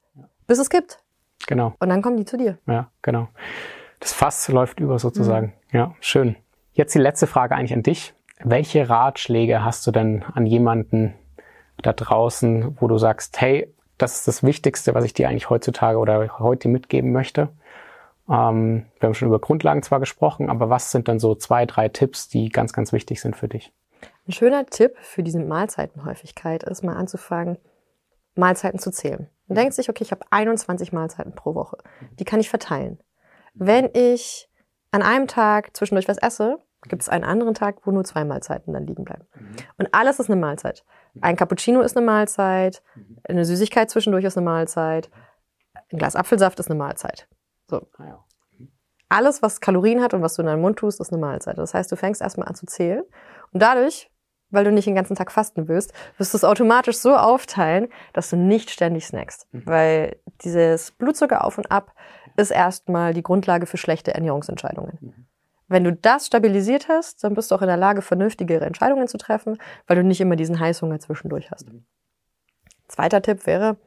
Bis 0.48 0.60
es 0.60 0.70
gibt. 0.70 1.00
Genau. 1.48 1.74
Und 1.80 1.90
dann 1.90 2.02
kommen 2.02 2.18
die 2.18 2.26
zu 2.26 2.38
dir. 2.38 2.58
Ja, 2.68 2.92
genau. 3.02 3.28
Das 4.00 4.14
Fass 4.14 4.48
läuft 4.48 4.80
über 4.80 5.00
sozusagen. 5.00 5.54
Mhm. 5.72 5.78
Ja, 5.78 5.96
schön. 6.00 6.36
Jetzt 6.74 6.94
die 6.94 7.00
letzte 7.00 7.28
Frage 7.28 7.56
eigentlich 7.56 7.74
an 7.74 7.84
dich. 7.84 8.14
Welche 8.44 8.90
Ratschläge 8.90 9.64
hast 9.64 9.88
du 9.88 9.92
denn 9.92 10.24
an 10.34 10.46
jemanden 10.46 11.14
da 11.82 11.94
draußen, 11.94 12.78
wo 12.80 12.88
du 12.88 12.98
sagst, 12.98 13.40
hey, 13.42 13.74
das 13.98 14.18
ist 14.18 14.28
das 14.28 14.44
Wichtigste, 14.44 14.94
was 14.94 15.06
ich 15.06 15.14
dir 15.14 15.30
eigentlich 15.30 15.50
heutzutage 15.50 15.98
oder 15.98 16.40
heute 16.40 16.68
mitgeben 16.68 17.12
möchte? 17.12 17.50
Ähm, 18.28 18.86
wir 19.00 19.08
haben 19.08 19.14
schon 19.14 19.30
über 19.30 19.40
Grundlagen 19.40 19.84
zwar 19.84 20.00
gesprochen, 20.00 20.50
aber 20.50 20.70
was 20.70 20.92
sind 20.92 21.08
dann 21.08 21.20
so 21.20 21.36
zwei, 21.36 21.66
drei 21.66 21.90
Tipps, 21.90 22.28
die 22.28 22.50
ganz, 22.50 22.74
ganz 22.74 22.92
wichtig 22.92 23.22
sind 23.22 23.36
für 23.36 23.48
dich? 23.48 23.72
Ein 24.28 24.32
schöner 24.32 24.66
Tipp 24.66 24.98
für 25.00 25.24
diese 25.24 25.40
Mahlzeitenhäufigkeit 25.40 26.64
ist 26.64 26.84
mal 26.84 26.96
anzufangen, 26.96 27.58
Mahlzeiten 28.36 28.80
zu 28.80 28.92
zählen. 28.92 29.30
Man 29.48 29.56
denkt 29.56 29.74
sich, 29.76 29.90
okay, 29.90 30.04
ich 30.04 30.12
habe 30.12 30.26
21 30.32 30.92
Mahlzeiten 30.92 31.36
pro 31.36 31.54
Woche. 31.54 31.78
Die 32.20 32.26
kann 32.26 32.40
ich 32.40 32.50
verteilen. 32.50 33.00
Wenn 33.54 33.90
ich 33.94 34.50
an 34.92 35.04
einem 35.04 35.28
Tag 35.28 35.76
zwischendurch 35.76 36.08
was 36.08 36.18
esse, 36.18 36.58
gibt 36.88 37.04
es 37.04 37.10
einen 37.10 37.24
anderen 37.24 37.54
Tag, 37.54 37.86
wo 37.86 37.92
nur 37.92 38.04
zwei 38.04 38.26
Mahlzeiten 38.26 38.74
dann 38.74 38.88
liegen 38.88 39.04
bleiben. 39.04 39.26
Und 39.78 39.94
alles 39.94 40.20
ist 40.20 40.30
eine 40.30 40.40
Mahlzeit. 40.40 40.84
Ein 41.22 41.36
Cappuccino 41.36 41.82
ist 41.82 41.96
eine 41.96 42.06
Mahlzeit, 42.06 42.82
eine 43.28 43.46
Süßigkeit 43.46 43.90
zwischendurch 43.90 44.26
ist 44.26 44.38
eine 44.38 44.46
Mahlzeit, 44.46 45.10
ein 45.92 45.98
Glas 45.98 46.16
Apfelsaft 46.16 46.60
ist 46.60 46.70
eine 46.70 46.78
Mahlzeit. 46.78 47.28
So. 47.68 47.88
Ah 47.98 48.26
alles, 49.10 49.42
was 49.42 49.62
Kalorien 49.62 50.02
hat 50.02 50.14
und 50.14 50.22
was 50.22 50.36
du 50.36 50.42
in 50.42 50.48
deinen 50.48 50.62
Mund 50.62 50.80
tust, 50.80 51.00
ist 51.00 51.12
eine 51.12 51.22
Mahlzeit. 51.22 51.58
Das 51.58 51.74
heißt, 51.74 51.92
du 51.92 51.96
fängst 51.96 52.22
erstmal 52.22 52.48
an 52.48 52.56
zu 52.56 52.66
zählen 52.66 53.04
und 53.52 53.62
dadurch 53.62 54.10
weil 54.50 54.64
du 54.64 54.72
nicht 54.72 54.88
den 54.88 54.96
ganzen 54.96 55.16
Tag 55.16 55.32
fasten 55.32 55.68
willst, 55.68 55.94
wirst 56.18 56.34
du 56.34 56.38
es 56.38 56.44
automatisch 56.44 56.98
so 56.98 57.16
aufteilen, 57.16 57.90
dass 58.14 58.30
du 58.30 58.38
nicht 58.38 58.70
ständig 58.70 59.06
snackst. 59.06 59.48
Mhm. 59.52 59.66
Weil 59.66 60.18
dieses 60.44 60.92
Blutzucker 60.92 61.44
auf 61.44 61.58
und 61.58 61.72
ab 61.72 61.94
ist 62.38 62.52
erstmal 62.52 63.14
die 63.14 63.24
Grundlage 63.24 63.66
für 63.66 63.78
schlechte 63.78 64.14
Ernährungsentscheidungen. 64.14 64.98
Mhm. 65.02 65.26
Wenn 65.68 65.84
du 65.84 65.94
das 65.94 66.28
stabilisiert 66.28 66.88
hast, 66.90 67.24
dann 67.24 67.34
bist 67.34 67.50
du 67.50 67.56
auch 67.56 67.62
in 67.62 67.68
der 67.68 67.78
Lage, 67.78 68.02
vernünftigere 68.02 68.66
Entscheidungen 68.66 69.08
zu 69.08 69.18
treffen, 69.18 69.58
weil 69.88 69.96
du 69.96 70.04
nicht 70.04 70.22
immer 70.22 70.36
diesen 70.36 70.60
Heißhunger 70.60 71.00
zwischendurch 71.00 71.50
hast. 71.52 71.72
Mhm. 71.72 71.86
Zweiter 72.88 73.22
Tipp 73.22 73.48
wäre, 73.48 73.78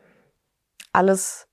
alles, 0.92 1.46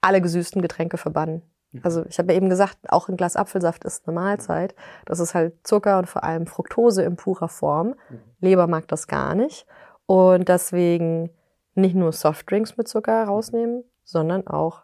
alle 0.00 0.22
gesüßten 0.22 0.62
Getränke 0.62 0.96
verbannen. 0.96 1.42
Mhm. 1.72 1.80
Also 1.82 2.04
ich 2.06 2.18
habe 2.18 2.32
ja 2.32 2.36
eben 2.36 2.48
gesagt, 2.48 2.78
auch 2.88 3.08
ein 3.08 3.16
Glas 3.16 3.36
Apfelsaft 3.36 3.84
ist 3.84 4.06
eine 4.06 4.14
Mahlzeit. 4.14 4.74
Das 5.06 5.20
ist 5.20 5.34
halt 5.34 5.54
Zucker 5.66 5.98
und 5.98 6.08
vor 6.08 6.24
allem 6.24 6.46
Fructose 6.46 7.02
in 7.02 7.16
purer 7.16 7.48
Form. 7.48 7.94
Mhm. 8.08 8.20
Leber 8.40 8.66
mag 8.66 8.88
das 8.88 9.06
gar 9.06 9.34
nicht. 9.34 9.66
Und 10.06 10.48
deswegen 10.48 11.30
nicht 11.74 11.94
nur 11.94 12.12
Softdrinks 12.12 12.76
mit 12.76 12.88
Zucker 12.88 13.24
rausnehmen, 13.24 13.84
sondern 14.04 14.46
auch 14.46 14.82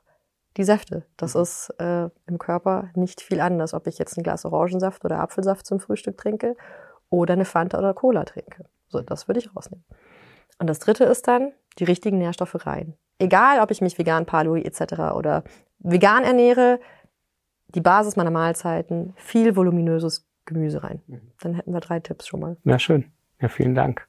die 0.57 0.65
Säfte. 0.65 1.05
Das 1.17 1.35
mhm. 1.35 1.43
ist 1.43 1.71
äh, 1.79 2.09
im 2.27 2.39
Körper 2.39 2.91
nicht 2.95 3.21
viel 3.21 3.41
anders, 3.41 3.75
ob 3.75 3.87
ich 3.87 3.99
jetzt 3.99 4.17
ein 4.17 4.23
Glas 4.23 4.45
Orangensaft 4.45 5.05
oder 5.05 5.21
Apfelsaft 5.21 5.67
zum 5.67 5.81
Frühstück 5.81 6.17
trinke 6.17 6.57
oder 7.11 7.35
eine 7.35 7.45
Fanta 7.45 7.79
oder 7.79 7.95
Cola 7.95 8.25
trinke. 8.25 8.65
So, 8.89 9.01
das 9.01 9.29
würde 9.29 9.41
ich 9.41 9.55
rausnehmen. 9.55 9.85
Und 10.59 10.69
das 10.69 10.79
dritte 10.79 11.05
ist 11.05 11.29
dann 11.29 11.53
die 11.79 11.85
richtigen 11.85 12.19
Nährstoffe 12.19 12.67
rein. 12.67 12.95
Egal, 13.19 13.61
ob 13.61 13.71
ich 13.71 13.81
mich 13.81 13.99
vegan, 13.99 14.27
Paleo 14.27 14.57
etc. 14.57 15.15
oder 15.15 15.45
vegan 15.87 16.25
ernähre, 16.25 16.81
die 17.69 17.81
Basis 17.81 18.17
meiner 18.17 18.31
Mahlzeiten, 18.31 19.15
viel 19.17 19.57
voluminöses 19.57 20.27
Gemüse 20.45 20.83
rein. 20.83 21.03
Mhm. 21.07 21.21
Dann 21.41 21.55
hätten 21.55 21.73
wir 21.73 21.81
drei 21.81 22.01
Tipps 22.01 22.27
schon 22.27 22.41
mal. 22.41 22.57
Ja, 22.65 22.79
schön. 22.79 23.11
Ja, 23.41 23.49
vielen 23.49 23.75
Dank. 23.75 24.07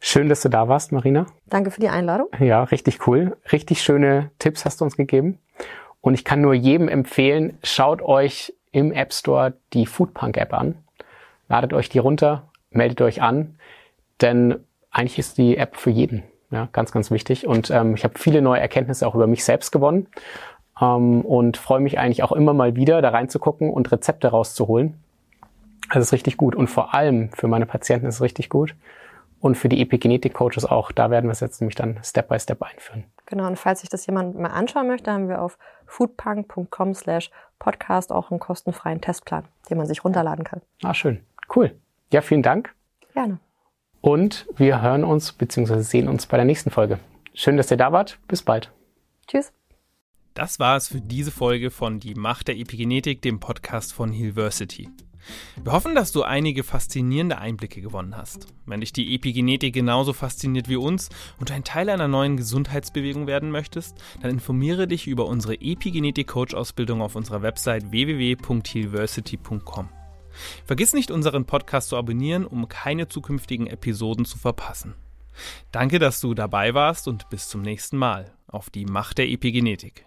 Schön, 0.00 0.28
dass 0.28 0.42
du 0.42 0.48
da 0.48 0.68
warst, 0.68 0.92
Marina. 0.92 1.26
Danke 1.46 1.70
für 1.70 1.80
die 1.80 1.88
Einladung. 1.88 2.28
Ja, 2.38 2.64
richtig 2.64 3.06
cool. 3.06 3.36
Richtig 3.52 3.82
schöne 3.82 4.30
Tipps 4.38 4.64
hast 4.64 4.80
du 4.80 4.84
uns 4.84 4.96
gegeben. 4.96 5.38
Und 6.00 6.14
ich 6.14 6.24
kann 6.24 6.42
nur 6.42 6.54
jedem 6.54 6.88
empfehlen, 6.88 7.58
schaut 7.62 8.02
euch 8.02 8.54
im 8.72 8.92
App 8.92 9.14
Store 9.14 9.54
die 9.72 9.86
Foodpunk 9.86 10.36
App 10.36 10.52
an. 10.52 10.76
Ladet 11.48 11.72
euch 11.72 11.88
die 11.88 11.98
runter, 11.98 12.50
meldet 12.70 13.00
euch 13.00 13.22
an, 13.22 13.58
denn 14.20 14.56
eigentlich 14.90 15.18
ist 15.18 15.38
die 15.38 15.56
App 15.56 15.76
für 15.76 15.90
jeden. 15.90 16.22
Ja, 16.50 16.68
ganz, 16.72 16.92
ganz 16.92 17.10
wichtig. 17.10 17.46
Und 17.46 17.70
ähm, 17.70 17.94
ich 17.94 18.04
habe 18.04 18.18
viele 18.18 18.42
neue 18.42 18.60
Erkenntnisse 18.60 19.06
auch 19.06 19.14
über 19.14 19.26
mich 19.26 19.44
selbst 19.44 19.72
gewonnen 19.72 20.06
ähm, 20.80 21.22
und 21.22 21.56
freue 21.56 21.80
mich 21.80 21.98
eigentlich 21.98 22.22
auch 22.22 22.32
immer 22.32 22.52
mal 22.52 22.76
wieder 22.76 23.02
da 23.02 23.10
reinzugucken 23.10 23.70
und 23.70 23.90
Rezepte 23.92 24.28
rauszuholen. 24.28 24.94
Das 25.92 26.02
ist 26.02 26.12
richtig 26.12 26.36
gut. 26.36 26.54
Und 26.54 26.68
vor 26.68 26.94
allem 26.94 27.30
für 27.32 27.46
meine 27.46 27.66
Patienten 27.66 28.06
ist 28.06 28.16
es 28.16 28.20
richtig 28.22 28.48
gut. 28.48 28.74
Und 29.40 29.56
für 29.56 29.68
die 29.68 29.82
Epigenetik-Coaches 29.82 30.64
auch. 30.64 30.90
Da 30.90 31.10
werden 31.10 31.26
wir 31.26 31.32
es 31.32 31.40
jetzt 31.40 31.60
nämlich 31.60 31.74
dann 31.74 32.00
Step 32.02 32.28
by 32.28 32.40
Step 32.40 32.62
einführen. 32.62 33.04
Genau, 33.26 33.46
und 33.46 33.58
falls 33.58 33.80
sich 33.80 33.90
das 33.90 34.06
jemand 34.06 34.38
mal 34.38 34.48
anschauen 34.48 34.86
möchte, 34.86 35.12
haben 35.12 35.28
wir 35.28 35.42
auf 35.42 35.58
foodpunk.com 35.86 36.94
slash 36.94 37.30
podcast 37.58 38.10
auch 38.10 38.30
einen 38.30 38.40
kostenfreien 38.40 39.02
Testplan, 39.02 39.44
den 39.68 39.76
man 39.76 39.86
sich 39.86 40.02
runterladen 40.02 40.44
kann. 40.44 40.62
Ah, 40.82 40.94
schön. 40.94 41.20
Cool. 41.54 41.74
Ja, 42.10 42.22
vielen 42.22 42.42
Dank. 42.42 42.74
Gerne. 43.12 43.38
Und 44.00 44.46
wir 44.56 44.82
hören 44.82 45.04
uns 45.04 45.32
bzw. 45.32 45.80
sehen 45.80 46.08
uns 46.08 46.26
bei 46.26 46.36
der 46.36 46.46
nächsten 46.46 46.70
Folge. 46.70 46.98
Schön, 47.34 47.56
dass 47.56 47.70
ihr 47.70 47.76
da 47.76 47.92
wart. 47.92 48.18
Bis 48.28 48.42
bald. 48.42 48.70
Tschüss. 49.26 49.52
Das 50.34 50.58
war 50.58 50.76
es 50.76 50.88
für 50.88 51.00
diese 51.00 51.30
Folge 51.30 51.70
von 51.70 52.00
Die 52.00 52.16
Macht 52.16 52.48
der 52.48 52.58
Epigenetik, 52.58 53.22
dem 53.22 53.38
Podcast 53.38 53.92
von 53.92 54.10
Hillversity. 54.10 54.88
Wir 55.62 55.72
hoffen, 55.72 55.94
dass 55.94 56.10
du 56.10 56.24
einige 56.24 56.64
faszinierende 56.64 57.38
Einblicke 57.38 57.80
gewonnen 57.80 58.16
hast. 58.16 58.48
Wenn 58.66 58.80
dich 58.80 58.92
die 58.92 59.14
Epigenetik 59.14 59.72
genauso 59.72 60.12
fasziniert 60.12 60.68
wie 60.68 60.74
uns 60.74 61.08
und 61.38 61.52
ein 61.52 61.62
Teil 61.62 61.88
einer 61.88 62.08
neuen 62.08 62.36
Gesundheitsbewegung 62.36 63.28
werden 63.28 63.52
möchtest, 63.52 63.96
dann 64.22 64.32
informiere 64.32 64.88
dich 64.88 65.06
über 65.06 65.26
unsere 65.26 65.54
Epigenetik-Coach-Ausbildung 65.54 67.00
auf 67.00 67.14
unserer 67.14 67.42
Website 67.42 67.92
www.hillversity.com. 67.92 69.88
Vergiss 70.64 70.94
nicht, 70.94 71.12
unseren 71.12 71.44
Podcast 71.44 71.90
zu 71.90 71.96
abonnieren, 71.96 72.44
um 72.44 72.68
keine 72.68 73.06
zukünftigen 73.06 73.68
Episoden 73.68 74.24
zu 74.24 74.36
verpassen. 74.36 74.96
Danke, 75.70 76.00
dass 76.00 76.20
du 76.20 76.34
dabei 76.34 76.74
warst 76.74 77.06
und 77.06 77.30
bis 77.30 77.48
zum 77.48 77.62
nächsten 77.62 77.96
Mal 77.96 78.34
auf 78.48 78.68
die 78.68 78.84
Macht 78.84 79.18
der 79.18 79.28
Epigenetik. 79.28 80.06